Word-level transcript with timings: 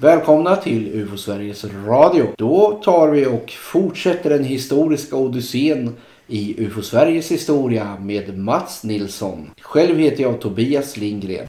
Välkomna 0.00 0.56
till 0.56 0.88
UFO 0.94 1.16
Sveriges 1.16 1.64
Radio. 1.64 2.26
Då 2.38 2.80
tar 2.84 3.08
vi 3.08 3.26
och 3.26 3.50
fortsätter 3.50 4.30
den 4.30 4.44
historiska 4.44 5.16
odyssén 5.16 5.96
i 6.26 6.64
UFO 6.64 6.82
Sveriges 6.82 7.30
historia 7.30 7.96
med 8.00 8.38
Mats 8.38 8.84
Nilsson. 8.84 9.50
Själv 9.60 9.98
heter 9.98 10.22
jag 10.22 10.40
Tobias 10.40 10.96
Lindgren. 10.96 11.46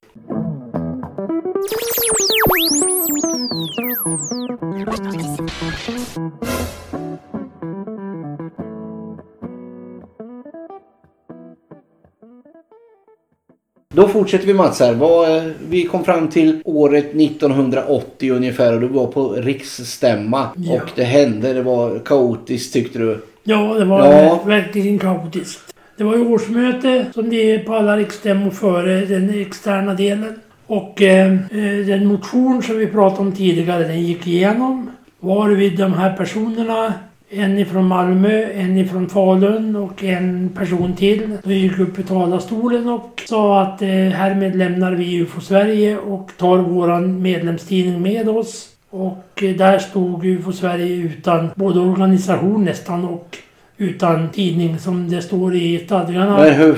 Då 14.01 14.07
fortsätter 14.07 14.47
vi 14.47 14.53
Mats 14.53 14.79
här. 14.79 14.93
Vad, 14.93 15.51
Vi 15.69 15.83
kom 15.83 16.03
fram 16.03 16.27
till 16.27 16.61
året 16.65 17.05
1980 17.15 18.31
ungefär 18.31 18.73
och 18.73 18.81
du 18.81 18.87
var 18.87 19.07
på 19.07 19.29
riksstämma. 19.33 20.47
Ja. 20.55 20.73
Och 20.73 20.89
det 20.95 21.03
hände, 21.03 21.53
det 21.53 21.61
var 21.61 21.99
kaotiskt 22.05 22.73
tyckte 22.73 22.99
du. 22.99 23.21
Ja, 23.43 23.73
det 23.73 23.85
var 23.85 24.05
Ja. 24.13 24.39
verkligen 24.45 24.99
kaotiskt. 24.99 25.73
Det 25.97 26.03
var 26.03 26.15
ju 26.15 26.25
årsmöte 26.25 27.05
som 27.13 27.29
det 27.29 27.51
är 27.51 27.59
på 27.59 27.73
alla 27.75 27.97
riksstämmor 27.97 28.49
före 28.51 29.05
den 29.05 29.41
externa 29.41 29.93
delen. 29.93 30.39
Och 30.67 31.01
eh, 31.01 31.31
eh, 31.33 31.85
den 31.87 32.05
motion 32.05 32.63
som 32.63 32.77
vi 32.77 32.87
pratade 32.87 33.21
om 33.21 33.31
tidigare, 33.31 33.83
den 33.83 34.01
gick 34.01 34.27
igenom. 34.27 34.91
Varvid 35.19 35.77
de 35.77 35.93
här 35.93 36.13
personerna, 36.17 36.93
en 37.33 37.57
ifrån 37.57 37.87
Malmö, 37.87 38.43
en 38.51 38.77
ifrån 38.77 39.09
Falun 39.09 39.75
och 39.75 40.03
en 40.03 40.49
person 40.49 40.95
till, 40.95 41.37
de 41.43 41.55
gick 41.55 41.79
upp 41.79 41.99
i 41.99 42.03
talarstolen 42.03 42.89
och 42.89 43.21
sa 43.25 43.61
att 43.61 43.81
eh, 43.81 43.87
härmed 43.89 44.55
lämnar 44.55 44.91
vi 44.91 45.17
UFO 45.17 45.41
Sverige 45.41 45.97
och 45.97 46.31
tar 46.37 46.57
våran 46.57 47.21
medlemstidning 47.21 48.01
med 48.01 48.29
oss. 48.29 48.69
Och 48.89 49.43
eh, 49.43 49.55
där 49.55 49.79
stod 49.79 50.25
UFO 50.25 50.51
Sverige 50.51 50.95
utan 50.95 51.49
både 51.55 51.79
organisation 51.79 52.65
nästan 52.65 53.05
och 53.05 53.37
utan 53.77 54.29
tidning 54.29 54.79
som 54.79 55.09
det 55.09 55.21
står 55.21 55.55
i 55.55 55.79
stadgarna. 55.85 56.37
Men 56.37 56.53
hur, 56.53 56.73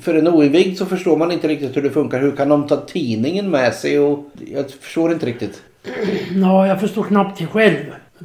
för 0.00 0.14
en 0.14 0.28
oinvigd 0.28 0.78
så 0.78 0.86
förstår 0.86 1.16
man 1.16 1.32
inte 1.32 1.48
riktigt 1.48 1.76
hur 1.76 1.82
det 1.82 1.90
funkar. 1.90 2.20
Hur 2.20 2.30
kan 2.30 2.48
de 2.48 2.66
ta 2.66 2.76
tidningen 2.76 3.50
med 3.50 3.74
sig? 3.74 3.98
Och, 3.98 4.30
jag 4.54 4.70
förstår 4.70 5.12
inte 5.12 5.26
riktigt. 5.26 5.62
Ja, 6.42 6.66
jag 6.66 6.80
förstår 6.80 7.02
knappt 7.02 7.38
det 7.38 7.46
själv. 7.46 7.76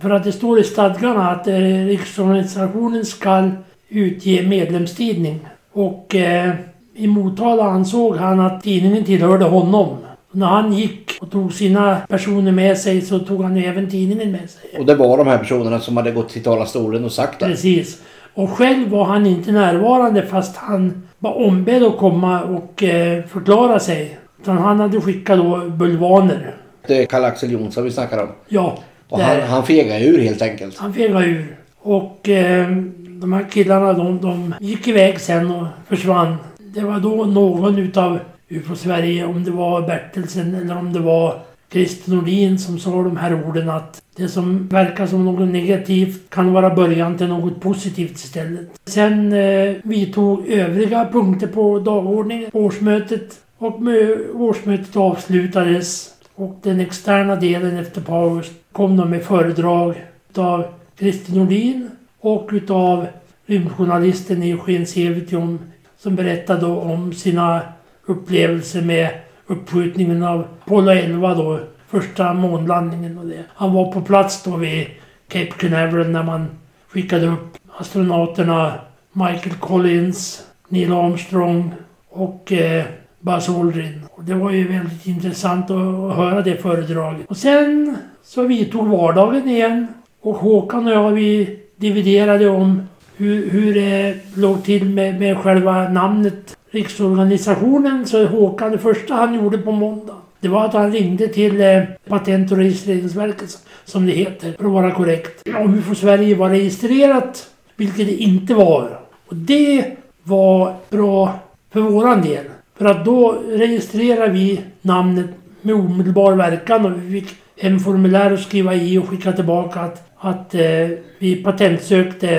För 0.02 0.10
att 0.10 0.24
det 0.24 0.32
står 0.32 0.60
i 0.60 0.64
stadgarna 0.64 1.32
att 1.32 1.48
eh, 1.48 1.54
riksorganisationen 1.86 3.06
ska 3.06 3.50
utge 3.90 4.44
medlemstidning. 4.48 5.40
Och 5.74 6.16
eh, 6.16 6.54
i 6.96 7.08
Motala 7.08 7.64
ansåg 7.64 8.16
han 8.16 8.40
att 8.40 8.64
tidningen 8.64 9.04
tillhörde 9.04 9.46
honom. 9.46 9.98
När 10.32 10.48
han 10.48 10.74
gick 10.74 11.12
och 11.22 11.32
tog 11.32 11.54
sina 11.54 11.98
personer 12.10 12.52
med 12.52 12.78
sig 12.78 13.02
så 13.02 13.20
tog 13.20 13.44
han 13.44 13.58
ju 13.58 13.66
även 13.66 13.90
tidningen 13.90 14.32
med 14.32 14.50
sig. 14.50 14.80
Och 14.80 14.86
det 14.86 14.96
var 14.96 15.18
de 15.18 15.28
här 15.28 15.38
personerna 15.38 15.80
som 15.80 15.98
hade 15.98 16.12
gått 16.12 16.30
till 16.30 16.44
talarstolen 16.44 17.06
och 17.06 17.12
sagt 17.12 17.40
det. 17.40 17.46
Precis. 17.46 18.02
Och 18.34 18.50
själv 18.50 18.90
var 18.90 19.06
han 19.06 19.26
inte 19.26 19.52
närvarande 19.52 20.26
fast 20.26 20.56
han 20.56 21.08
var 21.20 21.46
ombedd 21.48 21.84
att 21.84 21.98
komma 21.98 22.44
och 22.44 22.84
eh, 22.84 23.24
förklara 23.24 23.80
sig. 23.80 24.18
Utan 24.42 24.58
han 24.58 24.80
hade 24.80 25.02
skickat 25.02 25.38
då 25.38 25.70
bulvaner. 25.70 26.56
Det 26.88 27.02
är 27.02 27.06
Karl-Axel 27.06 27.52
Jonsson 27.52 27.84
vi 27.84 27.92
snackar 27.92 28.24
om. 28.24 28.30
Ja, 28.48 28.78
Och 29.10 29.20
han, 29.20 29.42
han 29.42 29.66
fegade 29.66 30.06
ur 30.06 30.20
helt 30.20 30.42
enkelt. 30.42 30.78
Han 30.78 30.94
fegade 30.94 31.26
ur. 31.26 31.58
Och 31.80 32.30
eh, 32.30 32.68
de 32.98 33.34
här 33.34 33.46
killarna 33.52 33.94
de, 33.94 34.22
de 34.22 34.56
gick 34.60 34.88
iväg 34.88 35.20
sen 35.20 35.52
och 35.52 35.68
försvann. 35.88 36.36
Det 36.60 36.82
var 36.82 37.00
då 37.00 37.26
någon 37.26 37.78
utav 37.78 38.20
UFO 38.50 38.76
Sverige, 38.76 39.26
om 39.26 39.44
det 39.44 39.52
var 39.52 39.82
Bertelsen 39.82 40.56
eller 40.56 40.78
om 40.78 40.94
det 40.94 41.00
var 41.00 41.40
Christer 41.72 42.12
Nordin 42.12 42.60
som 42.60 42.80
sa 42.80 43.04
de 43.04 43.18
här 43.18 43.48
orden 43.48 43.70
att 43.70 44.02
det 44.16 44.30
som 44.30 44.68
verkar 44.68 45.08
som 45.08 45.26
något 45.26 45.50
negativt 45.50 46.30
kan 46.30 46.54
vara 46.54 46.76
början 46.76 47.18
till 47.18 47.28
något 47.28 47.62
positivt 47.62 48.16
istället. 48.16 48.70
Sen 48.86 49.34
eh, 49.34 49.76
vidtog 49.84 50.48
övriga 50.48 51.10
punkter 51.12 51.48
på 51.48 51.80
dagordningen 51.80 52.52
på 52.52 52.60
årsmötet 52.60 53.40
och 53.58 53.82
med 53.82 54.18
årsmötet 54.34 54.96
avslutades 54.96 56.10
och 56.36 56.60
den 56.64 56.80
externa 56.80 57.36
delen 57.36 57.78
efter 57.78 58.02
paus 58.02 58.52
kom 58.78 58.98
de 58.98 59.10
med 59.10 59.24
föredrag 59.24 60.04
utav 60.30 60.66
Christer 61.00 61.36
Nordin 61.36 61.90
och 62.20 62.50
utav 62.52 63.08
rymdjournalisten 63.46 64.44
Eugen 64.44 64.86
Sevitium 64.88 65.60
som 65.98 66.16
berättade 66.16 66.66
om 66.66 67.14
sina 67.14 67.62
upplevelser 68.06 68.82
med 68.82 69.10
uppskjutningen 69.48 70.24
av 70.24 70.48
Apollo 70.66 70.92
11 70.92 71.36
då, 71.36 71.60
första 71.88 72.34
månlandningen 72.34 73.18
och 73.18 73.26
det. 73.26 73.44
Han 73.50 73.74
var 73.74 73.92
på 73.92 74.02
plats 74.02 74.44
då 74.44 74.56
vid 74.56 74.88
Cape 75.28 75.52
Canaveral 75.52 76.10
när 76.10 76.24
man 76.24 76.48
skickade 76.88 77.28
upp 77.28 77.58
astronauterna 77.78 78.74
Michael 79.12 79.56
Collins, 79.60 80.44
Neil 80.70 80.94
Armstrong 80.94 81.72
och 82.10 82.52
eh, 82.52 82.86
Buzz 83.20 83.50
Aldrin. 83.50 84.02
Och 84.12 84.24
det 84.24 84.34
var 84.34 84.52
ju 84.52 84.68
väldigt 84.68 85.08
intressant 85.08 85.72
att, 85.72 85.78
att 85.78 86.16
höra 86.16 86.42
det 86.42 86.58
föredraget. 86.58 87.28
Och 87.28 87.38
sen 87.38 87.98
så 88.28 88.42
vi 88.42 88.66
tog 88.66 88.88
vardagen 88.88 89.50
igen 89.50 89.88
och 90.22 90.36
Håkan 90.36 90.88
och 90.88 90.94
jag 90.94 91.12
vi 91.12 91.60
dividerade 91.76 92.50
om 92.50 92.82
hur, 93.18 93.50
hur 93.50 93.74
det 93.74 94.16
låg 94.36 94.64
till 94.64 94.90
med, 94.90 95.20
med 95.20 95.38
själva 95.38 95.90
namnet 95.90 96.58
Riksorganisationen. 96.72 98.06
Så 98.06 98.26
Håkan, 98.26 98.72
det 98.72 98.78
första 98.78 99.14
han 99.14 99.34
gjorde 99.34 99.58
på 99.58 99.72
måndag 99.72 100.16
det 100.40 100.48
var 100.48 100.66
att 100.66 100.74
han 100.74 100.92
ringde 100.92 101.28
till 101.28 101.62
eh, 101.62 101.84
Patent 102.08 102.52
och 102.52 102.58
registreringsverket 102.58 103.58
som 103.86 104.06
det 104.06 104.12
heter, 104.12 104.54
för 104.58 104.66
att 104.66 104.72
vara 104.72 104.92
korrekt. 104.92 105.48
Om 105.56 105.74
hur 105.74 105.96
Sverige 105.96 106.36
var 106.36 106.50
registrerat, 106.50 107.50
vilket 107.76 108.08
det 108.08 108.16
inte 108.16 108.54
var. 108.54 109.00
Och 109.28 109.36
det 109.36 109.86
var 110.24 110.76
bra 110.90 111.40
för 111.72 111.80
våran 111.80 112.22
del. 112.22 112.46
För 112.78 112.86
att 112.86 113.06
då 113.06 113.42
registrerar 113.48 114.30
vi 114.30 114.62
namnet 114.82 115.26
med 115.62 115.76
omedelbar 115.76 116.34
verkan 116.34 116.86
och 116.86 116.92
vi 117.02 117.22
fick 117.22 117.36
en 117.58 117.80
formulär 117.80 118.34
att 118.34 118.42
skriva 118.42 118.76
i 118.76 118.98
och 118.98 119.10
skicka 119.10 119.32
tillbaka 119.32 119.80
att, 119.80 120.12
att 120.18 120.56
eh, 120.56 120.90
vi 121.20 121.44
patentsökte 121.44 122.30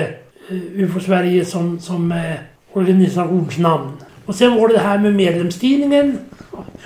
eh, 0.49 0.57
UFO 0.73 0.99
Sverige 0.99 1.45
som, 1.45 1.79
som 1.79 2.11
eh, 2.11 2.35
organisationsnamn. 2.73 3.91
Och 4.25 4.35
sen 4.35 4.55
var 4.55 4.67
det 4.67 4.73
det 4.73 4.79
här 4.79 4.97
med 4.97 5.15
medlemstidningen. 5.15 6.17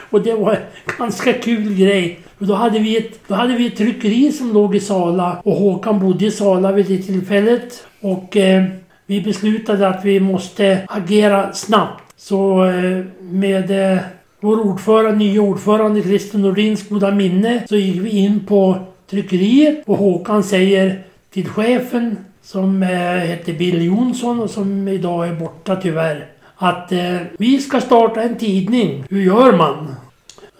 Och 0.09 0.21
det 0.21 0.33
var 0.33 0.51
en 0.51 0.59
ganska 0.97 1.33
kul 1.33 1.73
grej. 1.73 2.19
Och 2.39 2.47
då 2.47 2.53
hade, 2.53 2.79
vi 2.79 2.97
ett, 2.97 3.19
då 3.27 3.35
hade 3.35 3.55
vi 3.55 3.67
ett 3.67 3.77
tryckeri 3.77 4.31
som 4.31 4.53
låg 4.53 4.75
i 4.75 4.79
Sala 4.79 5.41
och 5.43 5.55
Håkan 5.55 5.99
bodde 5.99 6.25
i 6.25 6.31
Sala 6.31 6.71
vid 6.71 6.85
det 6.85 6.97
tillfället. 6.97 7.87
Och 8.01 8.37
eh, 8.37 8.63
vi 9.05 9.21
beslutade 9.21 9.87
att 9.87 10.05
vi 10.05 10.19
måste 10.19 10.85
agera 10.87 11.53
snabbt. 11.53 12.03
Så 12.17 12.65
eh, 12.65 13.05
med 13.19 13.93
eh, 13.93 13.99
vår 14.43 14.59
ordförande, 14.59 15.17
nya 15.17 15.41
ordförande 15.41 16.01
Christer 16.01 16.37
Nordins 16.37 16.89
goda 16.89 17.11
minne 17.11 17.63
så 17.69 17.75
gick 17.75 18.01
vi 18.01 18.09
in 18.09 18.45
på 18.45 18.77
tryckeriet 19.09 19.83
och 19.85 19.97
Håkan 19.97 20.43
säger 20.43 21.03
till 21.33 21.49
chefen 21.49 22.17
som 22.41 22.83
eh, 22.83 22.89
hette 22.89 23.53
Bill 23.53 23.85
Jonsson 23.85 24.39
och 24.39 24.49
som 24.49 24.87
idag 24.87 25.27
är 25.27 25.33
borta 25.33 25.75
tyvärr 25.75 26.27
att 26.55 26.91
eh, 26.91 27.17
vi 27.37 27.57
ska 27.61 27.81
starta 27.81 28.21
en 28.21 28.37
tidning. 28.37 29.03
Hur 29.09 29.21
gör 29.21 29.57
man? 29.57 29.95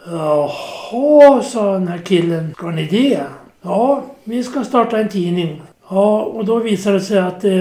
Jaha, 0.06 1.44
sa 1.44 1.74
den 1.74 1.88
här 1.88 1.98
killen. 1.98 2.54
Ska 2.58 2.68
ni 2.68 2.88
det? 2.88 3.20
Ja, 3.62 4.04
vi 4.24 4.44
ska 4.44 4.64
starta 4.64 4.98
en 4.98 5.10
tidning. 5.10 5.62
Ja, 5.90 6.22
och 6.22 6.46
då 6.46 6.60
visade 6.60 6.98
det 6.98 7.04
sig 7.04 7.20
att 7.20 7.44
eh, 7.44 7.52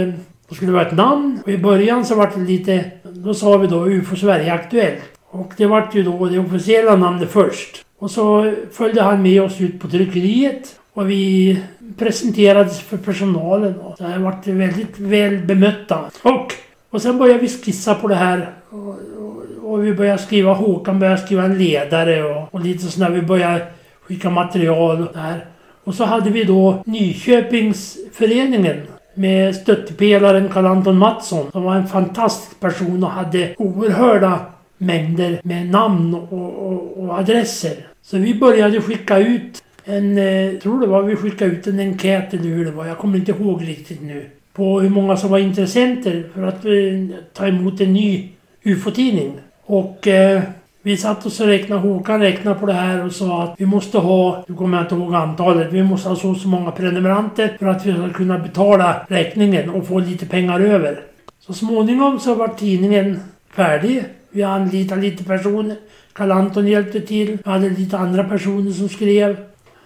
det 0.49 0.55
skulle 0.55 0.73
vara 0.73 0.87
ett 0.87 0.97
namn. 0.97 1.39
Och 1.45 1.53
i 1.53 1.59
början 1.59 2.05
så 2.05 2.15
var 2.15 2.31
det 2.35 2.41
lite... 2.41 2.91
Då 3.03 3.35
sa 3.35 3.57
vi 3.57 3.67
då 3.67 3.87
UFO 3.87 4.17
Sverige 4.17 4.53
Aktuellt. 4.53 5.12
Och 5.33 5.53
det 5.57 5.67
vart 5.67 5.95
ju 5.95 6.03
då 6.03 6.27
det 6.27 6.39
officiella 6.39 6.97
namnet 6.97 7.31
först. 7.31 7.85
Och 7.99 8.11
så 8.11 8.55
följde 8.73 9.03
han 9.03 9.23
med 9.23 9.43
oss 9.43 9.61
ut 9.61 9.81
på 9.81 9.89
tryckeriet. 9.89 10.79
Och 10.93 11.11
vi 11.11 11.59
presenterades 11.99 12.81
för 12.81 12.97
personalen. 12.97 13.81
Och 13.81 13.95
det 13.99 14.05
här 14.05 14.19
vart 14.19 14.47
väldigt 14.47 14.99
väl 14.99 15.39
bemötta. 15.39 15.99
Och, 16.23 16.55
och 16.91 17.03
sen 17.03 17.19
började 17.19 17.41
vi 17.41 17.49
skissa 17.49 17.95
på 17.95 18.09
det 18.09 18.15
här. 18.15 18.51
Och, 18.71 18.89
och, 18.89 19.73
och 19.73 19.87
vi 19.87 19.95
började 19.95 20.23
skriva, 20.23 20.53
Håkan 20.53 20.99
började 20.99 21.21
skriva 21.21 21.45
en 21.45 21.59
ledare 21.59 22.25
och, 22.25 22.55
och 22.55 22.61
lite 22.61 22.87
sådär. 22.87 23.11
Vi 23.11 23.23
började 23.23 23.67
skicka 24.03 24.31
material 24.31 25.09
och 25.09 25.15
där. 25.15 25.47
Och 25.85 25.95
så 25.95 26.05
hade 26.05 26.31
vi 26.31 26.45
då 26.45 26.83
Nyköpingsföreningen 26.87 28.81
med 29.15 29.57
stöttepelaren 29.57 30.49
Karl-Anton 30.49 30.99
Mattsson 30.99 31.51
som 31.53 31.63
var 31.63 31.75
en 31.75 31.87
fantastisk 31.87 32.61
person 32.61 33.05
och 33.05 33.11
hade 33.11 33.55
oerhörda 33.59 34.41
mängder 34.83 35.41
med 35.43 35.67
namn 35.67 36.15
och, 36.15 36.33
och, 36.33 37.05
och 37.05 37.19
adresser. 37.19 37.75
Så 38.03 38.19
vi 38.19 38.35
började 38.35 38.81
skicka 38.81 39.19
ut 39.19 39.63
en, 39.85 40.19
eh, 40.19 40.59
tror 40.59 40.81
det 40.81 40.87
var 40.87 41.03
vi 41.03 41.17
skickade 41.17 41.51
ut 41.51 41.67
en 41.67 41.79
enkät 41.79 42.35
eller 42.35 42.45
hur 42.45 42.65
det 42.65 42.71
var, 42.71 42.87
jag 42.87 42.99
kommer 42.99 43.19
inte 43.19 43.33
ihåg 43.33 43.69
riktigt 43.69 44.03
nu. 44.03 44.27
På 44.53 44.81
hur 44.81 44.91
många 44.91 45.17
som 45.17 45.31
var 45.31 45.39
intressenter 45.39 46.25
för 46.35 46.43
att 46.43 46.65
eh, 46.65 47.17
ta 47.33 47.47
emot 47.47 47.81
en 47.81 47.93
ny 47.93 48.29
UFO-tidning. 48.65 49.33
Och 49.65 50.09
eh, 50.09 50.43
Vi 50.85 50.97
satt 50.97 51.27
oss 51.27 51.41
och 51.41 51.47
räknade, 51.47 51.81
Håkan 51.81 52.21
räknade 52.21 52.61
på 52.61 52.67
det 52.67 52.73
här 52.73 53.05
och 53.05 53.13
sa 53.13 53.43
att 53.43 53.55
vi 53.59 53.67
måste 53.67 53.99
ha, 53.99 54.45
nu 54.49 54.55
kommer 54.55 54.77
jag 54.77 54.85
inte 54.85 54.95
ihåg 54.95 55.15
antalet, 55.15 55.73
vi 55.73 55.83
måste 55.83 56.09
ha 56.09 56.17
så 56.17 56.31
och 56.31 56.37
så 56.37 56.49
många 56.49 56.71
prenumeranter 56.71 57.57
för 57.59 57.67
att 57.67 57.87
vi 57.87 57.93
ska 57.93 58.11
kunna 58.11 58.39
betala 58.39 59.07
räkningen 59.09 59.71
och 59.71 59.87
få 59.87 59.99
lite 59.99 60.27
pengar 60.27 60.61
över. 60.61 61.01
Så 61.41 61.53
småningom 61.53 62.21
så 62.21 62.35
var 62.35 62.49
tidningen 62.49 63.21
färdig. 63.55 64.05
Vi 64.33 64.43
anlitade 64.43 65.01
lite 65.01 65.25
personer. 65.25 65.77
Karl 66.13 66.31
Anton 66.31 66.67
hjälpte 66.67 67.01
till. 67.01 67.39
Vi 67.45 67.51
hade 67.51 67.71
lite 67.71 67.99
andra 67.99 68.25
personer 68.25 68.71
som 68.71 68.89
skrev. 68.89 69.37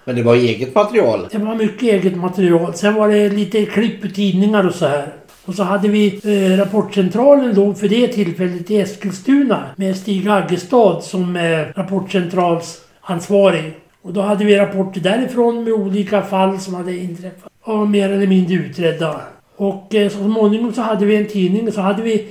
Men 0.05 0.17
det 0.17 0.23
var 0.23 0.35
eget 0.35 0.75
material. 0.75 1.29
Det 1.31 1.39
var 1.39 1.55
mycket 1.55 1.83
eget 1.83 2.17
material. 2.17 2.75
Sen 2.75 2.95
var 2.95 3.09
det 3.09 3.29
lite 3.29 3.65
klipp 3.65 4.05
ur 4.05 4.09
tidningar 4.09 4.67
och 4.67 4.75
så 4.75 4.87
här. 4.87 5.07
Och 5.45 5.55
så 5.55 5.63
hade 5.63 5.89
vi 5.89 6.21
eh, 6.25 6.59
Rapportcentralen 6.59 7.55
då 7.55 7.75
för 7.75 7.89
det 7.89 8.09
tillfället 8.09 8.71
i 8.71 8.81
Eskilstuna 8.81 9.65
med 9.77 9.97
Stig 9.97 10.29
Aggestad 10.29 11.01
som 11.03 11.37
eh, 11.37 11.61
rapportcentralsansvarig. 11.75 13.73
Och 14.03 14.13
då 14.13 14.21
hade 14.21 14.45
vi 14.45 14.57
rapporter 14.57 15.01
därifrån 15.01 15.65
med 15.65 15.73
olika 15.73 16.23
fall 16.23 16.61
som 16.61 16.75
hade 16.75 16.97
inträffat. 16.97 17.53
Och 17.63 17.89
mer 17.89 18.11
eller 18.11 18.27
mindre 18.27 18.55
utredda. 18.55 19.21
Och 19.57 19.95
eh, 19.95 20.09
så 20.09 20.19
småningom 20.19 20.73
så 20.73 20.83
hade 20.83 21.07
vi 21.07 21.17
en 21.17 21.27
tidning 21.27 21.69
och 21.69 21.75
så 21.75 21.81
hade 21.81 22.03
vi 22.03 22.29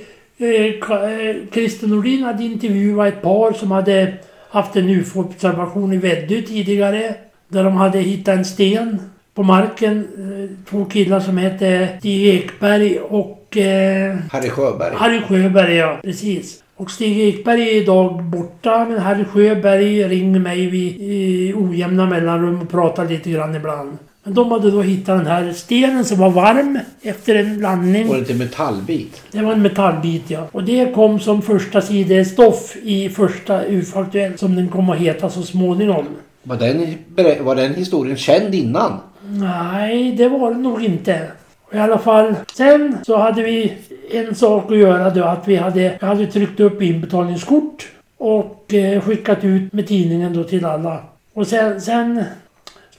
Christer 1.52 1.86
Nordin 1.86 2.22
hade 2.22 2.44
intervjuat 2.44 3.08
ett 3.08 3.22
par 3.22 3.52
som 3.52 3.70
hade 3.70 4.12
haft 4.50 4.76
en 4.76 4.88
UFO-observation 4.88 5.92
i 5.92 5.96
Väddö 5.96 6.42
tidigare. 6.42 7.14
Där 7.48 7.64
de 7.64 7.76
hade 7.76 7.98
hittat 7.98 8.34
en 8.38 8.44
sten 8.44 8.98
på 9.34 9.42
marken. 9.42 9.98
Eh, 10.18 10.70
Två 10.70 10.84
killar 10.84 11.20
som 11.20 11.36
hette 11.36 11.88
Stig 11.98 12.26
Ekberg 12.26 12.98
och 12.98 13.56
eh, 13.56 14.16
Harry 14.32 14.50
Sjöberg. 14.50 14.94
Harry 14.96 15.20
Sjöberg, 15.20 15.74
ja. 15.74 15.98
Precis. 16.02 16.62
Och 16.76 16.90
Stig 16.90 17.18
Ekberg 17.20 17.62
är 17.62 17.74
idag 17.82 18.22
borta, 18.22 18.86
men 18.88 18.98
Harry 18.98 19.24
Sjöberg 19.24 20.08
ringer 20.08 20.40
mig 20.40 20.66
vid 20.66 21.00
i 21.00 21.52
ojämna 21.56 22.06
mellanrum 22.06 22.60
och 22.62 22.70
pratar 22.70 23.08
lite 23.08 23.30
grann 23.30 23.54
ibland. 23.54 23.98
Men 24.26 24.34
de 24.34 24.50
hade 24.50 24.70
då 24.70 24.82
hittat 24.82 25.18
den 25.18 25.26
här 25.26 25.52
stenen 25.52 26.04
som 26.04 26.18
var 26.18 26.30
varm 26.30 26.78
efter 27.02 27.34
en 27.34 27.58
landning. 27.58 28.08
Och 28.08 28.14
en 28.14 28.20
liten 28.20 28.38
metallbit. 28.38 29.22
Det 29.32 29.42
var 29.42 29.52
en 29.52 29.62
metallbit, 29.62 30.30
ja. 30.30 30.48
Och 30.52 30.64
det 30.64 30.94
kom 30.94 31.20
som 31.20 31.42
första 31.42 31.80
sidestoff 31.80 32.76
i 32.82 33.08
första 33.08 33.64
UFO-aktuellt, 33.64 34.38
som 34.38 34.56
den 34.56 34.68
kom 34.68 34.90
att 34.90 34.98
heta 34.98 35.30
så 35.30 35.42
småningom. 35.42 36.06
Var 36.42 36.56
den, 36.56 37.44
var 37.44 37.54
den 37.54 37.74
historien 37.74 38.16
känd 38.16 38.54
innan? 38.54 38.92
Nej, 39.28 40.12
det 40.12 40.28
var 40.28 40.50
det 40.50 40.58
nog 40.58 40.84
inte. 40.84 41.30
I 41.72 41.78
alla 41.78 41.98
fall, 41.98 42.34
sen 42.56 42.96
så 43.02 43.16
hade 43.16 43.42
vi 43.42 43.72
en 44.10 44.34
sak 44.34 44.72
att 44.72 44.78
göra 44.78 45.10
då 45.10 45.24
att 45.24 45.48
vi 45.48 45.56
hade, 45.56 45.98
jag 46.00 46.08
hade 46.08 46.26
tryckt 46.26 46.60
upp 46.60 46.82
inbetalningskort 46.82 47.88
och 48.16 48.74
eh, 48.74 49.00
skickat 49.00 49.44
ut 49.44 49.72
med 49.72 49.86
tidningen 49.86 50.34
då 50.34 50.44
till 50.44 50.64
alla. 50.64 50.98
Och 51.32 51.46
sen, 51.46 51.80
sen 51.80 52.24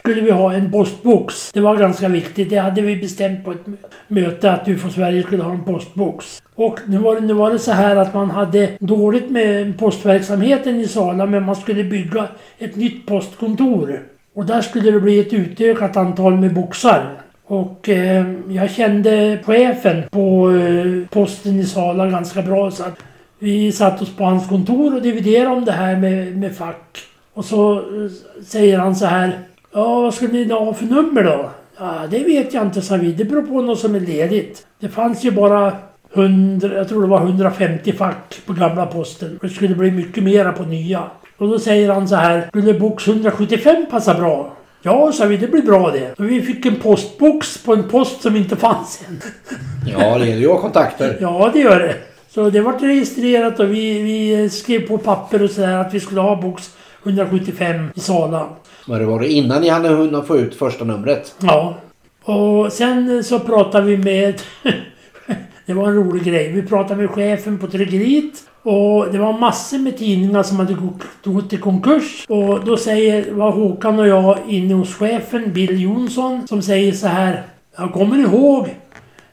skulle 0.07 0.21
vi 0.21 0.31
ha 0.31 0.54
en 0.54 0.71
postbox. 0.71 1.51
Det 1.51 1.59
var 1.59 1.75
ganska 1.75 2.07
viktigt. 2.07 2.50
Det 2.50 2.57
hade 2.57 2.81
vi 2.81 2.95
bestämt 2.95 3.45
på 3.45 3.51
ett 3.51 3.65
möte 4.07 4.51
att 4.51 4.68
UFO 4.68 4.89
Sverige 4.89 5.24
skulle 5.24 5.44
ha 5.44 5.51
en 5.51 5.63
postbox. 5.63 6.42
Och 6.56 6.80
nu 6.88 6.98
var, 6.98 7.15
det, 7.15 7.21
nu 7.21 7.33
var 7.33 7.51
det 7.51 7.59
så 7.59 7.71
här 7.71 7.95
att 7.95 8.13
man 8.13 8.31
hade 8.31 8.69
dåligt 8.80 9.30
med 9.30 9.80
postverksamheten 9.80 10.80
i 10.80 10.88
Sala 10.88 11.25
men 11.25 11.44
man 11.44 11.56
skulle 11.56 11.83
bygga 11.83 12.27
ett 12.57 12.75
nytt 12.75 13.06
postkontor. 13.06 14.01
Och 14.33 14.45
där 14.45 14.62
skulle 14.62 14.92
det 14.92 15.00
bli 15.00 15.19
ett 15.19 15.33
utökat 15.33 15.98
antal 15.98 16.36
med 16.36 16.54
boxar. 16.54 17.12
Och 17.45 17.89
eh, 17.89 18.25
jag 18.50 18.71
kände 18.71 19.39
chefen 19.44 20.04
på 20.12 20.51
eh, 20.51 21.07
posten 21.09 21.59
i 21.59 21.65
Sala 21.65 22.07
ganska 22.07 22.42
bra 22.42 22.71
så 22.71 22.83
att 22.83 23.00
vi 23.39 23.71
satt 23.71 24.01
oss 24.01 24.15
på 24.15 24.24
hans 24.24 24.48
kontor 24.48 24.95
och 24.95 25.01
dividerade 25.01 25.56
om 25.56 25.65
det 25.65 25.71
här 25.71 25.95
med, 25.95 26.38
med 26.38 26.56
fack. 26.56 27.00
Och 27.33 27.45
så 27.45 27.74
eh, 27.77 28.12
säger 28.45 28.77
han 28.77 28.95
så 28.95 29.06
här. 29.06 29.39
Ja, 29.74 30.02
vad 30.02 30.14
skulle 30.14 30.34
ni 30.34 30.54
ha 30.54 30.74
för 30.74 30.86
nummer 30.86 31.24
då? 31.24 31.50
Ja, 31.80 31.94
det 32.10 32.19
vet 32.19 32.54
jag 32.54 32.64
inte, 32.64 32.81
sa 32.81 32.96
vi. 32.96 33.12
Det 33.12 33.25
beror 33.25 33.42
på 33.42 33.62
något 33.62 33.80
som 33.80 33.96
är 33.96 34.00
ledigt. 34.00 34.68
Det 34.80 34.90
fanns 34.90 35.24
ju 35.24 35.31
bara 35.31 35.74
100, 36.14 36.74
jag 36.74 36.90
tror 36.90 37.02
det 37.02 37.08
var 37.08 37.22
150 37.22 37.94
fack 37.94 38.40
på 38.46 38.54
gamla 38.54 38.86
posten. 38.86 39.40
Det 39.42 39.50
skulle 39.50 39.75
bli 39.75 39.92
mycket 39.92 40.24
mera 40.24 40.52
på 40.52 40.64
nya. 40.64 41.04
Och 41.38 41.48
då 41.48 41.60
säger 41.60 41.90
han 41.90 42.08
så 42.08 42.16
här. 42.16 42.48
Skulle 42.48 42.74
box 42.74 43.08
175 43.08 43.86
passa 43.92 44.14
bra? 44.14 44.54
Ja, 44.81 45.12
sa 45.12 45.25
vi, 45.25 45.38
det 45.38 45.48
blir 45.48 45.62
bra 45.62 45.92
det. 45.92 46.19
Och 46.19 46.31
vi 46.31 46.42
fick 46.42 46.66
en 46.66 46.75
postbox 46.75 47.64
på 47.64 47.74
en 47.74 47.90
post 47.90 48.22
som 48.22 48.36
inte 48.36 48.56
fanns 48.56 49.04
än. 49.08 49.22
Ja, 50.00 50.18
det 50.18 50.25
gäller 50.25 50.42
ju 50.42 50.56
kontakter. 50.56 51.18
Ja, 51.22 51.50
det 51.54 51.60
gör 51.60 51.80
det. 51.80 51.96
Så 52.30 52.50
det 52.50 52.62
vart 52.62 52.81
registrerat 52.81 53.60
och 53.60 53.74
vi, 53.74 54.02
vi 54.02 54.50
skrev 54.50 54.88
på 54.88 54.98
papper 54.98 55.44
och 55.44 55.50
sådär 55.50 55.78
att 55.78 55.94
vi 55.94 56.00
skulle 56.00 56.22
ha 56.22 56.42
box 56.42 56.69
175 57.03 57.89
i 57.95 57.99
Sala. 57.99 58.47
Men 58.88 58.99
det 58.99 59.05
var 59.05 59.19
det 59.19 59.31
innan 59.31 59.61
ni 59.61 59.69
hade 59.69 59.89
hunnit 59.89 60.27
få 60.27 60.38
ut 60.38 60.55
första 60.55 60.85
numret. 60.85 61.35
Ja. 61.41 61.75
Och 62.23 62.73
sen 62.73 63.23
så 63.23 63.39
pratade 63.39 63.85
vi 63.85 63.97
med... 63.97 64.41
det 65.65 65.73
var 65.73 65.88
en 65.88 65.95
rolig 65.95 66.23
grej. 66.23 66.51
Vi 66.51 66.61
pratade 66.61 67.01
med 67.01 67.09
chefen 67.09 67.59
på 67.59 67.67
tryckeriet. 67.67 68.33
Och 68.63 69.11
det 69.11 69.17
var 69.17 69.38
massor 69.39 69.77
med 69.77 69.97
tidningar 69.97 70.44
som 70.44 70.57
hade 70.57 70.75
gått- 71.23 71.53
i 71.53 71.57
konkurs. 71.57 72.25
Och 72.29 72.65
då 72.65 72.77
säger, 72.77 73.31
var 73.31 73.51
Håkan 73.51 73.99
och 73.99 74.07
jag 74.07 74.38
inne 74.47 74.73
hos 74.73 74.95
chefen, 74.95 75.53
Bill 75.53 75.81
Jonsson, 75.81 76.47
som 76.47 76.61
säger 76.61 76.91
så 76.91 77.07
här. 77.07 77.44
Jag 77.77 77.94
kommer 77.94 78.17
ihåg 78.17 78.75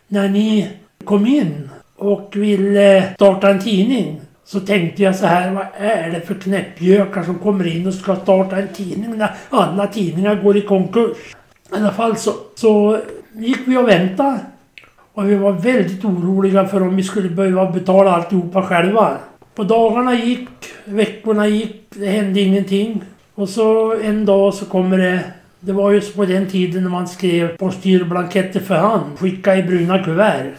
när 0.08 0.28
ni 0.28 0.68
kom 1.04 1.26
in 1.26 1.70
och 1.96 2.30
ville 2.36 3.14
starta 3.14 3.48
en 3.48 3.62
tidning. 3.62 4.20
Så 4.44 4.60
tänkte 4.60 5.02
jag 5.02 5.16
så 5.16 5.26
här, 5.26 5.52
vad 5.52 5.66
är 5.76 6.10
det 6.10 6.20
för 6.20 6.34
knäppjökar 6.34 7.22
som 7.22 7.38
kommer 7.38 7.66
in 7.66 7.86
och 7.86 7.94
ska 7.94 8.16
starta 8.16 8.56
en 8.56 8.68
tidning 8.68 9.18
när 9.18 9.34
alla 9.50 9.86
tidningar 9.86 10.34
går 10.34 10.56
i 10.56 10.60
konkurs? 10.60 11.16
I 11.72 11.76
alla 11.76 11.92
fall 11.92 12.16
så, 12.16 12.32
så 12.54 13.00
gick 13.32 13.58
vi 13.66 13.76
och 13.76 13.88
väntade. 13.88 14.40
Och 15.12 15.30
vi 15.30 15.34
var 15.34 15.52
väldigt 15.52 16.04
oroliga 16.04 16.66
för 16.66 16.82
om 16.82 16.96
vi 16.96 17.02
skulle 17.02 17.28
behöva 17.28 17.70
betala 17.70 18.10
alltihopa 18.10 18.62
själva. 18.62 19.16
På 19.54 19.64
dagarna 19.64 20.14
gick, 20.14 20.48
veckorna 20.84 21.46
gick, 21.46 21.86
det 21.90 22.06
hände 22.06 22.40
ingenting. 22.40 23.02
Och 23.34 23.48
så 23.48 23.94
en 24.02 24.24
dag 24.24 24.54
så 24.54 24.64
kommer 24.64 24.98
det... 24.98 25.20
Det 25.60 25.72
var 25.72 25.92
just 25.92 26.16
på 26.16 26.24
den 26.24 26.46
tiden 26.46 26.82
när 26.82 26.90
man 26.90 27.08
skrev 27.08 27.56
postgiroblanketter 27.56 28.60
för 28.60 28.74
hand. 28.74 29.18
Skicka 29.18 29.56
i 29.56 29.62
bruna 29.62 30.04
kuvert. 30.04 30.52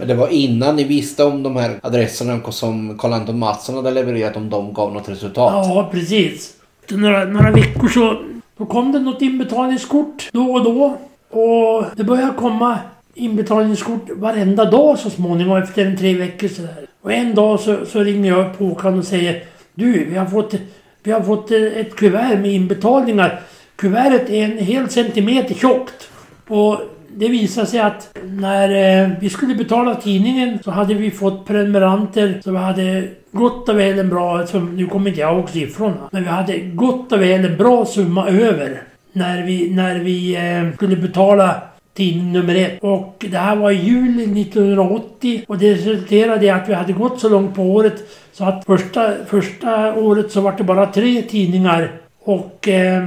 Men 0.00 0.08
det 0.08 0.14
var 0.14 0.28
innan 0.28 0.76
ni 0.76 0.84
visste 0.84 1.24
om 1.24 1.42
de 1.42 1.56
här 1.56 1.80
adresserna 1.82 2.52
som 2.52 2.98
Karl 2.98 3.12
Anton 3.12 3.38
Mattsson 3.38 3.74
hade 3.74 3.90
levererat 3.90 4.36
om 4.36 4.50
de 4.50 4.74
gav 4.74 4.92
något 4.92 5.08
resultat. 5.08 5.66
Ja, 5.66 5.88
precis. 5.92 6.54
Efter 6.82 6.96
några, 6.96 7.24
några 7.24 7.50
veckor 7.50 7.88
så 7.88 8.22
då 8.56 8.66
kom 8.66 8.92
det 8.92 8.98
något 8.98 9.22
inbetalningskort 9.22 10.28
då 10.32 10.42
och 10.42 10.64
då. 10.64 10.96
Och 11.40 11.84
det 11.96 12.04
började 12.04 12.32
komma 12.32 12.78
inbetalningskort 13.14 14.10
varenda 14.16 14.64
dag 14.64 14.98
så 14.98 15.10
småningom 15.10 15.56
efter 15.56 15.86
en 15.86 15.96
tre 15.96 16.14
veckor 16.14 16.48
sådär. 16.48 16.86
Och 17.02 17.12
en 17.12 17.34
dag 17.34 17.60
så, 17.60 17.86
så 17.86 18.00
ringer 18.00 18.30
jag 18.30 18.46
upp 18.46 18.58
Håkan 18.58 18.98
och 18.98 19.04
säger 19.04 19.42
Du, 19.74 20.04
vi 20.04 20.16
har 20.16 20.26
fått, 20.26 20.54
vi 21.02 21.12
har 21.12 21.20
fått 21.20 21.50
eh, 21.50 21.62
ett 21.62 21.96
kuvert 21.96 22.38
med 22.40 22.52
inbetalningar. 22.52 23.40
Kuvertet 23.76 24.30
är 24.30 24.44
en 24.44 24.58
hel 24.58 24.88
centimeter 24.88 25.54
tjockt. 25.54 26.08
Och 26.48 26.80
det 27.16 27.28
visade 27.28 27.66
sig 27.66 27.80
att 27.80 28.18
när 28.24 29.02
eh, 29.02 29.10
vi 29.20 29.30
skulle 29.30 29.54
betala 29.54 29.94
tidningen 29.94 30.58
så 30.64 30.70
hade 30.70 30.94
vi 30.94 31.10
fått 31.10 31.46
prenumeranter 31.46 32.40
så 32.44 32.50
vi 32.50 32.56
hade 32.58 33.08
gott 33.32 33.68
och 33.68 33.78
väl 33.78 33.98
en 33.98 34.08
bra, 34.08 34.42
sum- 34.46 34.76
nu 34.76 34.86
kommer 34.86 35.08
inte 35.10 35.20
jag 35.20 35.34
ihåg 35.38 35.48
siffrorna, 35.50 36.08
men 36.12 36.22
vi 36.22 36.28
hade 36.28 36.58
gott 36.58 37.12
och 37.12 37.20
väl 37.22 37.44
en 37.44 37.56
bra 37.56 37.86
summa 37.86 38.28
över 38.28 38.82
när 39.12 39.42
vi, 39.42 39.70
när 39.70 39.98
vi 39.98 40.36
eh, 40.36 40.74
skulle 40.76 40.96
betala 40.96 41.54
tidning 41.94 42.32
nummer 42.32 42.54
ett. 42.54 42.78
Och 42.80 43.24
det 43.30 43.38
här 43.38 43.56
var 43.56 43.70
i 43.70 43.74
juli 43.74 44.42
1980 44.42 45.44
och 45.48 45.58
det 45.58 45.74
resulterade 45.74 46.46
i 46.46 46.50
att 46.50 46.68
vi 46.68 46.74
hade 46.74 46.92
gått 46.92 47.20
så 47.20 47.28
långt 47.28 47.54
på 47.54 47.62
året 47.62 47.94
så 48.32 48.44
att 48.44 48.64
första, 48.64 49.12
första 49.26 49.94
året 49.94 50.32
så 50.32 50.40
var 50.40 50.54
det 50.58 50.64
bara 50.64 50.86
tre 50.86 51.22
tidningar 51.22 51.90
och 52.24 52.68
eh, 52.68 53.04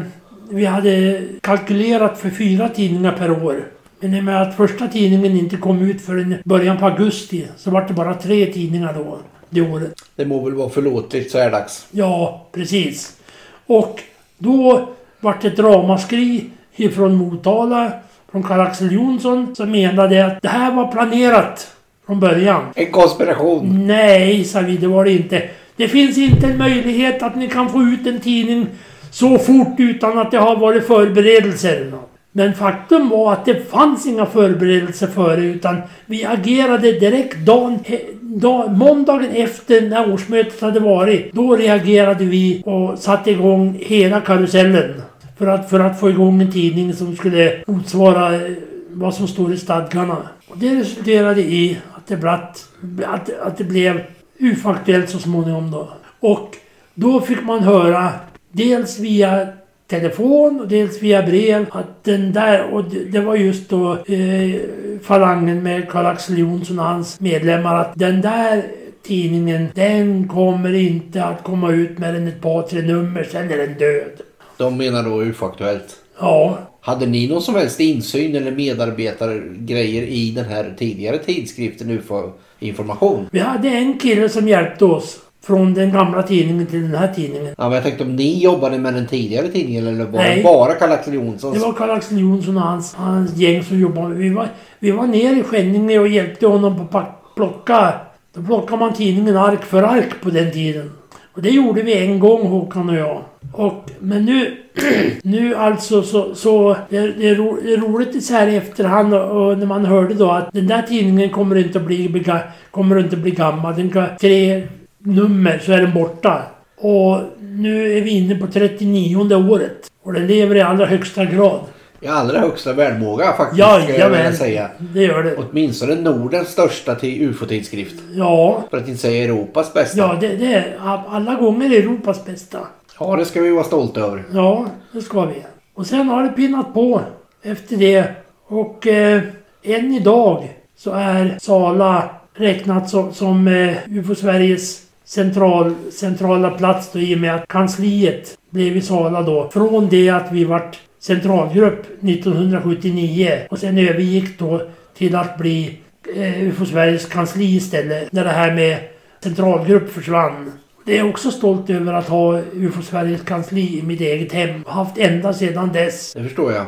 vi 0.49 0.65
hade 0.65 1.21
kalkylerat 1.41 2.17
för 2.19 2.29
fyra 2.29 2.69
tidningar 2.69 3.11
per 3.11 3.31
år. 3.45 3.55
Men 4.03 4.13
i 4.13 4.19
och 4.19 4.23
med 4.23 4.41
att 4.41 4.55
första 4.55 4.87
tidningen 4.87 5.37
inte 5.37 5.57
kom 5.57 5.81
ut 5.81 6.01
förrän 6.01 6.35
början 6.45 6.77
på 6.77 6.85
augusti 6.85 7.47
så 7.57 7.71
var 7.71 7.85
det 7.87 7.93
bara 7.93 8.13
tre 8.13 8.45
tidningar 8.45 8.93
då, 8.93 9.19
det 9.49 9.61
året. 9.61 9.93
Det 10.15 10.25
må 10.25 10.43
väl 10.45 10.53
vara 10.53 10.69
förlåtligt 10.69 11.31
så 11.31 11.37
här 11.37 11.51
dags. 11.51 11.87
Ja, 11.91 12.47
precis. 12.51 13.17
Och 13.65 13.99
då 14.37 14.89
vart 15.19 15.41
det 15.41 15.47
ett 15.47 15.59
ramaskri 15.59 16.49
ifrån 16.75 17.15
Motala, 17.15 17.91
från 18.31 18.43
Karl-Axel 18.43 18.91
Jonsson, 18.91 19.55
som 19.55 19.71
menade 19.71 20.25
att 20.25 20.41
det 20.41 20.49
här 20.49 20.75
var 20.75 20.91
planerat 20.91 21.71
från 22.05 22.19
början. 22.19 22.63
En 22.75 22.91
konspiration. 22.91 23.87
Nej, 23.87 24.43
sa 24.43 24.59
vi, 24.59 24.77
det 24.77 24.87
var 24.87 25.05
det 25.05 25.11
inte. 25.11 25.49
Det 25.75 25.87
finns 25.87 26.17
inte 26.17 26.47
en 26.47 26.57
möjlighet 26.57 27.23
att 27.23 27.35
ni 27.35 27.47
kan 27.47 27.69
få 27.69 27.81
ut 27.81 28.07
en 28.07 28.19
tidning 28.19 28.67
så 29.11 29.37
fort 29.39 29.75
utan 29.77 30.19
att 30.19 30.31
det 30.31 30.37
har 30.37 30.55
varit 30.55 30.87
förberedelser. 30.87 31.91
Men 32.35 32.53
faktum 32.53 33.09
var 33.09 33.33
att 33.33 33.45
det 33.45 33.69
fanns 33.69 34.07
inga 34.07 34.25
förberedelser 34.25 35.07
före 35.07 35.41
utan 35.41 35.81
vi 36.05 36.25
agerade 36.25 36.99
direkt 36.99 37.37
dagen, 37.37 37.79
dag, 38.21 38.71
måndagen 38.71 39.29
efter 39.31 39.81
när 39.81 40.13
årsmötet 40.13 40.61
hade 40.61 40.79
varit, 40.79 41.33
då 41.33 41.55
reagerade 41.55 42.25
vi 42.25 42.63
och 42.65 42.99
satte 42.99 43.31
igång 43.31 43.77
hela 43.81 44.21
karusellen. 44.21 45.01
För 45.37 45.47
att, 45.47 45.69
för 45.69 45.79
att 45.79 45.99
få 45.99 46.09
igång 46.09 46.41
en 46.41 46.51
tidning 46.51 46.93
som 46.93 47.15
skulle 47.15 47.63
motsvara 47.67 48.35
eh, 48.35 48.51
vad 48.89 49.13
som 49.13 49.27
står 49.27 49.53
i 49.53 49.57
stadgarna. 49.57 50.17
Och 50.47 50.57
det 50.57 50.75
resulterade 50.75 51.41
i 51.41 51.77
att 51.95 52.07
det, 52.07 52.17
blatt, 52.17 52.67
att, 53.05 53.39
att 53.39 53.57
det 53.57 53.63
blev 53.63 54.01
UFO-aktuellt 54.39 55.09
så 55.09 55.19
småningom 55.19 55.71
då. 55.71 55.89
Och 56.19 56.55
då 56.93 57.21
fick 57.21 57.43
man 57.43 57.59
höra 57.59 58.09
dels 58.51 58.99
via 58.99 59.47
telefon 59.87 60.59
och 60.59 60.67
dels 60.67 61.01
via 61.01 61.23
brev 61.23 61.65
att 61.71 62.03
den 62.03 62.33
där, 62.33 62.73
och 62.73 62.83
det, 62.83 63.03
det 63.05 63.19
var 63.19 63.35
just 63.35 63.69
då 63.69 63.91
eh, 63.93 64.55
falangen 65.03 65.63
med 65.63 65.89
Karl-Axel 65.89 66.37
Jonsson 66.37 66.79
och 66.79 66.85
hans 66.85 67.19
medlemmar 67.19 67.75
att 67.75 67.91
den 67.95 68.21
där 68.21 68.63
tidningen 69.03 69.67
den 69.75 70.27
kommer 70.27 70.73
inte 70.73 71.23
att 71.23 71.43
komma 71.43 71.71
ut 71.71 71.97
mer 71.97 72.13
än 72.15 72.27
ett 72.27 72.41
par 72.41 72.61
tre 72.61 72.81
nummer 72.81 73.23
sen 73.31 73.51
är 73.51 73.57
den 73.57 73.77
död. 73.77 74.11
De 74.57 74.77
menar 74.77 75.03
då 75.03 75.23
UFO-aktuellt. 75.23 75.95
Ja, 76.19 76.57
Hade 76.81 77.05
ni 77.05 77.27
någon 77.27 77.41
som 77.41 77.55
helst 77.55 77.79
insyn 77.79 78.35
eller 78.35 78.51
medarbetargrejer 78.51 80.03
i 80.03 80.31
den 80.31 80.45
här 80.45 80.73
tidigare 80.77 81.17
tidskriften 81.17 81.89
UFO 81.89 82.31
Information? 82.59 83.27
vi 83.31 83.39
hade 83.39 83.69
en 83.69 83.99
kille 83.99 84.29
som 84.29 84.47
hjälpte 84.47 84.85
oss 84.85 85.17
från 85.45 85.73
den 85.73 85.91
gamla 85.91 86.23
tidningen 86.23 86.65
till 86.65 86.81
den 86.81 86.95
här 86.95 87.13
tidningen. 87.13 87.53
Ja, 87.57 87.63
men 87.63 87.71
jag 87.71 87.83
tänkte 87.83 88.03
om 88.03 88.15
ni 88.15 88.43
jobbade 88.43 88.77
med 88.77 88.93
den 88.93 89.07
tidigare 89.07 89.47
tidningen 89.47 89.87
eller 89.87 90.05
var 90.05 90.19
Nej. 90.19 90.37
det 90.37 90.43
bara 90.43 90.73
Karl-Axel 90.73 91.13
Jonssons? 91.13 91.53
Det 91.53 91.65
var 91.65 91.73
Karl-Axel 91.73 92.19
Jonsson 92.19 92.57
och 92.57 92.63
hans, 92.63 92.93
hans 92.95 93.35
gäng 93.35 93.63
som 93.63 93.79
jobbade. 93.79 94.15
Vi 94.15 94.29
var, 94.29 94.47
vi 94.79 94.91
var 94.91 95.07
nere 95.07 95.39
i 95.39 95.43
Skänninge 95.43 95.99
och 95.99 96.07
hjälpte 96.07 96.47
honom 96.47 96.87
på 96.87 96.97
att 96.97 97.35
plocka. 97.35 97.93
Då 98.33 98.43
plockade 98.43 98.79
man 98.79 98.93
tidningen 98.93 99.37
ark 99.37 99.63
för 99.63 99.83
ark 99.83 100.21
på 100.21 100.29
den 100.29 100.51
tiden. 100.51 100.91
Och 101.33 101.41
det 101.41 101.49
gjorde 101.49 101.81
vi 101.81 101.97
en 101.97 102.19
gång 102.19 102.47
Håkan 102.47 102.89
och 102.89 102.95
jag. 102.95 103.21
Och, 103.53 103.89
men 103.99 104.25
nu, 104.25 104.57
nu 105.23 105.55
alltså 105.55 106.03
så, 106.03 106.35
så 106.35 106.75
det, 106.89 106.99
det, 106.99 107.29
är 107.29 107.35
ro, 107.35 107.59
det 107.63 107.73
är 107.73 107.77
roligt 107.77 108.23
så 108.23 108.33
här 108.33 108.47
i 108.47 108.55
efterhand 108.55 109.13
och, 109.13 109.47
och 109.47 109.57
när 109.57 109.65
man 109.65 109.85
hörde 109.85 110.13
då 110.13 110.31
att 110.31 110.53
den 110.53 110.67
där 110.67 110.81
tidningen 110.81 111.29
kommer 111.29 111.55
inte 111.55 111.79
att 111.79 111.85
bli, 111.85 112.23
kommer 112.71 112.99
inte 112.99 113.15
att 113.15 113.21
bli 113.21 113.31
gammal. 113.31 113.75
Den 113.75 113.89
kan, 113.89 114.07
tre 114.21 114.67
nummer 115.03 115.59
så 115.59 115.71
är 115.71 115.81
den 115.81 115.93
borta. 115.93 116.43
Och 116.77 117.19
nu 117.39 117.97
är 117.97 118.01
vi 118.01 118.09
inne 118.09 118.35
på 118.35 118.47
39 118.47 119.35
året. 119.35 119.91
Och 120.03 120.13
den 120.13 120.27
lever 120.27 120.55
i 120.55 120.61
allra 120.61 120.85
högsta 120.85 121.25
grad. 121.25 121.59
I 122.01 122.07
allra 122.07 122.39
högsta 122.39 122.73
välmåga 122.73 123.33
faktiskt 123.33 123.63
ska 123.63 123.97
jag 123.97 124.09
vilja 124.09 124.33
säga. 124.33 124.69
det 124.77 125.03
gör 125.03 125.23
det. 125.23 125.35
Åtminstone 125.35 125.95
Nordens 125.95 126.47
största 126.47 126.95
till 126.95 127.21
UFO-tidskrift. 127.21 127.95
Ja, 128.13 128.63
För 128.69 128.77
att 128.77 128.87
inte 128.87 129.01
säga 129.01 129.23
Europas 129.23 129.73
bästa. 129.73 129.97
ja 129.97 130.17
det, 130.21 130.35
det 130.35 130.53
är 130.53 130.77
alla 131.07 131.35
gånger 131.35 131.71
Europas 131.71 132.25
bästa. 132.25 132.59
Ja, 132.99 133.15
det 133.15 133.25
ska 133.25 133.41
vi 133.41 133.49
vara 133.49 133.63
stolta 133.63 134.01
över. 134.01 134.23
Ja, 134.33 134.65
det 134.91 135.01
ska 135.01 135.25
vi. 135.25 135.35
Och 135.73 135.85
sen 135.87 136.09
har 136.09 136.23
det 136.23 136.29
pinnat 136.29 136.73
på 136.73 137.01
efter 137.43 137.77
det. 137.77 138.05
Och 138.47 138.87
eh, 138.87 139.21
än 139.63 139.93
idag 139.93 140.49
så 140.77 140.91
är 140.91 141.37
Sala 141.41 142.09
räknat 142.33 142.89
som, 142.89 143.13
som 143.13 143.47
eh, 143.47 143.75
UFO-Sveriges 143.87 144.81
central, 145.05 145.75
centrala 145.91 146.49
plats 146.51 146.91
då, 146.91 146.99
i 146.99 147.15
och 147.15 147.19
med 147.19 147.35
att 147.35 147.47
kansliet 147.47 148.37
blev 148.49 148.77
i 148.77 148.81
Sala 148.81 149.21
då. 149.21 149.49
Från 149.53 149.89
det 149.89 150.09
att 150.09 150.31
vi 150.31 150.43
vart 150.43 150.79
centralgrupp 150.99 151.85
1979 152.01 153.39
och 153.49 153.59
sen 153.59 153.77
övergick 153.77 154.39
då 154.39 154.61
till 154.97 155.15
att 155.15 155.37
bli 155.37 155.79
eh, 156.15 156.43
UFO-Sveriges 156.43 157.05
kansli 157.05 157.55
istället. 157.55 158.11
När 158.11 158.23
det 158.23 158.29
här 158.29 158.55
med 158.55 158.77
centralgrupp 159.23 159.89
försvann. 159.89 160.51
Det 160.85 160.97
är 160.97 161.09
också 161.09 161.31
stolt 161.31 161.69
över 161.69 161.93
att 161.93 162.07
ha 162.07 162.41
UFO-Sveriges 162.53 163.23
kansli 163.23 163.79
i 163.79 163.81
mitt 163.81 164.01
eget 164.01 164.31
hem. 164.31 164.63
Haft 164.67 164.97
ända 164.97 165.33
sedan 165.33 165.73
dess. 165.73 166.13
Det 166.13 166.23
förstår 166.23 166.51
jag. 166.53 166.65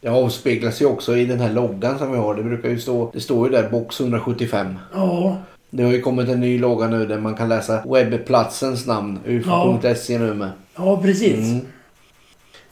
Det 0.00 0.08
avspeglas 0.08 0.82
ju 0.82 0.86
också 0.86 1.16
i 1.16 1.24
den 1.24 1.40
här 1.40 1.52
loggan 1.52 1.98
som 1.98 2.12
vi 2.12 2.18
har. 2.18 2.34
Det 2.34 2.42
brukar 2.42 2.68
ju 2.68 2.78
stå, 2.78 3.10
det 3.12 3.20
står 3.20 3.48
ju 3.48 3.52
där 3.52 3.68
box 3.68 4.00
175. 4.00 4.74
Ja, 4.94 5.36
Det 5.76 5.82
har 5.82 5.92
ju 5.92 6.00
kommit 6.00 6.28
en 6.28 6.40
ny 6.40 6.58
logga 6.58 6.88
nu 6.88 7.06
där 7.06 7.18
man 7.18 7.34
kan 7.34 7.48
läsa 7.48 7.82
webbplatsens 7.86 8.86
namn. 8.86 9.18
ufo.se 9.26 10.18
nu 10.18 10.34
med. 10.34 10.50
ja 10.76 11.02
precis. 11.02 11.38
Mm. 11.38 11.66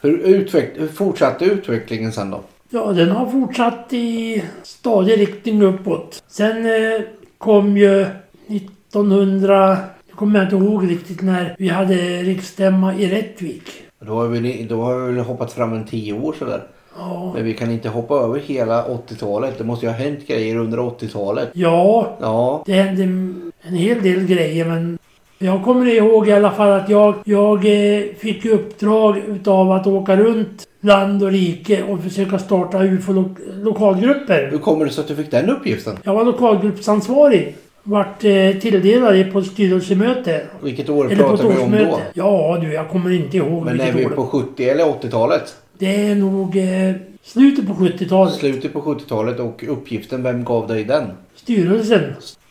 Hur, 0.00 0.18
utveck, 0.18 0.70
hur 0.74 0.88
fortsatte 0.88 1.44
utvecklingen 1.44 2.12
sen 2.12 2.30
då? 2.30 2.40
Ja, 2.70 2.92
den 2.92 3.10
har 3.10 3.26
fortsatt 3.26 3.92
i 3.92 4.42
stadig 4.62 5.20
riktning 5.20 5.62
uppåt. 5.62 6.22
Sen 6.28 6.66
eh, 6.66 7.00
kom 7.38 7.76
ju 7.76 8.06
1900... 8.46 9.78
Jag 10.08 10.18
kommer 10.18 10.42
inte 10.42 10.56
ihåg 10.56 10.90
riktigt 10.90 11.22
när 11.22 11.54
vi 11.58 11.68
hade 11.68 12.22
riksstämma 12.22 12.94
i 12.94 13.08
Rättvik. 13.08 13.70
Då 14.00 14.14
har 14.14 14.28
vi, 14.28 14.66
då 14.68 14.82
har 14.82 14.98
vi 14.98 15.20
hoppat 15.20 15.52
fram 15.52 15.72
en 15.72 15.86
tio 15.86 16.12
år 16.12 16.34
sådär. 16.38 16.62
Ja, 16.98 17.32
Men 17.34 17.44
vi 17.44 17.54
kan 17.54 17.70
inte 17.70 17.88
hoppa 17.88 18.14
över 18.14 18.38
hela 18.40 18.84
80-talet. 18.84 19.58
Det 19.58 19.64
måste 19.64 19.86
ju 19.86 19.92
ha 19.92 19.98
hänt 19.98 20.26
grejer 20.26 20.56
under 20.56 20.78
80-talet. 20.78 21.50
ja 21.52 22.16
Ja, 22.20 22.62
det 22.66 22.72
hände 22.72 23.02
en 23.02 23.74
hel 23.74 24.02
del 24.02 24.26
grejer 24.26 24.64
men 24.64 24.98
jag 25.38 25.64
kommer 25.64 25.86
ihåg 25.86 26.28
i 26.28 26.32
alla 26.32 26.50
fall 26.50 26.70
att 26.72 26.88
jag, 26.88 27.14
jag 27.24 27.56
eh, 27.66 28.02
fick 28.18 28.44
uppdrag 28.44 29.18
utav 29.28 29.72
att 29.72 29.86
åka 29.86 30.16
runt 30.16 30.68
land 30.80 31.22
och 31.22 31.30
rike 31.30 31.82
och 31.82 32.02
försöka 32.02 32.38
starta 32.38 32.78
UFO-lokalgrupper. 32.84 34.50
hur 34.50 34.58
kommer 34.58 34.84
det 34.84 34.90
sig 34.90 35.02
att 35.02 35.08
du 35.08 35.16
fick 35.16 35.30
den 35.30 35.50
uppgiften? 35.50 35.96
Jag 36.04 36.14
var 36.14 36.24
lokalgruppsansvarig. 36.24 37.56
Vart 37.82 38.24
eh, 38.24 38.50
tilldelad 38.60 39.14
det 39.14 39.24
på 39.24 39.38
ett 39.38 39.46
styrelsemöte. 39.46 40.42
Vilket 40.62 40.88
år 40.88 41.04
Eller 41.12 41.16
pratar 41.16 41.48
vi 41.48 41.62
om 41.62 41.70
då? 41.70 42.00
Ja 42.14 42.58
du, 42.60 42.72
jag 42.72 42.88
kommer 42.88 43.10
inte 43.10 43.36
ihåg 43.36 43.64
Men 43.64 43.80
är 43.80 43.84
vilket 43.84 44.00
vi 44.00 44.06
år. 44.06 44.10
på 44.10 44.26
70 44.26 44.64
eller 44.68 44.84
80-talet? 44.84 45.54
Det 45.78 46.10
är 46.10 46.14
nog 46.14 46.56
eh, 46.56 46.94
slutet 47.22 47.66
på 47.66 47.72
70-talet. 47.74 48.34
Slutet 48.34 48.72
på 48.72 48.80
70-talet 48.80 49.40
och 49.40 49.64
uppgiften, 49.68 50.22
vem 50.22 50.44
gav 50.44 50.66
dig 50.68 50.84
den? 50.84 51.04
Styrelsen. 51.36 52.02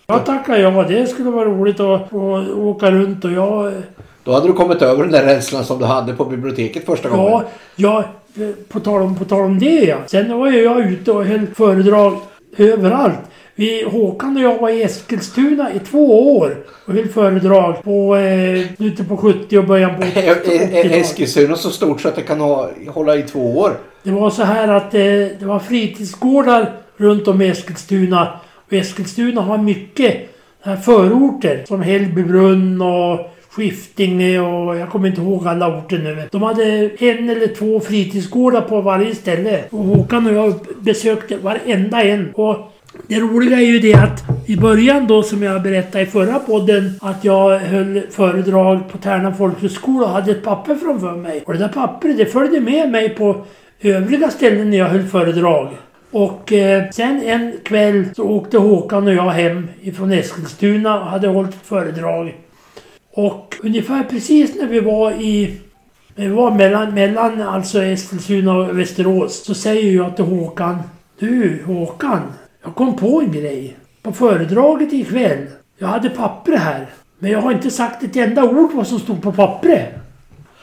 Jag 0.07 0.25
tackar 0.25 0.57
ja. 0.57 0.83
Det 0.83 1.07
skulle 1.07 1.29
vara 1.29 1.45
roligt 1.49 1.79
att, 1.79 2.13
att 2.13 2.49
åka 2.49 2.91
runt 2.91 3.25
och 3.25 3.31
jag... 3.31 3.67
eh, 3.67 3.73
Då 4.23 4.31
hade 4.33 4.47
du 4.47 4.53
kommit 4.53 4.81
över 4.81 5.03
den 5.03 5.11
där 5.11 5.23
rädslan 5.25 5.63
som 5.65 5.79
du 5.79 5.85
hade 5.85 6.13
på 6.13 6.25
biblioteket 6.25 6.85
första 6.85 7.09
gången. 7.09 7.43
Ja, 7.75 8.03
eh, 8.35 8.49
På 8.69 8.79
tal 8.79 9.01
om, 9.01 9.15
på 9.15 9.25
tal 9.25 9.41
om 9.41 9.59
det 9.59 9.83
ja. 9.83 9.97
Sen 10.07 10.37
var 10.39 10.51
jag 10.51 10.79
ute 10.91 11.11
och 11.11 11.25
höll 11.25 11.47
föredrag 11.55 12.17
överallt. 12.57 13.19
Vi, 13.55 13.83
Håkan 13.83 14.37
och 14.37 14.43
jag 14.43 14.57
var 14.57 14.69
i 14.69 14.83
Eskilstuna 14.83 15.73
i 15.73 15.79
två 15.79 16.37
år 16.37 16.57
och 16.85 16.93
höll 16.93 17.07
föredrag 17.07 17.83
på 17.83 18.15
eh, 18.15 18.75
slutet 18.77 19.07
på 19.07 19.17
70 19.17 19.57
och 19.57 19.65
början 19.65 19.95
på 19.95 20.03
Är, 20.03 20.07
är, 20.07 20.21
är 20.21 20.35
80-talet. 20.35 20.91
Eskilstuna 20.91 21.55
så 21.55 21.69
stort 21.69 22.01
så 22.01 22.07
att 22.07 22.15
det 22.15 22.21
kan 22.21 22.39
ha, 22.39 22.69
hålla 22.87 23.15
i 23.15 23.23
två 23.23 23.59
år? 23.59 23.71
Det 24.03 24.11
var 24.11 24.29
så 24.29 24.43
här 24.43 24.67
att 24.67 24.93
eh, 24.93 25.01
det 25.39 25.45
var 25.45 25.59
fritidsgårdar 25.59 26.71
runt 26.97 27.27
om 27.27 27.41
i 27.41 27.47
Eskilstuna. 27.49 28.39
Och 28.67 28.73
Eskilstuna 28.73 29.41
har 29.41 29.57
mycket 29.57 30.29
här 30.61 30.75
förorter 30.75 31.63
som 31.67 31.81
Hällbybrunn 31.81 32.81
och 32.81 33.19
Skiftinge 33.49 34.39
och 34.39 34.75
jag 34.75 34.89
kommer 34.89 35.07
inte 35.07 35.21
ihåg 35.21 35.47
alla 35.47 35.77
orter 35.77 35.97
nu. 35.97 36.27
De 36.31 36.41
hade 36.41 36.63
en 36.99 37.29
eller 37.29 37.47
två 37.47 37.79
fritidsgårdar 37.79 38.61
på 38.61 38.81
varje 38.81 39.15
ställe. 39.15 39.63
Och 39.69 39.79
Håkan 39.79 40.27
och 40.27 40.33
jag 40.33 40.53
besökte 40.79 41.37
varenda 41.37 42.03
en. 42.03 42.31
Och 42.33 42.73
det 43.07 43.19
roliga 43.19 43.57
är 43.57 43.65
ju 43.65 43.79
det 43.79 43.93
att 43.93 44.23
i 44.45 44.57
början 44.57 45.07
då 45.07 45.23
som 45.23 45.43
jag 45.43 45.63
berättade 45.63 46.03
i 46.03 46.07
förra 46.07 46.39
podden 46.39 46.93
att 47.01 47.23
jag 47.23 47.59
höll 47.59 48.01
föredrag 48.11 48.89
på 48.91 48.97
Tärna 48.97 49.33
folkhögskola 49.33 50.05
och 50.05 50.11
hade 50.11 50.31
ett 50.31 50.43
papper 50.43 50.75
framför 50.75 51.11
mig. 51.11 51.43
Och 51.45 51.53
det 51.53 51.59
där 51.59 51.67
pappret 51.67 52.17
det 52.17 52.25
följde 52.25 52.61
med 52.61 52.91
mig 52.91 53.09
på 53.09 53.45
övriga 53.81 54.29
ställen 54.29 54.69
när 54.69 54.77
jag 54.77 54.85
höll 54.85 55.03
föredrag. 55.03 55.69
Och 56.11 56.53
eh, 56.53 56.89
sen 56.91 57.21
en 57.23 57.53
kväll 57.63 58.05
så 58.15 58.23
åkte 58.23 58.57
Håkan 58.57 59.07
och 59.07 59.13
jag 59.13 59.29
hem 59.29 59.67
ifrån 59.81 60.11
Eskilstuna 60.11 60.99
och 60.99 61.05
hade 61.05 61.27
hållit 61.27 61.55
ett 61.55 61.65
föredrag. 61.65 62.35
Och 63.13 63.55
ungefär 63.63 64.03
precis 64.03 64.55
när 64.55 64.67
vi 64.67 64.79
var 64.79 65.11
i... 65.11 65.57
När 66.15 66.27
vi 66.27 66.33
var 66.33 66.51
mellan, 66.51 66.93
mellan 66.93 67.41
alltså 67.41 67.83
Eskilstuna 67.83 68.53
och 68.53 68.79
Västerås 68.79 69.45
så 69.45 69.53
säger 69.53 69.91
jag 69.91 70.15
till 70.15 70.25
Håkan. 70.25 70.77
Du 71.19 71.63
Håkan, 71.65 72.21
jag 72.63 72.75
kom 72.75 72.95
på 72.95 73.21
en 73.21 73.31
grej. 73.31 73.77
På 74.01 74.11
föredraget 74.11 74.93
ikväll. 74.93 75.47
Jag 75.77 75.87
hade 75.87 76.09
papper 76.09 76.57
här. 76.57 76.89
Men 77.19 77.31
jag 77.31 77.41
har 77.41 77.51
inte 77.51 77.71
sagt 77.71 78.03
ett 78.03 78.15
enda 78.15 78.43
ord 78.43 78.71
vad 78.73 78.87
som 78.87 78.99
stod 78.99 79.21
på 79.21 79.31
pappret. 79.31 79.89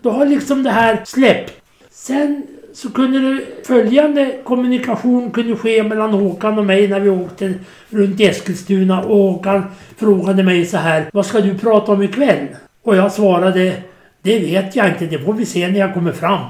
Då 0.02 0.10
har 0.10 0.26
liksom 0.26 0.62
det 0.62 0.70
här 0.70 1.00
släppt. 1.04 1.52
Sen 1.90 2.42
så 2.74 2.90
kunde 2.90 3.34
det 3.34 3.66
följande 3.66 4.40
kommunikation 4.44 5.30
kunde 5.30 5.56
ske 5.56 5.82
mellan 5.82 6.10
Håkan 6.10 6.58
och 6.58 6.64
mig 6.64 6.88
när 6.88 7.00
vi 7.00 7.10
åkte 7.10 7.54
runt 7.88 8.20
Eskilstuna 8.20 9.02
och 9.02 9.16
Håkan 9.16 9.64
frågade 9.96 10.42
mig 10.42 10.66
så 10.66 10.76
här. 10.76 11.10
Vad 11.12 11.26
ska 11.26 11.40
du 11.40 11.58
prata 11.58 11.92
om 11.92 12.02
ikväll? 12.02 12.46
Och 12.82 12.96
jag 12.96 13.12
svarade. 13.12 13.76
Det 14.22 14.38
vet 14.38 14.76
jag 14.76 14.88
inte, 14.88 15.06
det 15.06 15.18
får 15.18 15.32
vi 15.32 15.46
se 15.46 15.68
när 15.68 15.78
jag 15.78 15.94
kommer 15.94 16.12
fram. 16.12 16.40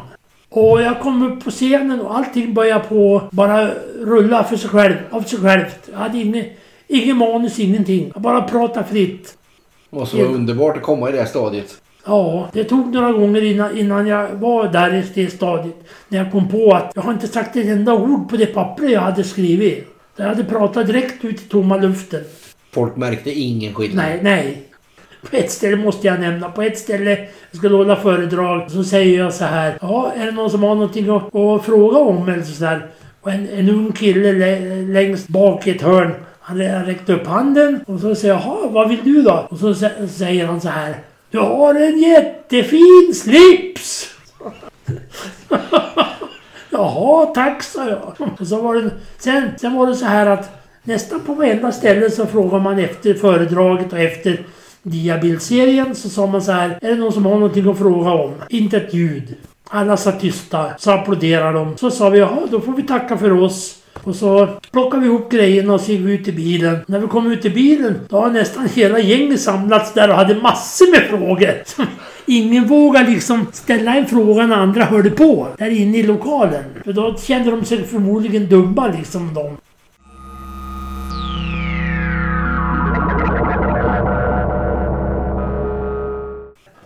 Och 0.51 0.83
jag 0.83 1.01
kom 1.01 1.33
upp 1.33 1.45
på 1.45 1.51
scenen 1.51 2.01
och 2.01 2.17
allting 2.17 2.55
började 2.55 2.85
på 2.85 3.23
bara 3.31 3.71
rulla 4.01 4.45
för 4.45 4.57
sig 4.57 4.71
själv, 4.71 4.95
av 5.11 5.23
sig 5.23 5.39
självt. 5.39 5.89
Jag 5.93 5.99
hade 5.99 6.19
inget, 6.19 6.57
Ingen 6.93 7.17
manus, 7.17 7.59
ingenting. 7.59 8.11
Jag 8.15 8.23
bara 8.23 8.43
pratar 8.43 8.83
fritt. 8.83 9.39
Det 9.91 9.97
måste 9.97 10.17
vara 10.17 10.29
underbart 10.29 10.77
att 10.77 10.83
komma 10.83 11.09
i 11.09 11.13
det 11.13 11.27
stadiet. 11.27 11.83
Ja, 12.07 12.49
det 12.53 12.65
tog 12.65 12.95
några 12.95 13.13
gånger 13.13 13.43
innan, 13.45 13.79
innan 13.79 14.07
jag 14.07 14.29
var 14.29 14.69
där 14.69 14.95
i 14.95 15.05
det 15.15 15.31
stadiet. 15.31 15.77
När 16.09 16.19
jag 16.19 16.33
kom 16.33 16.49
på 16.49 16.75
att 16.75 16.93
jag 16.95 17.03
har 17.03 17.13
inte 17.13 17.29
sagt 17.29 17.57
ett 17.57 17.67
enda 17.67 17.95
ord 17.95 18.31
på 18.31 18.37
det 18.37 18.47
papper 18.47 18.89
jag 18.89 19.01
hade 19.01 19.25
skrivit. 19.25 19.89
Jag 20.17 20.27
hade 20.27 20.45
pratat 20.45 20.87
direkt 20.87 21.25
ut 21.25 21.41
i 21.41 21.49
tomma 21.49 21.77
luften. 21.77 22.25
Folk 22.71 22.97
märkte 22.97 23.31
ingen 23.31 23.75
skillnad. 23.75 24.05
Nej, 24.05 24.21
nej. 24.23 24.70
På 25.31 25.37
ett 25.37 25.51
ställe 25.51 25.77
måste 25.77 26.07
jag 26.07 26.21
nämna. 26.21 26.51
På 26.51 26.63
ett 26.63 26.79
ställe, 26.79 27.11
jag 27.51 27.59
skulle 27.59 27.77
hålla 27.77 27.97
föredrag, 27.97 28.71
så 28.71 28.85
säger 28.85 29.19
jag 29.19 29.35
så 29.35 29.45
här. 29.45 29.79
Ja, 29.81 30.13
är 30.17 30.27
det 30.27 30.33
någon 30.33 30.51
som 30.51 30.63
har 30.63 30.75
någonting 30.75 31.09
att, 31.09 31.35
att 31.35 31.65
fråga 31.65 31.99
om 31.99 32.29
eller 32.29 32.43
så 32.43 32.65
där. 32.65 32.87
Och 33.21 33.31
en, 33.31 33.49
en 33.49 33.69
ung 33.69 33.93
kille 33.93 34.33
längst 34.83 35.29
bak 35.29 35.67
i 35.67 35.71
ett 35.71 35.83
hörn. 35.83 36.15
Han 36.41 36.59
räckte 36.59 37.13
upp 37.13 37.27
handen 37.27 37.85
och 37.87 38.01
så 38.01 38.15
säger 38.15 38.35
jag, 38.35 38.43
jaha, 38.43 38.69
vad 38.69 38.89
vill 38.89 39.05
du 39.05 39.23
då? 39.23 39.47
Och 39.51 39.59
så 39.59 39.75
säger 40.09 40.47
han 40.47 40.61
så 40.61 40.69
här. 40.69 40.95
Du 41.31 41.39
har 41.39 41.75
en 41.75 41.99
jättefin 41.99 43.13
slips! 43.15 44.15
Jaha, 46.71 47.27
tack 47.27 47.63
sa 47.63 47.89
jag. 47.89 48.15
Och 48.41 48.47
så 48.47 48.61
var 48.61 48.75
det, 48.75 48.91
sen, 49.19 49.51
sen 49.57 49.75
var 49.75 49.87
det 49.87 49.95
så 49.95 50.05
här 50.05 50.27
att 50.27 50.51
nästan 50.83 51.21
på 51.21 51.35
varenda 51.35 51.73
ställe 51.73 52.11
så 52.11 52.27
frågar 52.27 52.59
man 52.59 52.79
efter 52.79 53.15
föredraget 53.15 53.93
och 53.93 53.99
efter 53.99 54.45
diabildserien 54.83 55.95
så 55.95 56.09
sa 56.09 56.27
man 56.27 56.43
så 56.43 56.53
här. 56.53 56.79
Är 56.83 56.89
det 56.89 56.97
någon 56.97 57.13
som 57.13 57.25
har 57.25 57.35
någonting 57.35 57.71
att 57.71 57.79
fråga 57.79 58.11
om? 58.11 58.33
Inte 58.49 58.77
ett 58.77 58.95
ljud. 58.95 59.35
Alla 59.69 59.97
satt 59.97 60.21
tysta. 60.21 60.67
Så 60.79 60.91
applåderade 60.91 61.59
de. 61.59 61.77
Så 61.77 61.91
sa 61.91 62.11
vi 62.11 62.19
jaha, 62.19 62.41
då 62.51 62.61
får 62.61 62.73
vi 62.73 62.83
tacka 62.83 63.19
för 63.19 63.33
oss. 63.43 63.77
Och 64.05 64.17
så 64.17 64.49
plockade 64.73 65.03
vi 65.03 65.09
ihop 65.09 65.31
grejerna 65.31 65.75
och 65.75 65.81
så 65.81 65.93
gick 65.93 66.01
vi 66.01 66.13
ut 66.13 66.29
i 66.29 66.33
bilen. 66.33 66.79
När 66.87 66.99
vi 66.99 67.07
kom 67.07 67.33
ut 67.33 67.45
i 67.45 67.51
bilen, 67.51 68.01
då 68.09 68.21
har 68.21 68.31
nästan 68.31 68.69
hela 68.75 68.99
gänget 68.99 69.41
samlats 69.41 69.95
där 69.95 70.09
och 70.09 70.17
hade 70.17 70.35
massor 70.35 70.91
med 70.91 71.09
frågor. 71.09 71.55
Ingen 72.27 72.67
vågade 72.67 73.11
liksom 73.11 73.47
ställa 73.53 73.95
en 73.95 74.07
fråga 74.07 74.47
när 74.47 74.57
andra 74.57 74.85
hörde 74.85 75.11
på. 75.11 75.49
Där 75.59 75.71
inne 75.71 75.99
i 75.99 76.03
lokalen. 76.03 76.65
För 76.85 76.93
då 76.93 77.17
kände 77.17 77.51
de 77.51 77.65
sig 77.65 77.85
förmodligen 77.85 78.49
dumma 78.49 78.87
liksom 78.87 79.35
de. 79.35 79.57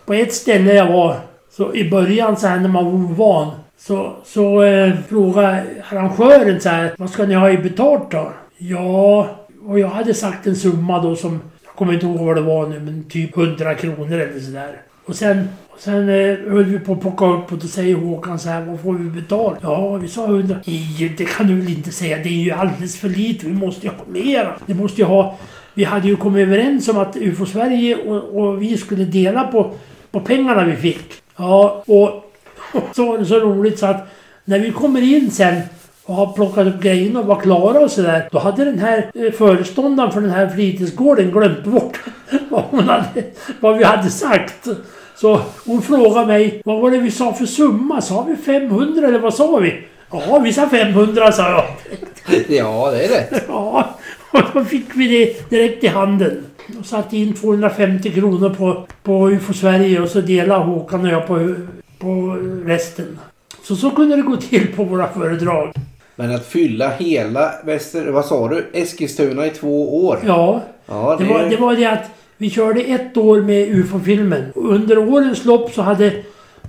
På 0.06 0.14
ett 0.14 0.34
ställe 0.34 0.74
jag 0.74 0.92
var, 0.92 1.16
så 1.50 1.74
i 1.74 1.90
början 1.90 2.36
så 2.36 2.46
här 2.46 2.60
när 2.60 2.68
man 2.68 2.84
var 2.84 2.92
ovan. 2.92 3.50
Så, 3.78 4.12
så 4.24 4.62
eh, 4.62 4.94
frågade 5.08 5.64
arrangören 5.90 6.60
så 6.60 6.68
här, 6.68 6.94
vad 6.98 7.10
ska 7.10 7.26
ni 7.26 7.34
ha 7.34 7.50
i 7.50 7.58
betalt 7.58 8.10
då? 8.10 8.32
Ja, 8.58 9.28
och 9.66 9.78
jag 9.78 9.88
hade 9.88 10.14
sagt 10.14 10.46
en 10.46 10.56
summa 10.56 11.02
då 11.02 11.16
som, 11.16 11.40
jag 11.64 11.74
kommer 11.74 11.92
inte 11.92 12.06
ihåg 12.06 12.18
vad 12.18 12.36
det 12.36 12.42
var 12.42 12.66
nu, 12.66 12.80
men 12.80 13.04
typ 13.04 13.36
100 13.36 13.74
kronor 13.74 14.18
eller 14.18 14.40
sådär. 14.40 14.80
Och 15.04 15.14
sen, 15.14 15.48
och 15.68 15.80
sen 15.80 16.08
eh, 16.08 16.52
höll 16.52 16.64
vi 16.64 16.78
på 16.78 16.92
att 16.92 17.00
plocka 17.00 17.26
upp 17.26 17.52
och 17.52 17.58
då 17.58 17.66
säger 17.66 17.94
Håkan 17.94 18.38
så 18.38 18.48
här, 18.48 18.60
vad 18.64 18.80
får 18.80 18.94
vi 18.94 19.20
betalt? 19.20 19.58
Ja, 19.62 19.96
vi 19.96 20.08
sa 20.08 20.26
100. 20.26 20.56
Nej, 20.66 21.14
det 21.18 21.24
kan 21.24 21.46
du 21.46 21.54
väl 21.54 21.68
inte 21.68 21.92
säga, 21.92 22.16
det 22.16 22.28
är 22.28 22.44
ju 22.44 22.50
alldeles 22.50 22.96
för 22.96 23.08
lite, 23.08 23.46
vi 23.46 23.52
måste 23.52 23.86
ju 23.86 23.92
ha 23.92 24.04
mer. 24.06 24.56
Det 24.66 24.74
måste 24.74 25.00
ju 25.00 25.06
ha... 25.06 25.38
Vi 25.74 25.84
hade 25.84 26.08
ju 26.08 26.16
kommit 26.16 26.42
överens 26.42 26.88
om 26.88 26.98
att 26.98 27.16
UFO 27.16 27.46
Sverige 27.46 27.96
och, 27.96 28.40
och 28.40 28.62
vi 28.62 28.76
skulle 28.76 29.04
dela 29.04 29.44
på, 29.44 29.74
på 30.14 30.20
pengarna 30.20 30.64
vi 30.64 30.76
fick. 30.76 31.12
Ja, 31.36 31.84
och, 31.86 32.32
så 32.96 33.06
var 33.06 33.18
det 33.18 33.26
så 33.26 33.38
roligt 33.38 33.78
så 33.78 33.86
att 33.86 34.08
när 34.44 34.58
vi 34.58 34.72
kommer 34.72 35.02
in 35.02 35.30
sen 35.30 35.60
och 36.04 36.14
har 36.14 36.32
plockat 36.32 36.66
upp 36.66 36.82
grejerna 36.82 37.20
och 37.20 37.26
var 37.26 37.40
klara 37.40 37.80
och 37.80 37.90
sådär. 37.90 38.28
Då 38.32 38.38
hade 38.38 38.64
den 38.64 38.78
här 38.78 39.10
eh, 39.14 39.32
föreståndaren 39.32 40.12
för 40.12 40.20
den 40.20 40.30
här 40.30 40.48
fritidsgården 40.48 41.30
glömt 41.30 41.64
bort 41.64 42.00
vad, 42.48 42.62
hon 42.62 42.88
hade, 42.88 43.24
vad 43.60 43.78
vi 43.78 43.84
hade 43.84 44.10
sagt. 44.10 44.68
Så 45.16 45.40
hon 45.66 45.82
frågade 45.82 46.26
mig, 46.26 46.62
vad 46.64 46.80
var 46.80 46.90
det 46.90 46.98
vi 46.98 47.10
sa 47.10 47.32
för 47.32 47.46
summa? 47.46 48.00
Sa 48.00 48.22
vi 48.22 48.36
500 48.36 49.08
eller 49.08 49.18
vad 49.18 49.34
sa 49.34 49.56
vi? 49.56 49.84
Ja, 50.10 50.38
vi 50.38 50.52
sa 50.52 50.68
500 50.68 51.32
sa 51.32 51.50
jag. 51.50 51.64
Ja, 52.48 52.90
det 52.90 53.04
är 53.04 53.08
rätt. 53.08 53.44
Ja, 53.48 53.98
och 54.30 54.40
då 54.52 54.64
fick 54.64 54.86
vi 54.94 55.08
det 55.08 55.50
direkt 55.50 55.84
i 55.84 55.86
handen. 55.86 56.44
Och 56.80 56.86
satte 56.86 57.16
in 57.16 57.34
250 57.34 58.10
kronor 58.10 58.54
på, 58.54 58.86
på 59.02 59.30
UFO 59.30 59.52
Sverige 59.52 60.00
och 60.00 60.08
så 60.08 60.20
delade 60.20 60.64
Håkan 60.64 61.04
och 61.04 61.10
jag 61.12 61.26
på, 61.26 61.54
på 61.98 62.38
resten. 62.64 63.18
Så 63.62 63.76
så 63.76 63.90
kunde 63.90 64.16
det 64.16 64.22
gå 64.22 64.36
till 64.36 64.74
på 64.76 64.84
våra 64.84 65.08
föredrag. 65.08 65.72
Men 66.16 66.34
att 66.34 66.46
fylla 66.46 66.90
hela 66.90 67.52
Väster... 67.64 68.06
Vad 68.06 68.24
sa 68.24 68.48
du? 68.48 68.66
Eskilstuna 68.72 69.46
i 69.46 69.50
två 69.50 70.06
år? 70.06 70.18
Ja, 70.26 70.62
Ja, 70.86 71.16
det 71.18 71.24
var, 71.24 71.42
det 71.50 71.56
var 71.56 71.76
det 71.76 71.86
att 71.86 72.10
vi 72.36 72.50
körde 72.50 72.80
ett 72.80 73.16
år 73.16 73.40
med 73.40 73.68
UFO-filmen. 73.68 74.44
Under 74.54 74.98
årens 74.98 75.44
lopp 75.44 75.72
så 75.72 75.82
hade, 75.82 76.12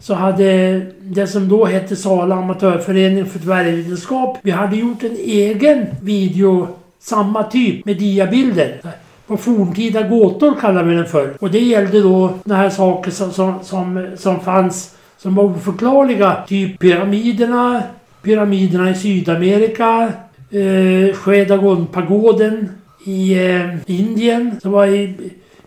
så 0.01 0.13
hade 0.13 0.79
det 1.01 1.27
som 1.27 1.49
då 1.49 1.65
hette 1.65 1.95
Sala 1.95 2.35
Amatörförening 2.35 3.25
för 3.25 3.39
dvärgvetenskap. 3.39 4.37
Vi 4.41 4.51
hade 4.51 4.75
gjort 4.75 5.03
en 5.03 5.17
egen 5.17 5.85
video, 6.01 6.67
samma 6.99 7.43
typ, 7.43 7.85
med 7.85 7.97
diabilder. 7.97 8.81
På 9.27 9.37
forntida 9.37 10.01
gåtor 10.01 10.55
kallade 10.61 10.89
vi 10.89 10.95
den 10.95 11.05
för. 11.05 11.33
Och 11.39 11.51
det 11.51 11.59
gällde 11.59 12.01
då 12.01 12.33
såna 12.43 12.55
här 12.55 12.69
saker 12.69 13.11
som, 13.11 13.31
som, 13.31 13.63
som, 13.63 14.07
som 14.17 14.39
fanns 14.39 14.95
som 15.17 15.35
var 15.35 15.43
oförklarliga. 15.43 16.43
Typ 16.47 16.79
pyramiderna, 16.79 17.83
pyramiderna 18.21 18.89
i 18.89 18.95
Sydamerika, 18.95 20.11
eh, 20.51 21.15
Shwedagon-pagoden 21.15 22.69
i 23.05 23.45
eh, 23.45 23.75
Indien 23.85 24.59
som 24.61 24.71
var 24.71 24.87
i, 24.87 25.13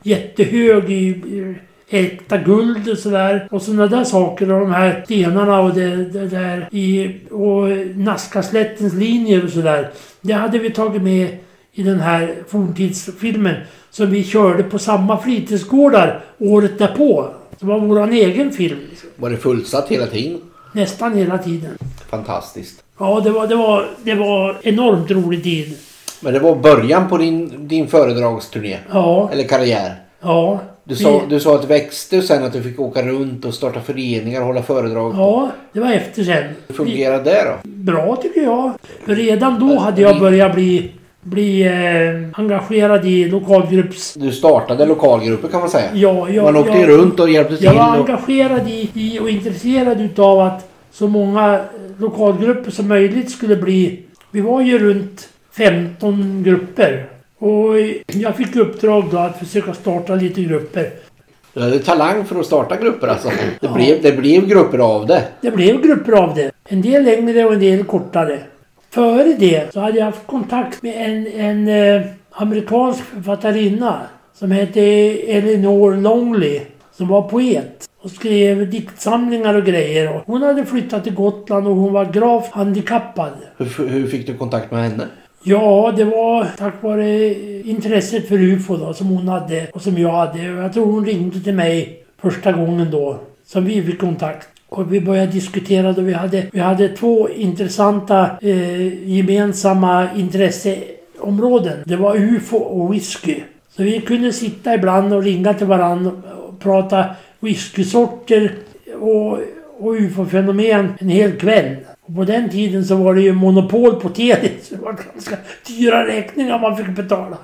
jättehög 0.02 0.90
i, 0.90 1.08
i 1.08 1.54
äkta 1.90 2.38
guld 2.38 2.88
och 2.88 2.98
sådär. 2.98 3.48
Och 3.50 3.62
sådana 3.62 3.86
där 3.86 4.04
saker 4.04 4.52
och 4.52 4.60
de 4.60 4.72
här 4.72 5.02
stenarna 5.04 5.60
och 5.60 5.74
det, 5.74 5.96
det 5.96 6.26
där 6.28 6.68
i 6.70 7.16
och 7.30 7.68
Nazca-slättens 7.96 8.94
linjer 8.94 9.44
och 9.44 9.50
sådär. 9.50 9.90
Det 10.20 10.32
hade 10.32 10.58
vi 10.58 10.70
tagit 10.70 11.02
med 11.02 11.38
i 11.78 11.82
den 11.82 12.00
här 12.00 12.34
forntidsfilmen 12.48 13.54
som 13.90 14.10
vi 14.10 14.24
körde 14.24 14.62
på 14.62 14.78
samma 14.78 15.18
fritidsgårdar 15.22 16.24
året 16.38 16.78
därpå. 16.78 17.28
Det 17.60 17.66
var 17.66 17.78
våran 17.80 18.12
egen 18.12 18.50
film. 18.52 18.78
Liksom. 18.90 19.08
Var 19.16 19.30
det 19.30 19.36
fullsatt 19.36 19.88
hela 19.88 20.06
tiden? 20.06 20.40
Nästan 20.72 21.16
hela 21.16 21.38
tiden. 21.38 21.70
Fantastiskt. 22.10 22.82
Ja, 22.98 23.20
det 23.24 23.30
var, 23.30 23.46
det 23.46 23.54
var, 23.56 23.86
det 24.02 24.14
var 24.14 24.56
enormt 24.62 25.10
rolig 25.10 25.42
tid. 25.44 25.76
Men 26.20 26.32
det 26.32 26.38
var 26.38 26.56
början 26.56 27.08
på 27.08 27.18
din, 27.18 27.68
din 27.68 27.86
föredragsturné? 27.86 28.78
Ja, 28.92 29.30
Eller 29.32 29.44
karriär? 29.44 29.94
ja. 30.22 30.60
Du 30.84 30.96
sa, 30.96 31.18
Vi- 31.18 31.26
du 31.34 31.40
sa 31.40 31.54
att 31.54 31.62
det 31.62 31.68
växte 31.68 32.18
och 32.18 32.24
sen 32.24 32.44
att 32.44 32.52
du 32.52 32.62
fick 32.62 32.80
åka 32.80 33.02
runt 33.02 33.44
och 33.44 33.54
starta 33.54 33.80
föreningar 33.80 34.40
och 34.40 34.46
hålla 34.46 34.62
föredrag. 34.62 35.14
Ja, 35.16 35.50
det 35.72 35.80
var 35.80 35.92
efter 35.92 36.24
sen. 36.24 36.44
Hur 36.68 36.74
fungerade 36.74 37.24
det 37.24 37.44
då? 37.44 37.68
Bra 37.68 38.16
tycker 38.16 38.40
jag. 38.42 38.72
För 39.06 39.14
redan 39.14 39.60
då 39.68 39.78
hade 39.78 40.02
jag 40.02 40.20
börjat 40.20 40.54
bli, 40.54 40.90
bli 41.28 41.62
eh, 41.62 42.40
engagerad 42.40 43.04
i 43.06 43.28
lokalgrupps... 43.28 44.14
Du 44.14 44.32
startade 44.32 44.86
lokalgrupper 44.86 45.48
kan 45.48 45.60
man 45.60 45.70
säga. 45.70 45.90
Ja, 45.94 46.28
jag, 46.30 46.44
man 46.44 46.56
åkte 46.56 46.78
jag, 46.78 46.88
runt 46.88 47.20
och 47.20 47.30
hjälpte 47.30 47.56
till. 47.56 47.64
Jag 47.64 47.74
var 47.74 47.88
och, 47.88 48.08
engagerad 48.08 48.68
i, 48.68 48.90
i 48.94 49.18
och 49.18 49.30
intresserad 49.30 50.00
utav 50.00 50.40
att 50.40 50.68
så 50.92 51.08
många 51.08 51.54
eh, 51.54 51.60
lokalgrupper 51.98 52.70
som 52.70 52.88
möjligt 52.88 53.30
skulle 53.30 53.56
bli... 53.56 54.02
Vi 54.30 54.40
var 54.40 54.60
ju 54.60 54.78
runt 54.78 55.28
15 55.52 56.42
grupper. 56.42 57.06
Och 57.38 57.74
jag 58.06 58.36
fick 58.36 58.56
uppdrag 58.56 59.04
då 59.10 59.18
att 59.18 59.38
försöka 59.38 59.74
starta 59.74 60.14
lite 60.14 60.42
grupper. 60.42 60.90
du 61.54 61.60
hade 61.60 61.78
talang 61.78 62.24
för 62.24 62.40
att 62.40 62.46
starta 62.46 62.76
grupper 62.76 63.08
alltså. 63.08 63.28
Det, 63.28 63.66
Ja. 63.66 63.74
blev, 63.74 64.02
det 64.02 64.12
blev 64.12 64.46
grupper 64.46 64.78
av 64.78 65.06
det. 65.06 65.24
Det 65.40 65.50
blev 65.50 65.82
grupper 65.82 66.12
av 66.12 66.34
det. 66.34 66.50
En 66.68 66.82
del 66.82 67.04
längre 67.04 67.44
och 67.44 67.52
en 67.52 67.60
del 67.60 67.84
kortare. 67.84 68.38
Före 68.90 69.34
det 69.38 69.72
så 69.72 69.80
hade 69.80 69.98
jag 69.98 70.04
haft 70.04 70.26
kontakt 70.26 70.82
med 70.82 70.94
en, 71.10 71.26
en 71.26 71.68
eh, 71.68 72.06
amerikansk 72.30 73.04
författarinna 73.04 74.00
som 74.34 74.50
hette 74.50 74.80
Eleanor 75.28 75.96
Longley. 75.96 76.60
Som 76.92 77.08
var 77.08 77.22
poet 77.22 77.88
och 78.02 78.10
skrev 78.10 78.70
diktsamlingar 78.70 79.54
och 79.54 79.64
grejer. 79.64 80.22
Hon 80.26 80.42
hade 80.42 80.66
flyttat 80.66 81.04
till 81.04 81.14
Gotland 81.14 81.66
och 81.66 81.76
hon 81.76 81.92
var 81.92 82.04
gravt 82.04 82.50
handikappad. 82.50 83.32
Hur, 83.56 83.88
hur 83.88 84.06
fick 84.06 84.26
du 84.26 84.34
kontakt 84.34 84.70
med 84.70 84.90
henne? 84.90 85.06
Ja, 85.42 85.92
det 85.96 86.04
var 86.04 86.46
tack 86.56 86.82
vare 86.82 87.34
intresset 87.62 88.28
för 88.28 88.38
UFO 88.38 88.76
då 88.76 88.94
som 88.94 89.06
hon 89.06 89.28
hade 89.28 89.66
och 89.72 89.82
som 89.82 89.98
jag 89.98 90.12
hade. 90.12 90.42
Jag 90.42 90.72
tror 90.72 90.86
hon 90.86 91.06
ringde 91.06 91.40
till 91.40 91.54
mig 91.54 92.04
första 92.22 92.52
gången 92.52 92.90
då 92.90 93.18
som 93.46 93.64
vi 93.64 93.82
fick 93.82 94.00
kontakt. 94.00 94.48
Och 94.68 94.92
vi 94.92 95.00
började 95.00 95.32
diskutera 95.32 95.92
då 95.92 96.02
vi 96.02 96.12
hade, 96.12 96.46
vi 96.52 96.60
hade 96.60 96.88
två 96.88 97.28
intressanta 97.28 98.30
eh, 98.42 99.08
gemensamma 99.08 100.08
intresseområden. 100.16 101.78
Det 101.84 101.96
var 101.96 102.16
UFO 102.16 102.56
och 102.56 102.94
whisky. 102.94 103.40
Så 103.76 103.82
vi 103.82 104.00
kunde 104.00 104.32
sitta 104.32 104.74
ibland 104.74 105.12
och 105.12 105.22
ringa 105.22 105.54
till 105.54 105.66
varandra 105.66 106.12
och 106.48 106.60
prata 106.60 107.04
whiskysorter 107.40 108.52
och, 109.00 109.38
och 109.78 109.92
UFO-fenomen 109.94 110.94
en 110.98 111.08
hel 111.08 111.32
kväll. 111.32 111.76
Och 112.00 112.14
på 112.14 112.24
den 112.24 112.50
tiden 112.50 112.84
så 112.84 112.96
var 112.96 113.14
det 113.14 113.20
ju 113.20 113.32
monopol 113.32 114.00
på 114.00 114.08
tv, 114.08 114.50
Så 114.62 114.74
det 114.74 114.80
var 114.80 114.96
ganska 115.12 115.36
dyra 115.66 116.06
räkningar 116.06 116.58
man 116.58 116.76
fick 116.76 116.88
betala. 116.88 117.36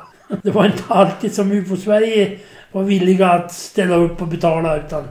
Det 0.42 0.50
var 0.50 0.64
inte 0.66 0.82
alltid 0.88 1.34
som 1.34 1.52
UFO-Sverige 1.52 2.38
var 2.72 2.82
villiga 2.82 3.30
att 3.30 3.52
ställa 3.52 3.96
upp 3.96 4.22
och 4.22 4.28
betala 4.28 4.76
utan 4.76 5.04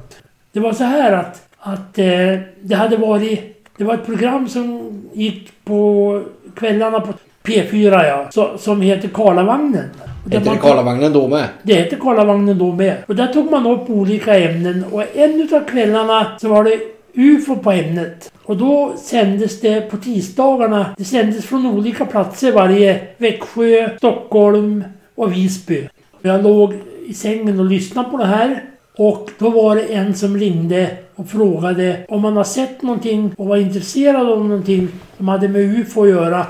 det 0.51 0.59
var 0.59 0.73
så 0.73 0.83
här 0.83 1.11
att, 1.11 1.42
att 1.63 1.99
eh, 1.99 2.39
det 2.61 2.75
hade 2.75 2.97
varit... 2.97 3.49
Det 3.77 3.83
var 3.83 3.93
ett 3.93 4.05
program 4.05 4.49
som 4.49 4.91
gick 5.13 5.51
på 5.65 6.21
kvällarna 6.55 6.99
på 6.99 7.13
P4 7.43 8.07
ja. 8.07 8.27
Så, 8.31 8.57
som 8.57 8.81
heter 8.81 9.07
Karlavagnen. 9.07 9.89
Hette 10.31 10.49
det 10.49 10.57
Karlavagnen 10.57 11.13
då 11.13 11.27
med? 11.27 11.47
det 11.63 11.73
hette 11.73 11.95
Karlavagnen 11.95 12.57
då 12.57 12.71
med. 12.71 12.97
Och 13.07 13.15
där 13.15 13.27
tog 13.27 13.51
man 13.51 13.67
upp 13.67 13.89
olika 13.89 14.39
ämnen 14.39 14.85
och 14.91 15.03
en 15.15 15.41
utav 15.41 15.65
kvällarna 15.65 16.27
så 16.41 16.49
var 16.49 16.63
det 16.63 16.79
UFO 17.13 17.55
på 17.55 17.71
ämnet. 17.71 18.31
Och 18.43 18.57
då 18.57 18.93
sändes 18.97 19.61
det 19.61 19.81
på 19.81 19.97
tisdagarna. 19.97 20.85
Det 20.97 21.05
sändes 21.05 21.45
från 21.45 21.65
olika 21.65 22.05
platser 22.05 22.51
varje 22.51 23.01
Växjö, 23.17 23.89
Stockholm 23.97 24.83
och 25.15 25.33
Visby. 25.33 25.89
Jag 26.21 26.43
låg 26.43 26.73
i 27.05 27.13
sängen 27.13 27.59
och 27.59 27.65
lyssnade 27.65 28.09
på 28.09 28.17
det 28.17 28.25
här. 28.25 28.63
Och 28.97 29.29
då 29.39 29.49
var 29.49 29.75
det 29.75 29.81
en 29.83 30.15
som 30.15 30.37
ringde 30.37 30.97
och 31.15 31.29
frågade 31.29 32.05
om 32.07 32.21
man 32.21 32.37
har 32.37 32.43
sett 32.43 32.81
någonting 32.81 33.33
och 33.37 33.45
var 33.45 33.57
intresserad 33.57 34.29
av 34.29 34.45
någonting 34.45 34.87
som 35.17 35.27
hade 35.27 35.47
med 35.47 35.61
UFO 35.61 36.03
att 36.03 36.09
göra. 36.09 36.45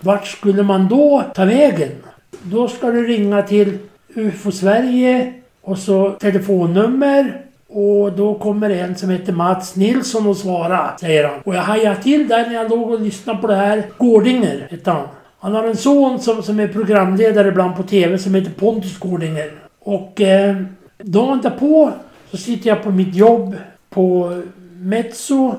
Vart 0.00 0.26
skulle 0.26 0.62
man 0.62 0.88
då 0.88 1.22
ta 1.34 1.44
vägen? 1.44 1.90
Då 2.42 2.68
ska 2.68 2.90
du 2.90 3.06
ringa 3.06 3.42
till 3.42 3.78
UFO 4.14 4.52
Sverige 4.52 5.32
och 5.62 5.78
så 5.78 6.10
telefonnummer. 6.10 7.40
Och 7.68 8.12
då 8.12 8.34
kommer 8.34 8.70
en 8.70 8.96
som 8.96 9.10
heter 9.10 9.32
Mats 9.32 9.76
Nilsson 9.76 10.26
och 10.26 10.36
svara, 10.36 10.90
säger 11.00 11.24
han. 11.24 11.40
Och 11.44 11.54
jag 11.54 11.62
hajade 11.62 12.02
till 12.02 12.28
där 12.28 12.46
när 12.46 12.54
jag 12.54 12.70
låg 12.70 12.90
och 12.90 13.00
lyssnade 13.00 13.38
på 13.38 13.46
det 13.46 13.54
här. 13.54 13.82
Gårdinger 13.98 14.66
hette 14.70 14.90
han. 14.90 15.06
Han 15.38 15.54
har 15.54 15.64
en 15.64 15.76
son 15.76 16.20
som, 16.20 16.42
som 16.42 16.60
är 16.60 16.68
programledare 16.68 17.48
ibland 17.48 17.76
på 17.76 17.82
TV 17.82 18.18
som 18.18 18.34
heter 18.34 18.50
Pontus 18.50 18.98
Gårdinger. 18.98 19.52
Och 19.80 20.20
eh, 20.20 20.56
dagen 20.98 21.40
därpå 21.42 21.92
så 22.30 22.36
sitter 22.36 22.68
jag 22.68 22.82
på 22.82 22.90
mitt 22.90 23.14
jobb 23.14 23.56
på 23.94 24.42
Metso 24.80 25.54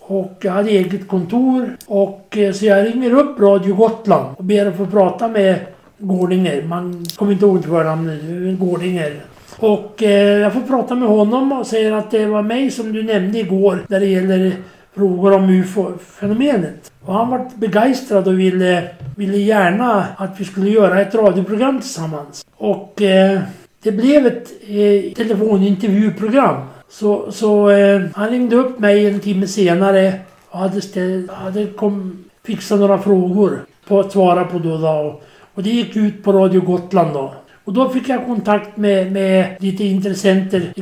och 0.00 0.38
jag 0.40 0.52
hade 0.52 0.70
eget 0.70 1.08
kontor. 1.08 1.76
Och 1.86 2.36
eh, 2.38 2.52
så 2.52 2.66
jag 2.66 2.86
ringer 2.86 3.12
upp 3.12 3.40
Radio 3.40 3.74
Gotland 3.74 4.36
och 4.36 4.44
ber 4.44 4.66
att 4.66 4.76
få 4.76 4.86
prata 4.86 5.28
med 5.28 5.58
Gårdinger. 5.98 6.62
Man 6.62 7.06
kommer 7.16 7.32
inte 7.32 7.44
ihåg 7.44 7.64
förnamnet. 7.64 8.20
nu, 8.24 8.56
Gårdinger. 8.60 9.20
Och 9.58 10.02
eh, 10.02 10.38
jag 10.38 10.52
får 10.52 10.60
prata 10.60 10.94
med 10.94 11.08
honom 11.08 11.52
och 11.52 11.66
säger 11.66 11.92
att 11.92 12.10
det 12.10 12.26
var 12.26 12.42
mig 12.42 12.70
som 12.70 12.92
du 12.92 13.02
nämnde 13.02 13.38
igår 13.38 13.84
när 13.88 14.00
det 14.00 14.06
gäller 14.06 14.52
frågor 14.94 15.32
om 15.32 15.50
UFO-fenomenet. 15.50 16.92
Och 17.04 17.14
han 17.14 17.30
var 17.30 17.50
begeistrad 17.54 18.28
och 18.28 18.40
ville, 18.40 18.88
ville 19.16 19.38
gärna 19.38 20.06
att 20.16 20.40
vi 20.40 20.44
skulle 20.44 20.70
göra 20.70 21.00
ett 21.00 21.14
radioprogram 21.14 21.80
tillsammans. 21.80 22.46
Och 22.56 23.02
eh, 23.02 23.40
det 23.82 23.92
blev 23.92 24.26
ett 24.26 24.50
eh, 24.62 25.12
telefonintervjuprogram. 25.12 26.56
Så, 26.90 27.32
så 27.32 27.70
eh, 27.70 28.02
han 28.14 28.30
ringde 28.30 28.56
upp 28.56 28.78
mig 28.78 29.06
en 29.06 29.20
timme 29.20 29.46
senare 29.46 30.20
och 30.48 30.58
hade, 30.58 30.80
ställ, 30.80 31.30
hade 31.30 31.66
kom, 31.66 32.24
fixat 32.44 32.80
några 32.80 32.98
frågor 32.98 33.64
på 33.88 34.00
att 34.00 34.12
svara 34.12 34.44
på 34.44 34.58
då. 34.58 34.78
då. 34.78 35.20
Och, 35.54 35.62
det 35.62 35.70
gick 35.70 35.96
ut 35.96 36.22
på 36.22 36.32
Radio 36.32 36.60
Gotland 36.60 37.14
då. 37.14 37.34
Och 37.64 37.72
då 37.72 37.88
fick 37.88 38.08
jag 38.08 38.26
kontakt 38.26 38.76
med, 38.76 39.12
med 39.12 39.56
lite 39.60 39.84
intressenter 39.84 40.72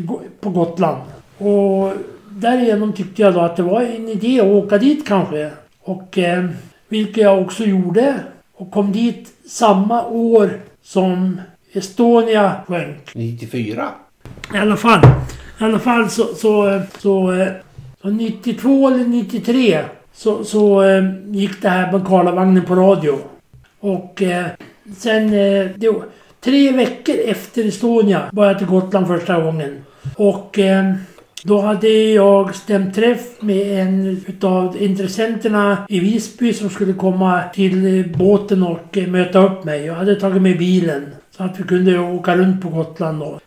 på 0.40 0.50
Gotland. 0.50 1.02
Och 1.38 1.92
därigenom 2.30 2.92
tyckte 2.92 3.22
jag 3.22 3.34
då 3.34 3.40
att 3.40 3.56
det 3.56 3.62
var 3.62 3.82
en 3.82 4.08
idé 4.08 4.40
att 4.40 4.46
åka 4.46 4.78
dit 4.78 5.06
kanske. 5.06 5.50
Och 5.80 6.18
eh, 6.18 6.44
vilket 6.88 7.22
jag 7.22 7.42
också 7.42 7.64
gjorde. 7.64 8.14
Och 8.54 8.70
kom 8.70 8.92
dit 8.92 9.28
samma 9.48 10.06
år 10.06 10.60
som 10.82 11.40
Estonia 11.72 12.52
sjönk. 12.66 13.14
94? 13.14 13.88
I 14.54 14.56
alla 14.56 14.76
fall. 14.76 15.00
I 15.60 15.64
alla 15.64 15.78
fall 15.78 16.10
så... 16.10 16.34
Så, 16.34 16.68
eh, 16.68 16.74
eh, 16.74 16.82
så, 16.98 17.52
så 18.02 18.08
92 18.08 18.88
eller 18.88 19.04
93 19.04 19.84
så, 20.14 20.44
så 20.44 20.84
gick 21.26 21.62
det 21.62 21.68
här 21.68 21.92
med 21.92 22.06
Karlavagnen 22.06 22.64
på 22.64 22.74
radio. 22.74 23.18
Och 23.80 24.22
eh, 24.22 24.46
sen... 24.96 25.24
Eh, 25.24 25.66
det, 25.76 25.94
tre 26.40 26.72
veckor 26.72 27.14
efter 27.24 27.64
Estonia 27.64 28.22
var 28.32 28.46
jag 28.46 28.58
till 28.58 28.66
Gotland 28.66 29.06
första 29.06 29.40
gången. 29.40 29.84
Och 30.16 30.58
då 31.44 31.60
hade 31.60 31.88
jag 31.88 32.54
stämt 32.54 32.94
träff 32.94 33.42
med 33.42 33.80
en 33.80 34.06
utav 34.26 34.82
intressenterna 34.82 35.76
i 35.88 36.00
Visby 36.00 36.52
som 36.52 36.70
skulle 36.70 36.92
komma 36.92 37.42
till 37.54 38.04
båten 38.18 38.62
och 38.62 38.96
möta 39.08 39.46
upp 39.46 39.64
mig. 39.64 39.84
Jag 39.84 39.94
hade 39.94 40.20
tagit 40.20 40.42
med 40.42 40.58
bilen. 40.58 41.06
Så 41.36 41.42
att 41.42 41.60
vi 41.60 41.64
kunde 41.64 41.98
åka 41.98 42.36
runt 42.36 42.62
på 42.62 42.68
Gotland 42.68 43.20
då. 43.20 43.40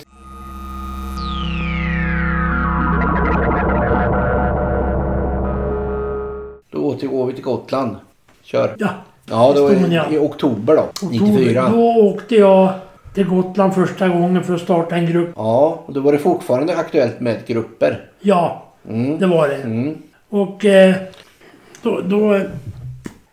Då 7.02 7.06
återgår 7.08 7.26
vi 7.26 7.34
till 7.34 7.44
Gotland. 7.44 7.96
Kör. 8.44 8.76
Ja, 8.80 8.90
Ja, 9.30 9.52
det 9.56 9.62
var 9.62 9.72
i, 10.12 10.16
i 10.16 10.18
oktober 10.18 10.76
då. 10.76 10.82
oktober. 10.82 11.28
94. 11.28 11.70
Då 11.70 11.86
åkte 11.96 12.36
jag 12.36 12.70
till 13.14 13.26
Gotland 13.28 13.74
första 13.76 14.08
gången 14.10 14.44
för 14.44 14.56
att 14.56 14.62
starta 14.62 14.96
en 14.96 15.06
grupp. 15.06 15.30
Ja, 15.36 15.84
och 15.86 15.94
då 15.94 16.00
var 16.02 16.12
det 16.12 16.18
fortfarande 16.18 16.78
aktuellt 16.78 17.20
med 17.20 17.38
grupper. 17.48 18.06
Ja, 18.20 18.66
Mm. 18.90 19.20
det 19.20 19.28
var 19.28 19.48
det. 19.48 19.56
Mm. 19.56 19.98
Och 20.30 20.66
eh, 20.66 20.96
då, 21.82 22.02
då... 22.02 22.40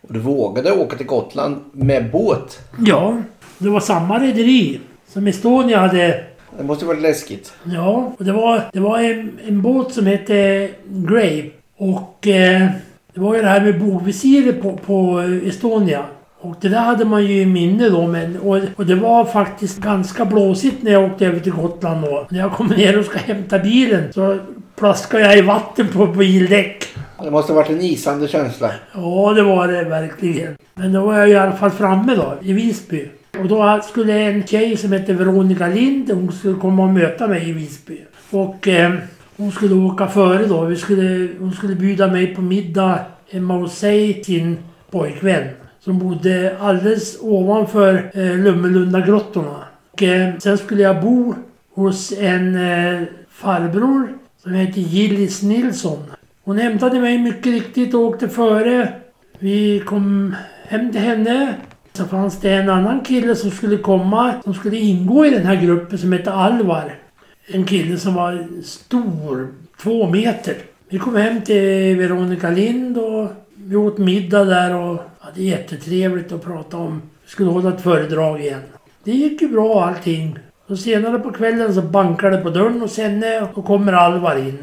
Och 0.01 0.13
du 0.13 0.19
vågade 0.19 0.71
åka 0.71 0.97
till 0.97 1.05
Gotland 1.05 1.55
med 1.71 2.11
båt. 2.11 2.59
Ja, 2.85 3.17
det 3.57 3.69
var 3.69 3.79
samma 3.79 4.19
rederi 4.19 4.79
som 5.07 5.27
Estonia 5.27 5.79
hade. 5.79 6.23
Det 6.57 6.63
måste 6.63 6.85
varit 6.85 7.01
läskigt. 7.01 7.53
Ja, 7.63 8.11
och 8.19 8.25
det 8.25 8.31
var, 8.31 8.61
det 8.73 8.79
var 8.79 8.99
en, 8.99 9.31
en 9.47 9.61
båt 9.61 9.93
som 9.93 10.05
hette 10.05 10.69
Grave. 10.87 11.43
Och 11.77 12.27
eh, 12.27 12.67
det 13.17 13.23
var 13.23 13.35
ju 13.35 13.41
det 13.41 13.47
här 13.47 13.61
med 13.61 13.79
bogvisiret 13.79 14.61
på, 14.61 14.77
på 14.77 15.23
Estonia. 15.45 16.05
Och 16.39 16.55
det 16.61 16.69
där 16.69 16.79
hade 16.79 17.05
man 17.05 17.25
ju 17.25 17.41
i 17.41 17.45
minne 17.45 17.89
då. 17.89 18.07
Men, 18.07 18.39
och, 18.39 18.59
och 18.75 18.85
det 18.85 18.95
var 18.95 19.25
faktiskt 19.25 19.79
ganska 19.79 20.25
blåsigt 20.25 20.83
när 20.83 20.91
jag 20.91 21.03
åkte 21.03 21.25
över 21.25 21.39
till 21.39 21.51
Gotland 21.51 22.05
då. 22.05 22.27
När 22.29 22.39
jag 22.39 22.51
kommer 22.51 22.77
ner 22.77 22.99
och 22.99 23.05
ska 23.05 23.17
hämta 23.19 23.59
bilen 23.59 24.13
så 24.13 24.39
plaskar 24.75 25.19
jag 25.19 25.37
i 25.37 25.41
vatten 25.41 25.87
på 25.87 26.05
bildäck. 26.05 26.85
Det 27.23 27.31
måste 27.31 27.53
ha 27.53 27.61
varit 27.61 27.69
en 27.69 27.81
isande 27.81 28.27
känsla. 28.27 28.71
Ja, 28.93 29.33
det 29.35 29.43
var 29.43 29.67
det 29.67 29.83
verkligen. 29.83 30.57
Men 30.73 30.93
då 30.93 31.01
var 31.01 31.17
jag 31.17 31.29
i 31.29 31.35
alla 31.35 31.55
fall 31.55 31.71
framme 31.71 32.15
då, 32.15 32.33
i 32.41 32.53
Visby. 32.53 33.09
Och 33.39 33.47
då 33.47 33.81
skulle 33.83 34.13
en 34.13 34.47
tjej 34.47 34.77
som 34.77 34.91
hette 34.91 35.13
Veronica 35.13 35.67
Lind, 35.67 36.11
hon 36.11 36.31
skulle 36.31 36.55
komma 36.55 36.83
och 36.83 36.93
möta 36.93 37.27
mig 37.27 37.49
i 37.49 37.51
Visby. 37.51 38.01
Och 38.29 38.67
eh, 38.67 38.93
hon 39.37 39.51
skulle 39.51 39.75
åka 39.75 40.07
före 40.07 40.45
då. 40.45 40.65
Vi 40.65 40.75
skulle, 40.75 41.29
hon 41.39 41.53
skulle 41.53 41.75
bjuda 41.75 42.07
mig 42.07 42.35
på 42.35 42.41
middag 42.41 42.99
hemma 43.31 43.53
hos 43.53 43.77
sig, 43.77 44.23
sin 44.23 44.57
pojkvän. 44.91 45.47
Som 45.79 45.99
bodde 45.99 46.57
alldeles 46.59 47.17
ovanför 47.21 48.11
eh, 48.13 48.37
Lummelundagrottorna. 48.37 49.63
Och 49.91 50.03
eh, 50.03 50.37
sen 50.37 50.57
skulle 50.57 50.81
jag 50.81 51.01
bo 51.01 51.35
hos 51.73 52.13
en 52.17 52.55
eh, 52.55 53.03
farbror 53.29 54.07
som 54.43 54.53
heter 54.53 54.81
Gillis 54.81 55.41
Nilsson. 55.41 56.03
Hon 56.43 56.57
hämtade 56.57 56.99
mig 56.99 57.17
mycket 57.17 57.45
riktigt 57.45 57.93
och 57.93 58.01
åkte 58.01 58.29
före. 58.29 58.93
Vi 59.39 59.79
kom 59.85 60.35
hem 60.67 60.91
till 60.91 61.01
henne. 61.01 61.53
Så 61.93 62.05
fanns 62.05 62.39
det 62.39 62.53
en 62.53 62.69
annan 62.69 63.01
kille 63.01 63.35
som 63.35 63.51
skulle 63.51 63.77
komma, 63.77 64.33
som 64.43 64.53
skulle 64.53 64.77
ingå 64.77 65.25
i 65.25 65.29
den 65.29 65.45
här 65.45 65.55
gruppen 65.55 65.97
som 65.97 66.11
hette 66.11 66.33
Alvar. 66.33 66.95
En 67.49 67.65
kille 67.65 67.97
som 67.97 68.13
var 68.13 68.47
stor, 68.63 69.47
två 69.81 70.09
meter. 70.09 70.55
Vi 70.89 70.99
kom 70.99 71.15
hem 71.15 71.41
till 71.41 71.97
Veronica 71.97 72.49
Lind 72.49 72.97
och 72.97 73.27
vi 73.55 73.75
åt 73.75 73.97
middag 73.97 74.45
där 74.45 74.75
och 74.75 74.99
hade 75.19 75.41
jättetrevligt 75.41 76.31
att 76.31 76.43
prata 76.43 76.77
om. 76.77 77.01
Vi 77.23 77.29
skulle 77.29 77.49
hålla 77.49 77.73
ett 77.73 77.81
föredrag 77.81 78.41
igen. 78.41 78.61
Det 79.03 79.11
gick 79.11 79.41
ju 79.41 79.47
bra 79.47 79.83
allting. 79.83 80.39
Och 80.67 80.79
senare 80.79 81.19
på 81.19 81.31
kvällen 81.31 81.73
så 81.73 81.81
bankade 81.81 82.37
det 82.37 82.43
på 82.43 82.49
dörren 82.49 82.81
hos 82.81 82.97
henne 82.97 83.47
och 83.53 83.65
kommer 83.65 83.93
Alvar 83.93 84.37
in. 84.37 84.59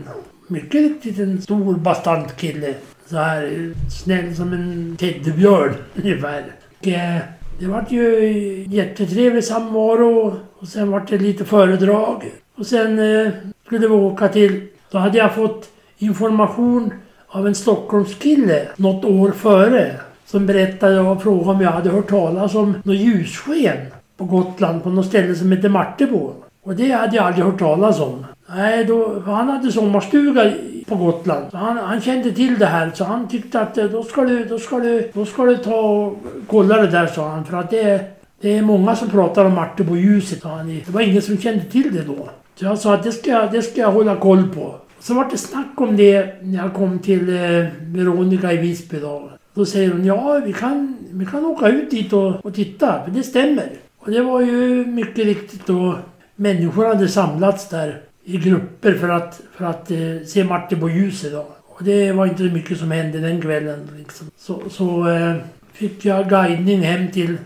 Mycket 0.48 0.80
riktigt 0.80 1.18
en 1.18 1.42
stor 1.42 1.74
bastant 1.74 2.36
kille. 2.36 2.74
Så 3.06 3.16
här 3.16 3.72
snäll 4.02 4.36
som 4.36 4.52
en 4.52 4.96
teddybjörn 4.96 5.74
ungefär. 5.94 6.44
Och, 6.78 6.88
eh, 6.88 7.18
det 7.58 7.66
vart 7.66 7.92
ju 7.92 8.64
jättetrevlig 8.68 9.44
samvaro 9.44 10.36
och 10.58 10.68
sen 10.68 10.90
vart 10.90 11.08
det 11.08 11.18
lite 11.18 11.44
föredrag. 11.44 12.24
Och 12.56 12.66
sen 12.66 12.98
eh, 12.98 13.32
skulle 13.66 13.88
vi 13.88 13.94
åka 13.94 14.28
till... 14.28 14.66
Då 14.90 14.98
hade 14.98 15.18
jag 15.18 15.34
fått 15.34 15.68
information 15.98 16.92
av 17.28 17.46
en 17.46 17.54
Stockholmskille 17.54 18.68
något 18.76 19.04
år 19.04 19.30
före. 19.30 19.96
Som 20.26 20.46
berättade 20.46 21.00
och 21.00 21.22
frågade 21.22 21.50
om 21.50 21.60
jag 21.60 21.70
hade 21.70 21.90
hört 21.90 22.08
talas 22.08 22.54
om 22.54 22.74
något 22.84 22.96
ljussken 22.96 23.76
på 24.16 24.24
Gotland 24.24 24.82
på 24.82 24.90
något 24.90 25.06
ställe 25.06 25.34
som 25.34 25.52
heter 25.52 25.68
Martebo. 25.68 26.32
Och 26.62 26.74
det 26.74 26.90
hade 26.90 27.16
jag 27.16 27.26
aldrig 27.26 27.44
hört 27.44 27.58
talas 27.58 28.00
om. 28.00 28.26
Nej, 28.46 28.84
då, 28.84 29.22
för 29.24 29.32
han 29.32 29.48
hade 29.48 29.72
sommarstuga 29.72 30.52
på 30.88 30.96
Gotland. 30.96 31.44
Han, 31.52 31.76
han 31.76 32.00
kände 32.00 32.32
till 32.32 32.58
det 32.58 32.66
här 32.66 32.90
så 32.94 33.04
han 33.04 33.28
tyckte 33.28 33.60
att 33.60 33.78
eh, 33.78 33.84
då 33.84 34.02
ska 34.02 34.22
du, 34.22 34.44
då 34.44 34.58
ska 34.58 34.78
du, 34.78 35.10
då 35.14 35.24
ska 35.24 35.44
du 35.44 35.56
ta 35.56 35.80
och 35.80 36.18
kolla 36.46 36.76
det 36.76 36.86
där 36.86 37.06
sa 37.06 37.28
han. 37.28 37.44
För 37.44 37.56
att 37.56 37.70
det, 37.70 38.04
Det 38.40 38.58
är 38.58 38.62
många 38.62 38.96
som 38.96 39.10
pratar 39.10 39.44
om 39.44 39.54
Marteboljuset, 39.54 40.42
sa 40.42 40.48
han. 40.48 40.68
Det 40.86 40.90
var 40.90 41.00
ingen 41.00 41.22
som 41.22 41.38
kände 41.38 41.64
till 41.64 41.94
det 41.94 42.02
då. 42.02 42.28
Så 42.56 42.64
jag 42.64 42.78
sa 42.78 42.94
att 42.94 43.02
det 43.02 43.12
ska, 43.12 43.30
jag- 43.30 43.52
det 43.52 43.62
ska 43.62 43.80
jag 43.80 43.92
hålla 43.92 44.16
koll 44.16 44.48
på. 44.54 44.74
Så 45.00 45.14
var 45.14 45.28
det 45.30 45.38
snack 45.38 45.72
om 45.80 45.96
det 45.96 46.42
när 46.42 46.62
jag 46.62 46.74
kom 46.74 46.98
till 46.98 47.28
eh, 47.28 47.64
Veronica 47.80 48.52
i 48.52 48.56
Visby 48.56 49.00
då. 49.00 49.30
Då 49.54 49.66
säger 49.66 49.90
hon 49.92 50.04
ja, 50.04 50.40
vi 50.46 50.52
kan, 50.52 50.96
vi 51.12 51.26
kan 51.26 51.44
åka 51.44 51.68
ut 51.68 51.90
dit 51.90 52.12
och, 52.12 52.44
och 52.44 52.54
titta, 52.54 53.04
för 53.04 53.10
det 53.10 53.22
stämmer. 53.22 53.68
Och 53.98 54.10
det 54.10 54.20
var 54.22 54.40
ju 54.40 54.86
mycket 54.86 55.24
riktigt 55.24 55.66
då 55.66 55.98
människor 56.36 56.86
hade 56.86 57.08
samlats 57.08 57.68
där 57.68 58.00
i 58.24 58.36
grupper 58.36 58.92
för 58.94 59.08
att, 59.08 59.40
för 59.56 59.64
att 59.64 59.90
eh, 59.90 59.98
se 60.26 60.44
Marteboljuset 60.44 61.32
då. 61.32 61.46
Och 61.66 61.84
det 61.84 62.12
var 62.12 62.26
inte 62.26 62.48
så 62.48 62.54
mycket 62.54 62.78
som 62.78 62.90
hände 62.90 63.18
den 63.18 63.40
kvällen 63.40 63.88
liksom. 63.98 64.30
Så, 64.38 64.62
så 64.70 65.08
eh, 65.08 65.34
fick 65.72 66.04
jag 66.04 66.28
guidning 66.28 66.80
hem 66.80 67.10
till 67.10 67.36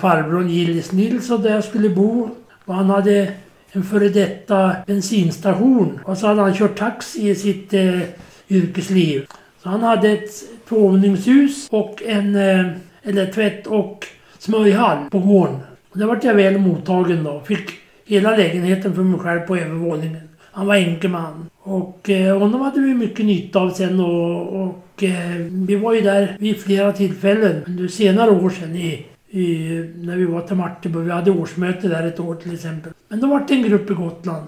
farbrorn 0.00 0.48
Gillis 0.48 0.92
Nilsson 0.92 1.42
där 1.42 1.50
jag 1.54 1.64
skulle 1.64 1.88
bo. 1.88 2.30
Och 2.64 2.74
han 2.74 2.90
hade 2.90 3.28
en 3.76 3.82
före 3.82 4.08
detta 4.08 4.76
bensinstation. 4.86 6.00
Och 6.04 6.18
så 6.18 6.26
hade 6.26 6.40
han 6.40 6.54
kört 6.54 6.78
taxi 6.78 7.28
i 7.28 7.34
sitt 7.34 7.74
eh, 7.74 8.00
yrkesliv. 8.48 9.26
Så 9.62 9.68
han 9.68 9.82
hade 9.82 10.10
ett 10.10 10.30
tvåvåningshus 10.68 11.68
och 11.70 12.02
en, 12.06 12.36
eh, 12.36 12.66
eller 13.02 13.32
tvätt 13.32 13.66
och 13.66 14.06
smörjhall 14.38 15.10
på 15.10 15.18
gården. 15.18 15.58
Och 15.90 15.98
där 15.98 16.06
vart 16.06 16.24
jag 16.24 16.34
väl 16.34 16.58
mottagen 16.58 17.24
då. 17.24 17.40
Fick 17.40 17.70
hela 18.04 18.36
lägenheten 18.36 18.94
för 18.94 19.02
mig 19.02 19.20
själv 19.20 19.40
på 19.40 19.56
övervåningen. 19.56 20.28
Han 20.52 20.66
var 20.66 20.74
enkeman. 20.74 21.50
Och 21.58 22.10
eh, 22.10 22.38
honom 22.38 22.60
hade 22.60 22.80
vi 22.80 22.94
mycket 22.94 23.26
nytta 23.26 23.58
av 23.58 23.70
sen 23.70 24.00
och, 24.00 24.62
och 24.62 25.02
eh, 25.02 25.36
vi 25.50 25.76
var 25.76 25.92
ju 25.92 26.00
där 26.00 26.36
vid 26.38 26.60
flera 26.60 26.92
tillfällen 26.92 27.62
under 27.66 27.88
senare 27.88 28.30
år 28.30 28.50
sen 28.50 28.76
i, 28.76 29.06
i, 29.30 29.68
när 29.96 30.16
vi 30.16 30.24
var 30.24 30.40
till 30.40 30.56
Martebo. 30.56 30.98
Vi 30.98 31.10
hade 31.10 31.30
årsmöte 31.30 31.88
där 31.88 32.06
ett 32.06 32.20
år 32.20 32.34
till 32.34 32.54
exempel. 32.54 32.92
Men 33.08 33.20
då 33.20 33.26
var 33.26 33.44
det 33.48 33.54
en 33.54 33.62
grupp 33.62 33.90
i 33.90 33.94
Gotland. 33.94 34.46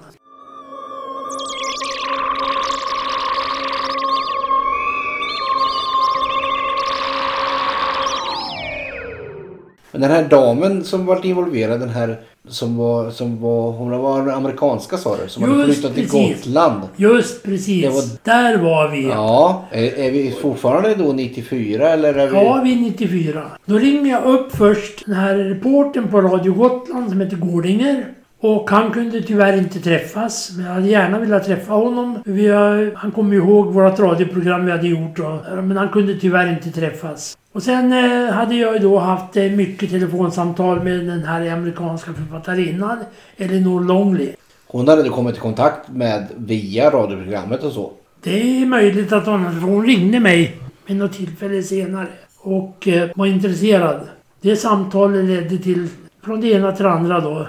Men 9.92 10.01
den 10.01 10.11
här 10.11 10.29
damen 10.29 10.85
som 10.85 11.07
varit 11.07 11.25
involverad, 11.25 11.81
den 11.81 11.88
här 11.88 12.16
som 12.49 12.77
var, 12.77 13.11
som 13.11 13.40
var, 13.40 13.73
hon 13.73 13.99
var 13.99 14.29
amerikanska 14.29 14.97
sa 14.97 15.16
du, 15.23 15.29
som 15.29 15.42
hade 15.42 15.55
Just 15.66 15.73
flyttat 15.81 15.94
till 15.94 16.05
precis. 16.09 16.44
Gotland. 16.44 16.83
Just 16.97 17.42
precis. 17.42 17.85
Var- 17.87 18.18
Där 18.35 18.57
var 18.59 18.88
vi. 18.88 19.09
Ja, 19.09 19.64
är, 19.71 19.99
är 19.99 20.11
vi 20.11 20.31
fortfarande 20.42 20.94
då 20.94 21.12
94 21.12 21.88
eller 21.90 22.14
är 22.14 22.27
vi... 22.29 22.35
Ja, 22.37 22.61
vi 22.64 22.73
är 22.73 22.81
94. 22.81 23.42
Då 23.64 23.79
ringer 23.79 24.11
jag 24.11 24.25
upp 24.25 24.57
först 24.57 25.07
den 25.07 25.14
här 25.14 25.35
reporten 25.37 26.09
på 26.09 26.21
Radio 26.21 26.53
Gotland 26.55 27.11
som 27.11 27.21
heter 27.21 27.37
Gårdinger. 27.37 28.07
Och 28.40 28.70
han 28.70 28.90
kunde 28.90 29.22
tyvärr 29.22 29.59
inte 29.59 29.81
träffas. 29.81 30.53
Men 30.57 30.66
jag 30.66 30.72
hade 30.72 30.88
gärna 30.88 31.18
velat 31.18 31.44
träffa 31.44 31.72
honom. 31.72 32.22
Vi 32.24 32.48
har, 32.48 32.92
han 32.96 33.12
kommer 33.12 33.35
ju 33.35 33.38
ihåg 33.38 33.66
vårt 33.66 33.98
radioprogram 33.98 34.66
vi 34.66 34.72
hade 34.72 34.88
gjort. 34.88 35.18
Och, 35.18 35.64
men 35.64 35.77
han 35.77 35.88
kunde 35.88 36.14
tyvärr 36.14 36.53
inte 36.53 36.70
träffas. 36.70 37.38
Och 37.53 37.62
sen 37.62 37.92
eh, 37.92 38.33
hade 38.33 38.55
jag 38.55 38.74
ju 38.74 38.79
då 38.79 38.98
haft 38.98 39.37
eh, 39.37 39.42
mycket 39.42 39.90
telefonsamtal 39.90 40.83
med 40.85 41.07
den 41.07 41.24
här 41.24 41.51
amerikanska 41.51 42.12
författarinnan 42.12 42.98
Elinor 43.37 43.81
Longley. 43.81 44.29
Hon 44.66 44.88
hade 44.88 45.03
du 45.03 45.11
kommit 45.11 45.37
i 45.37 45.40
kontakt 45.40 45.88
med 45.88 46.27
via 46.37 46.90
radioprogrammet 46.90 47.62
och 47.62 47.72
så. 47.72 47.92
Det 48.22 48.62
är 48.62 48.66
möjligt 48.66 49.12
att 49.12 49.27
hon, 49.27 49.46
hon 49.46 49.87
ringde 49.87 50.20
mig 50.20 50.57
vid 50.87 50.96
något 50.96 51.12
tillfälle 51.12 51.62
senare 51.62 52.07
och 52.40 52.88
eh, 52.88 53.11
var 53.14 53.27
intresserad. 53.27 54.01
Det 54.40 54.57
samtalet 54.57 55.24
ledde 55.24 55.59
till, 55.59 55.88
från 56.24 56.40
det 56.40 56.51
ena 56.51 56.72
till 56.72 56.85
det 56.85 56.90
andra 56.90 57.20
då. 57.20 57.46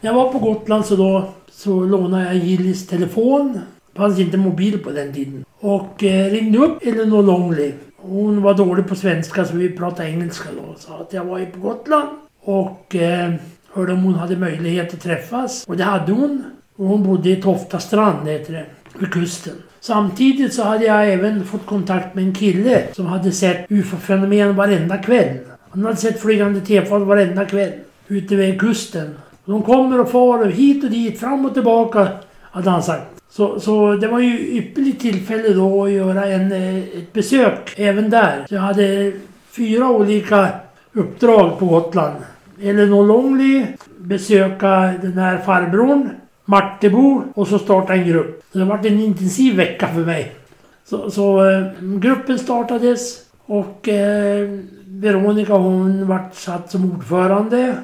När 0.00 0.10
jag 0.10 0.14
var 0.14 0.32
på 0.32 0.38
Gotland 0.38 0.84
så 0.84 0.96
då 0.96 1.28
så 1.50 1.80
lånade 1.80 2.24
jag 2.24 2.36
Gillis 2.36 2.86
telefon. 2.86 3.60
Det 3.92 3.98
fanns 3.98 4.18
inte 4.18 4.36
mobil 4.36 4.78
på 4.78 4.90
den 4.90 5.12
tiden. 5.12 5.44
Och 5.60 6.04
eh, 6.04 6.30
ringde 6.30 6.58
upp 6.58 6.86
Elinor 6.86 7.22
Longley. 7.22 7.72
Hon 7.96 8.42
var 8.42 8.54
dålig 8.54 8.88
på 8.88 8.94
svenska 8.94 9.44
så 9.44 9.56
vi 9.56 9.68
pratade 9.68 10.08
engelska 10.08 10.48
då. 10.56 10.74
Sa 10.78 10.98
att 10.98 11.12
jag 11.12 11.24
var 11.24 11.38
ju 11.38 11.46
på 11.46 11.58
Gotland. 11.58 12.08
Och 12.42 12.96
eh, 12.96 13.34
hörde 13.72 13.92
om 13.92 14.02
hon 14.02 14.14
hade 14.14 14.36
möjlighet 14.36 14.94
att 14.94 15.00
träffas. 15.00 15.64
Och 15.68 15.76
det 15.76 15.84
hade 15.84 16.12
hon. 16.12 16.44
Och 16.76 16.86
hon 16.86 17.02
bodde 17.02 17.30
i 17.30 17.42
Tofta 17.42 17.78
strand 17.78 18.28
heter 18.28 18.52
det. 18.52 18.66
Vid 18.98 19.12
kusten. 19.12 19.54
Samtidigt 19.80 20.54
så 20.54 20.62
hade 20.62 20.84
jag 20.84 21.12
även 21.12 21.44
fått 21.44 21.66
kontakt 21.66 22.14
med 22.14 22.24
en 22.24 22.34
kille 22.34 22.82
som 22.92 23.06
hade 23.06 23.32
sett 23.32 23.66
UFO-fenomen 23.70 24.56
varenda 24.56 24.98
kväll. 24.98 25.38
Han 25.70 25.84
hade 25.84 25.96
sett 25.96 26.20
flygande 26.20 26.60
tefat 26.60 27.02
varenda 27.02 27.44
kväll. 27.44 27.72
Ute 28.08 28.36
vid 28.36 28.60
kusten. 28.60 29.14
De 29.48 29.62
kommer 29.62 30.00
och 30.00 30.10
far 30.10 30.44
hit 30.44 30.84
och 30.84 30.90
dit, 30.90 31.20
fram 31.20 31.46
och 31.46 31.54
tillbaka. 31.54 32.08
Hade 32.40 32.70
han 32.70 32.82
sagt. 32.82 33.22
Så, 33.30 33.60
så 33.60 33.96
det 33.96 34.08
var 34.08 34.20
ju 34.20 34.38
ypperligt 34.38 35.00
tillfälle 35.00 35.48
då 35.48 35.84
att 35.84 35.90
göra 35.90 36.26
en, 36.26 36.52
eh, 36.52 36.78
ett 36.78 37.12
besök 37.12 37.74
även 37.76 38.10
där. 38.10 38.44
Så 38.48 38.54
jag 38.54 38.60
hade 38.60 39.12
fyra 39.50 39.90
olika 39.90 40.48
uppdrag 40.92 41.58
på 41.58 41.66
Gotland. 41.66 42.16
Elinor 42.62 43.06
Longley, 43.06 43.66
besöka 43.98 44.94
den 45.02 45.18
här 45.18 45.38
farbrorn, 45.38 46.10
Martebo 46.44 47.22
och 47.34 47.48
så 47.48 47.58
starta 47.58 47.92
en 47.94 48.08
grupp. 48.08 48.42
Så 48.52 48.58
det 48.58 48.64
var 48.64 48.78
en 48.78 49.00
intensiv 49.00 49.56
vecka 49.56 49.88
för 49.88 50.00
mig. 50.00 50.34
Så, 50.84 51.10
så 51.10 51.50
eh, 51.50 51.66
gruppen 51.80 52.38
startades 52.38 53.18
och 53.46 53.88
eh, 53.88 54.48
Veronica 54.86 55.52
hon 55.52 56.06
vart 56.06 56.34
satt 56.34 56.70
som 56.70 56.92
ordförande. 56.92 57.74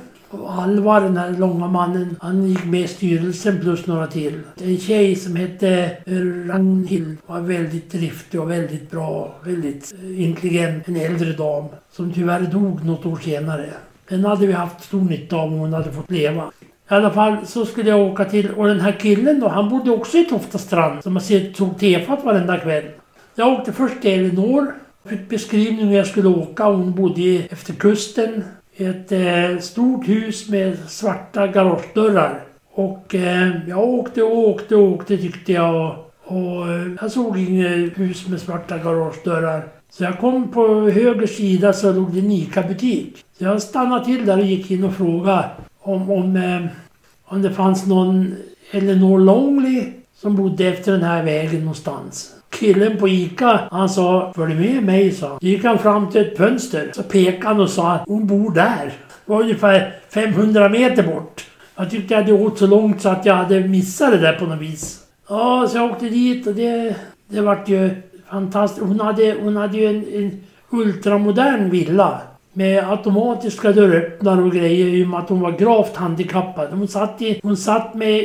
Alvar, 0.49 1.01
den 1.01 1.17
här 1.17 1.31
långa 1.31 1.67
mannen, 1.67 2.17
han 2.21 2.49
gick 2.49 2.65
med 2.65 2.81
i 2.81 2.89
styrelsen 2.89 3.61
plus 3.61 3.87
några 3.87 4.07
till. 4.07 4.41
En 4.63 4.79
tjej 4.79 5.17
som 5.17 5.37
hette 5.37 5.71
eh, 6.07 6.49
Ragnhild 6.49 7.17
var 7.27 7.41
väldigt 7.41 7.91
driftig 7.91 8.41
och 8.41 8.51
väldigt 8.51 8.91
bra, 8.91 9.35
väldigt 9.45 9.95
eh, 10.03 10.23
intelligent. 10.23 10.89
En 10.89 10.97
äldre 10.97 11.33
dam 11.33 11.65
som 11.93 12.13
tyvärr 12.13 12.41
dog 12.41 12.85
något 12.85 13.07
år 13.07 13.17
senare. 13.17 13.67
Den 14.09 14.25
hade 14.25 14.47
vi 14.47 14.53
haft 14.53 14.85
stor 14.85 15.01
nytta 15.01 15.37
av 15.37 15.53
om 15.53 15.59
hon 15.59 15.73
hade 15.73 15.93
fått 15.93 16.11
leva. 16.11 16.51
I 16.91 16.95
alla 16.95 17.11
fall 17.11 17.37
så 17.47 17.67
skulle 17.67 17.91
jag 17.91 18.01
åka 18.01 18.25
till, 18.25 18.51
och 18.51 18.67
den 18.67 18.81
här 18.81 18.93
killen 18.93 19.41
då, 19.41 19.49
han 19.49 19.69
bodde 19.69 19.91
också 19.91 20.19
i 20.19 20.25
Tofta 20.25 20.59
strand. 20.59 21.03
Som 21.03 21.13
man 21.13 21.23
ser, 21.23 21.53
tog 21.53 21.79
tefat 21.79 22.25
varenda 22.25 22.59
kväll. 22.59 22.85
Jag 23.35 23.53
åkte 23.53 23.73
först 23.73 24.01
till 24.03 24.11
Elinor. 24.11 24.75
Fick 25.09 25.29
beskrivning 25.29 25.87
hur 25.87 25.97
jag 25.97 26.07
skulle 26.07 26.29
åka. 26.29 26.65
Hon 26.65 26.95
bodde 26.95 27.43
efter 27.51 27.73
kusten. 27.73 28.45
Ett 28.77 29.13
eh, 29.13 29.59
stort 29.61 30.09
hus 30.09 30.49
med 30.49 30.79
svarta 30.89 31.47
garagedörrar. 31.47 32.45
Och 32.73 33.15
eh, 33.15 33.69
jag 33.69 33.89
åkte 33.89 34.23
och 34.23 34.39
åkte 34.39 34.77
och 34.77 34.93
åkte 34.93 35.17
tyckte 35.17 35.53
jag. 35.53 35.97
Och, 36.25 36.69
eh, 36.69 36.93
jag 37.01 37.11
såg 37.11 37.39
inget 37.39 37.99
hus 37.99 38.29
med 38.29 38.41
svarta 38.41 38.79
garagedörrar. 38.79 39.65
Så 39.91 40.05
jag 40.05 40.19
kom 40.19 40.49
på 40.49 40.91
höger 40.91 41.27
sida 41.27 41.73
så 41.73 41.93
låg 41.93 42.13
det 42.13 42.19
en 42.19 42.31
ICA-butik. 42.31 43.25
Så 43.39 43.45
jag 43.45 43.63
stannade 43.63 44.05
till 44.05 44.27
där 44.27 44.39
och 44.39 44.45
gick 44.45 44.71
in 44.71 44.85
och 44.85 44.95
frågade 44.95 45.51
om, 45.81 46.11
om, 46.11 46.37
eh, 46.37 46.67
om 47.25 47.43
det 47.43 47.51
fanns 47.51 47.87
någon 47.87 48.35
Eleanor 48.71 49.19
Longley 49.19 49.93
som 50.15 50.37
bodde 50.37 50.67
efter 50.67 50.93
den 50.93 51.03
här 51.03 51.23
vägen 51.25 51.61
någonstans. 51.61 52.35
Killen 52.55 52.97
på 52.97 53.09
ICA, 53.09 53.61
han 53.71 53.89
sa 53.89 54.33
Följ 54.37 54.55
med 54.55 54.83
mig, 54.83 55.13
sa 55.13 55.29
han. 55.29 55.39
gick 55.41 55.65
han 55.65 55.79
fram 55.79 56.11
till 56.11 56.21
ett 56.21 56.37
fönster. 56.37 56.91
Så 56.95 57.03
pekade 57.03 57.47
han 57.47 57.61
och 57.61 57.71
sa 57.71 57.99
Hon 58.07 58.27
bor 58.27 58.55
där. 58.55 58.85
Det 59.27 59.33
var 59.33 59.41
ungefär 59.43 59.95
500 60.15 60.69
meter 60.69 61.03
bort. 61.03 61.47
Jag 61.77 61.91
tyckte 61.91 62.15
jag 62.15 62.21
hade 62.21 62.33
åkt 62.33 62.59
så 62.59 62.67
långt 62.67 63.03
så 63.03 63.09
att 63.09 63.27
jag 63.27 63.35
hade 63.35 63.61
missat 63.61 64.11
det 64.11 64.19
där 64.19 64.33
på 64.33 64.45
något 64.45 64.61
vis. 64.61 65.01
Ja, 65.29 65.69
så 65.71 65.77
jag 65.79 65.91
åkte 65.91 66.09
dit 66.09 66.47
och 66.47 66.55
det, 66.55 66.97
det 67.29 67.41
vart 67.41 67.69
ju 67.69 67.91
fantastiskt. 68.31 68.87
Hon 68.87 69.01
hade, 69.01 69.37
hon 69.43 69.57
hade 69.57 69.79
ju 69.79 69.87
en, 69.87 70.05
en 70.15 70.41
ultramodern 70.71 71.71
villa. 71.71 72.21
Med 72.57 72.91
automatiska 72.91 73.73
dörröppnare 73.73 74.43
och 74.43 74.53
grejer 74.53 74.87
i 74.87 75.05
och 75.05 75.09
med 75.09 75.21
att 75.21 75.29
hon 75.29 75.41
var 75.41 75.53
gravt 75.53 75.97
handikappad. 75.97 76.69
Hon 76.71 76.89
satt, 76.89 77.23
i, 77.23 77.41
hon 77.43 77.57
satt 77.57 77.95
med 77.95 78.21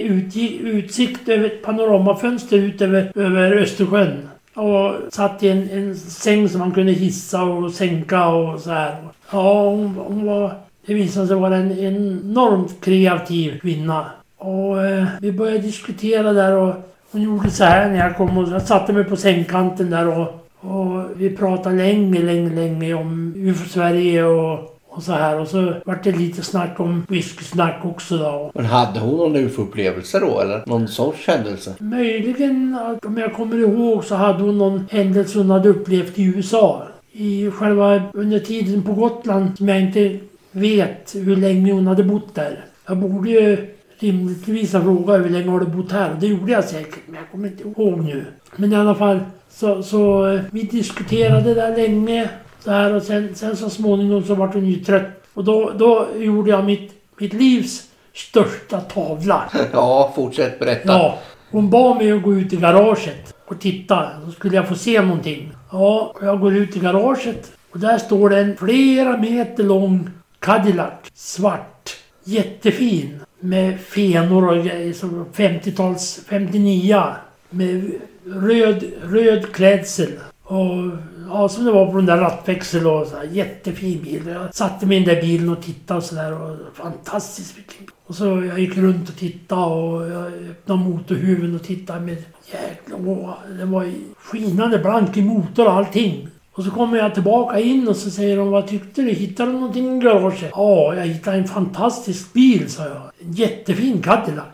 utsikt 0.62 1.30
över 1.30 1.46
ett 1.46 1.64
panoramafönster 1.64 2.58
ut 2.58 2.82
över, 2.82 3.12
över 3.16 3.52
Östersjön. 3.52 4.30
Och 4.54 4.96
satt 5.10 5.44
i 5.44 5.50
en, 5.50 5.70
en 5.70 5.96
säng 5.96 6.50
som 6.50 6.60
man 6.60 6.72
kunde 6.72 6.92
hissa 6.92 7.44
och 7.44 7.72
sänka 7.72 8.28
och 8.28 8.60
så 8.60 8.70
här. 8.70 8.96
Ja, 9.32 9.70
hon, 9.70 9.96
hon 10.08 10.26
var... 10.26 10.54
Det 10.86 10.94
visade 10.94 11.28
sig 11.28 11.36
vara 11.36 11.56
en 11.56 11.80
enormt 11.80 12.82
kreativ 12.82 13.60
kvinna. 13.60 14.06
Och 14.38 14.86
eh, 14.86 15.06
vi 15.22 15.32
började 15.32 15.60
diskutera 15.60 16.34
där 16.34 16.54
och 16.54 16.76
hon 17.12 17.22
gjorde 17.22 17.52
så 17.52 17.64
här 17.64 17.90
när 17.90 17.98
jag 17.98 18.18
kom 18.18 18.38
och 18.38 18.50
jag 18.50 18.62
satte 18.62 18.94
mig 18.94 19.04
på 19.04 19.16
sängkanten 19.16 19.90
där 19.90 20.20
och, 20.20 20.39
och 20.62 21.04
vi 21.16 21.30
pratade 21.30 21.76
länge, 21.76 22.22
länge, 22.22 22.50
länge 22.50 22.94
om 22.94 23.34
UFO-Sverige 23.36 24.24
och, 24.24 24.80
och 24.90 25.04
så 25.04 25.12
här. 25.12 25.40
Och 25.40 25.48
så 25.48 25.74
vart 25.86 26.04
det 26.04 26.12
lite 26.12 26.42
snack 26.42 26.80
om 26.80 27.06
whiskysnack 27.10 27.86
också 27.86 28.18
då. 28.18 28.52
Men 28.54 28.66
hade 28.66 29.00
hon 29.00 29.18
någon 29.18 29.36
UFO-upplevelse 29.36 30.20
då 30.20 30.40
eller? 30.42 30.64
Någon 30.66 30.88
sorts 30.88 31.28
händelse? 31.28 31.76
Möjligen, 31.80 32.78
om 33.04 33.18
jag 33.18 33.34
kommer 33.34 33.58
ihåg, 33.58 34.04
så 34.04 34.16
hade 34.16 34.44
hon 34.44 34.58
någon 34.58 34.86
händelse 34.92 35.38
hon 35.38 35.50
hade 35.50 35.70
upplevt 35.70 36.20
i 36.20 36.24
USA. 36.24 36.84
I 37.12 37.52
själva, 37.52 38.02
under 38.14 38.40
tiden 38.40 38.84
på 38.84 38.94
Gotland, 38.94 39.58
som 39.58 39.70
jag 39.70 39.82
inte 39.82 40.20
vet 40.52 41.16
hur 41.16 41.36
länge 41.36 41.74
hon 41.74 41.88
hade 41.88 42.04
bott 42.04 42.36
där. 42.36 42.66
Jag 42.88 42.98
borde 42.98 43.30
ju 43.30 43.68
rimligtvis 44.00 44.74
ha 44.74 44.82
frågat 44.82 45.20
hur 45.20 45.30
länge 45.30 45.50
har 45.50 45.60
du 45.60 45.66
bott 45.66 45.92
här? 45.92 46.18
Det 46.20 46.28
gjorde 46.28 46.52
jag 46.52 46.64
säkert, 46.64 47.00
men 47.06 47.16
jag 47.16 47.32
kommer 47.32 47.48
inte 47.48 47.64
ihåg 47.64 48.04
nu. 48.04 48.26
Men 48.56 48.74
i 48.74 48.76
alla 48.76 48.96
fall, 48.96 49.20
så, 49.60 49.84
så 49.84 50.28
eh, 50.28 50.42
vi 50.52 50.64
diskuterade 50.64 51.54
där 51.54 51.78
länge. 51.78 52.30
Så 52.60 52.72
här 52.72 52.94
och 52.94 53.04
sen, 53.04 53.36
sen 53.36 53.58
så 53.58 53.70
småningom 53.70 54.24
så 54.24 54.36
vart 54.36 54.54
hon 54.54 54.66
ju 54.66 54.84
trött. 54.84 55.24
Och 55.34 55.44
då, 55.44 55.72
då 55.78 56.08
gjorde 56.18 56.50
jag 56.50 56.66
mitt, 56.66 56.92
mitt 57.18 57.34
livs 57.34 57.84
största 58.14 58.80
tavla. 58.82 59.44
Ja, 59.74 60.12
fortsätt 60.16 60.60
berätta. 60.60 60.94
Ja, 60.94 61.18
hon 61.52 61.70
bad 61.70 61.98
mig 61.98 62.12
att 62.12 62.24
gå 62.24 62.34
ut 62.34 62.54
i 62.54 62.56
garaget 62.56 63.36
och 63.48 63.60
titta. 63.60 64.10
Så 64.26 64.32
skulle 64.32 64.56
jag 64.56 64.68
få 64.68 64.76
se 64.76 65.02
någonting. 65.02 65.52
Ja, 65.72 66.14
och 66.16 66.26
jag 66.26 66.40
går 66.40 66.56
ut 66.56 66.76
i 66.76 66.80
garaget 66.80 67.52
och 67.72 67.80
där 67.80 67.98
står 67.98 68.30
det 68.30 68.40
en 68.40 68.58
flera 68.58 69.18
meter 69.18 69.64
lång 69.64 70.10
Cadillac. 70.40 70.94
Svart. 71.14 71.90
Jättefin. 72.24 73.20
Med 73.40 73.80
fenor 73.80 74.50
och 74.50 74.66
grejer. 74.66 74.94
som 74.94 75.26
50-tals... 75.36 76.20
59. 76.30 77.04
Med 77.50 77.92
röd, 78.34 78.84
röd 79.04 79.52
klädsel. 79.52 80.12
Och 80.44 80.92
ja, 81.30 81.50
som 81.50 81.66
det 81.66 81.72
var 81.72 81.86
på 81.86 81.98
den 81.98 82.06
där 82.06 82.18
rattväxeln. 82.18 82.86
och 82.86 83.08
så 83.08 83.16
här, 83.16 83.24
jättefin 83.24 84.04
bil. 84.04 84.28
Jag 84.28 84.56
satte 84.56 84.86
mig 84.86 84.98
i 84.98 85.06
den 85.06 85.16
där 85.16 85.22
bilen 85.22 85.50
och 85.50 85.62
tittade 85.62 85.98
och 85.98 86.04
sådär. 86.04 86.58
Fantastiskt 86.74 87.58
vilken 87.58 87.86
bil. 87.86 87.96
Och 88.06 88.16
så 88.16 88.26
jag 88.26 88.60
gick 88.60 88.78
runt 88.78 89.10
och 89.10 89.16
tittade 89.16 89.62
och 89.62 90.10
jag 90.10 90.26
öppnade 90.26 90.84
motorhuven 90.84 91.56
och 91.56 91.64
tittade 91.64 92.00
med 92.00 92.18
Jäklar, 92.52 93.00
Åh, 93.08 93.34
det 93.60 93.66
var 93.66 93.84
ju 93.84 93.94
skinande 94.18 94.80
blank 94.80 95.18
i 95.18 95.22
motor 95.22 95.66
och 95.66 95.74
allting. 95.74 96.28
Och 96.52 96.64
så 96.64 96.72
kommer 96.72 96.98
jag 96.98 97.14
tillbaka 97.14 97.60
in 97.60 97.88
och 97.88 97.96
så 97.96 98.10
säger 98.10 98.38
de 98.38 98.52
Vad 98.52 98.68
tyckte 98.68 99.02
du? 99.02 99.12
Hittade 99.12 99.52
du 99.52 99.54
någonting 99.54 99.98
i 99.98 100.00
garaget? 100.00 100.52
Ja, 100.52 100.96
jag 100.96 101.06
hittade 101.06 101.38
en 101.38 101.48
fantastisk 101.48 102.34
bil, 102.34 102.70
sa 102.70 102.84
jag. 102.86 103.02
En 103.22 103.34
jättefin 103.34 104.02
Cadillac. 104.02 104.46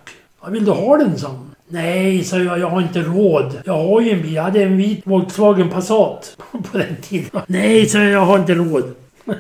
Vad 0.42 0.52
vill 0.52 0.66
du 0.66 0.72
ha 0.72 0.98
den, 0.98 1.20
sa 1.20 1.28
hon. 1.28 1.45
Nej, 1.68 2.24
sa 2.24 2.40
jag, 2.40 2.60
jag 2.60 2.70
har 2.70 2.82
inte 2.82 3.02
råd. 3.02 3.62
Jag 3.66 3.74
har 3.74 4.02
ju 4.02 4.12
en 4.12 4.22
bil. 4.22 4.34
Jag 4.34 4.44
hade 4.44 4.64
en 4.64 4.78
vit 4.78 5.02
Volkswagen 5.04 5.70
Passat 5.70 6.38
på 6.72 6.78
den 6.78 6.96
tiden. 7.02 7.42
Nej, 7.48 7.86
sa 7.86 8.00
jag, 8.00 8.12
jag 8.12 8.26
har 8.26 8.40
inte 8.40 8.54
råd. 8.54 8.96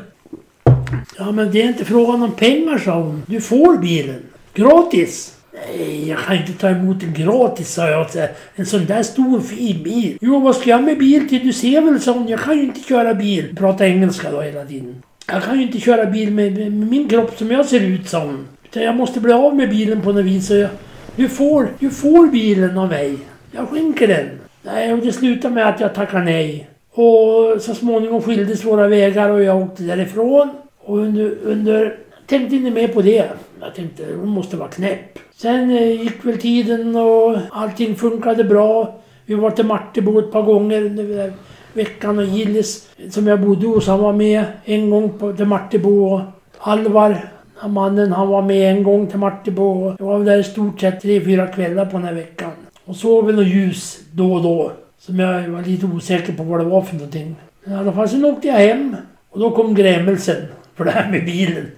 Ja, 1.17 1.31
men 1.31 1.51
det 1.51 1.61
är 1.61 1.67
inte 1.67 1.85
frågan 1.85 2.23
om 2.23 2.31
pengar, 2.31 2.77
sa 2.77 3.01
hon. 3.01 3.23
Du 3.27 3.41
får 3.41 3.77
bilen. 3.77 4.23
Gratis. 4.53 5.35
Nej, 5.53 6.09
jag 6.09 6.19
kan 6.19 6.35
inte 6.35 6.53
ta 6.53 6.69
emot 6.69 6.99
den 6.99 7.13
gratis, 7.13 7.73
sa 7.73 7.89
jag. 7.89 8.07
En 8.55 8.65
sån 8.65 8.85
där 8.85 9.03
stor 9.03 9.39
fin 9.39 9.83
bil. 9.83 10.17
Jo, 10.21 10.39
vad 10.39 10.55
ska 10.55 10.69
jag 10.69 10.83
med 10.83 10.97
bil 10.97 11.29
till? 11.29 11.47
Du 11.47 11.53
ser 11.53 11.81
väl, 11.81 11.99
sa 12.01 12.11
hon. 12.11 12.27
Jag 12.27 12.39
kan 12.39 12.57
ju 12.57 12.63
inte 12.63 12.79
köra 12.79 13.13
bil. 13.13 13.55
Prata 13.55 13.87
engelska 13.87 14.31
då 14.31 14.41
hela 14.41 14.65
tiden. 14.65 15.03
Jag 15.27 15.43
kan 15.43 15.57
ju 15.57 15.63
inte 15.65 15.79
köra 15.79 16.05
bil 16.05 16.31
med, 16.31 16.53
med 16.53 16.71
min 16.71 17.09
kropp 17.09 17.37
som 17.37 17.51
jag 17.51 17.65
ser 17.65 17.79
ut, 17.79 18.09
sa 18.09 18.19
hon. 18.19 18.47
Utan 18.63 18.83
jag 18.83 18.95
måste 18.95 19.19
bli 19.19 19.33
av 19.33 19.55
med 19.55 19.69
bilen 19.69 20.01
på 20.01 20.11
något 20.11 20.25
vis. 20.25 20.47
Så 20.47 20.53
jag, 20.55 20.69
du, 21.15 21.29
får, 21.29 21.67
du 21.79 21.89
får 21.89 22.27
bilen 22.27 22.77
av 22.77 22.89
mig. 22.89 23.17
Jag 23.51 23.69
skänker 23.69 24.07
den. 24.07 24.29
Nej, 24.61 24.93
och 24.93 24.99
det 24.99 25.11
slutade 25.11 25.53
med 25.53 25.67
att 25.67 25.79
jag 25.79 25.93
tackade 25.93 26.23
nej. 26.23 26.69
Och 26.91 27.61
så 27.61 27.75
småningom 27.75 28.21
skildes 28.21 28.65
våra 28.65 28.87
vägar 28.87 29.29
och 29.29 29.43
jag 29.43 29.61
åkte 29.61 29.83
därifrån. 29.83 30.49
Och 30.83 30.97
under... 30.97 31.37
under 31.43 31.97
tänkte 32.27 32.55
inte 32.55 32.71
mer 32.71 32.87
på 32.87 33.01
det. 33.01 33.25
Jag 33.61 33.75
tänkte 33.75 34.03
hon 34.19 34.29
måste 34.29 34.57
vara 34.57 34.69
knäpp. 34.69 35.19
Sen 35.35 35.69
eh, 35.69 36.01
gick 36.01 36.25
väl 36.25 36.37
tiden 36.37 36.95
och 36.95 37.37
allting 37.51 37.95
funkade 37.95 38.43
bra. 38.43 38.99
Vi 39.25 39.35
var 39.35 39.51
till 39.51 39.65
Martebo 39.65 40.19
ett 40.19 40.31
par 40.31 40.41
gånger 40.41 40.81
under 40.81 41.33
veckan 41.73 42.17
och 42.17 42.25
Gillis 42.25 42.89
som 43.11 43.27
jag 43.27 43.41
bodde 43.41 43.67
hos 43.67 43.87
han 43.87 43.99
var 43.99 44.13
med 44.13 44.45
en 44.65 44.89
gång 44.89 45.19
på, 45.19 45.33
till 45.33 45.45
Martebo. 45.45 46.13
Och 46.13 46.21
Alvar, 46.59 47.29
mannen, 47.67 48.11
han 48.11 48.27
var 48.27 48.41
med 48.41 48.71
en 48.71 48.83
gång 48.83 49.07
till 49.07 49.19
Martebo. 49.19 49.95
Jag 49.99 50.05
var 50.05 50.19
där 50.19 50.37
i 50.37 50.43
stort 50.43 50.79
sett 50.79 51.01
tre, 51.01 51.21
fyra 51.25 51.47
kvällar 51.47 51.85
på 51.85 51.97
den 51.97 52.07
här 52.07 52.13
veckan. 52.13 52.51
Och 52.85 52.95
såg 52.95 53.25
väl 53.25 53.35
något 53.35 53.47
ljus 53.47 53.99
då 54.11 54.33
och 54.33 54.43
då. 54.43 54.71
Som 54.99 55.19
jag 55.19 55.49
var 55.49 55.61
lite 55.61 55.85
osäker 55.85 56.33
på 56.33 56.43
vad 56.43 56.59
det 56.59 56.65
var 56.65 56.81
för 56.81 56.95
någonting. 56.95 57.35
Men 57.63 57.73
i 57.73 57.77
alla 57.77 57.93
fall 57.93 58.09
sen 58.09 58.25
åkte 58.25 58.47
jag 58.47 58.55
hem. 58.55 58.95
Och 59.29 59.39
då 59.39 59.51
kom 59.51 59.75
grämelsen 59.75 60.45
för 60.75 60.85
det 60.85 60.91
här 60.91 61.11
med 61.11 61.25
bilen. 61.25 61.71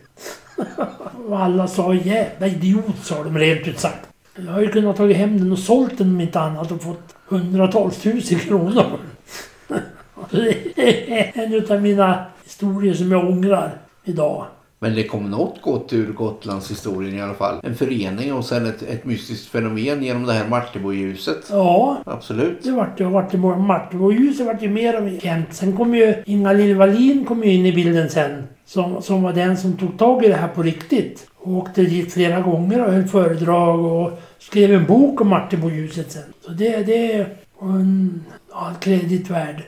och 1.30 1.40
alla 1.40 1.68
sa 1.68 1.94
jävla 1.94 2.48
idiot 2.48 2.98
sa 3.04 3.24
de 3.24 3.38
rent 3.38 3.68
ut 3.68 3.80
sagt. 3.80 4.08
Jag 4.36 4.52
har 4.52 4.62
ju 4.62 4.68
kunnat 4.68 4.98
tagit 4.98 5.18
hem 5.18 5.40
den 5.40 5.52
och 5.52 5.60
sålt 5.60 5.98
den 5.98 6.08
om 6.08 6.22
inte 6.22 6.40
annat 6.40 6.72
och 6.72 6.82
fått 6.82 7.16
hundratals 7.28 7.98
tusen 7.98 8.40
kronor. 8.40 9.00
det 10.30 10.80
är 10.80 11.32
en 11.34 11.72
av 11.72 11.82
mina 11.82 12.26
historier 12.44 12.94
som 12.94 13.12
jag 13.12 13.30
ångrar 13.30 13.72
idag. 14.04 14.46
Men 14.80 14.96
det 14.96 15.04
kom 15.04 15.32
något 15.32 15.62
gott 15.62 15.94
ur 15.94 16.13
Gotlands 16.13 16.72
historien 16.72 17.16
i 17.16 17.22
alla 17.22 17.34
fall. 17.34 17.56
En 17.63 17.76
förening 17.76 18.34
och 18.34 18.46
sen 18.46 18.66
ett, 18.66 18.82
ett 18.82 19.06
mystiskt 19.06 19.48
fenomen 19.48 20.04
genom 20.04 20.26
det 20.26 20.34
här 20.34 20.48
Martebo-ljuset. 20.48 21.50
Ja. 21.50 21.98
Absolut. 22.06 22.63
Det 22.63 22.72
vart 22.72 23.00
ju 23.00 23.10
Martebo, 23.10 23.56
Martebo-ljuset 23.56 24.46
vart 24.46 24.62
ju 24.62 24.70
mer 24.70 24.98
och 24.98 25.04
mer 25.04 25.20
känt. 25.20 25.54
Sen 25.54 25.78
kom 25.78 25.96
ju 25.96 26.24
Inga-Lill 26.26 26.76
Wallin 26.76 27.26
kom 27.26 27.44
ju 27.44 27.54
in 27.54 27.66
i 27.66 27.74
bilden 27.74 28.10
sen. 28.10 28.44
Som, 28.66 29.02
som 29.02 29.22
var 29.24 29.34
den 29.34 29.58
som 29.58 29.78
tog 29.78 29.98
tag 29.98 30.26
i 30.26 30.28
det 30.28 30.36
här 30.36 30.48
på 30.48 30.63
riktigt. 30.63 31.28
Och 31.38 31.54
åkte 31.54 31.82
dit 31.82 32.13
flera 32.13 32.42
gånger 32.42 32.86
och 32.86 32.94
höll 32.94 33.08
föredrag 33.08 33.86
och 33.86 34.20
skrev 34.40 34.74
en 34.74 34.86
bok 34.86 35.22
om 35.22 35.28
Martebo-ljuset 35.28 36.12
sen. 36.12 36.34
Så 36.46 36.52
det, 36.52 36.84
det 36.84 37.12
är 37.13 37.38
en 37.62 38.24
all 38.52 38.76
kredit 38.76 39.30
värd. 39.30 39.63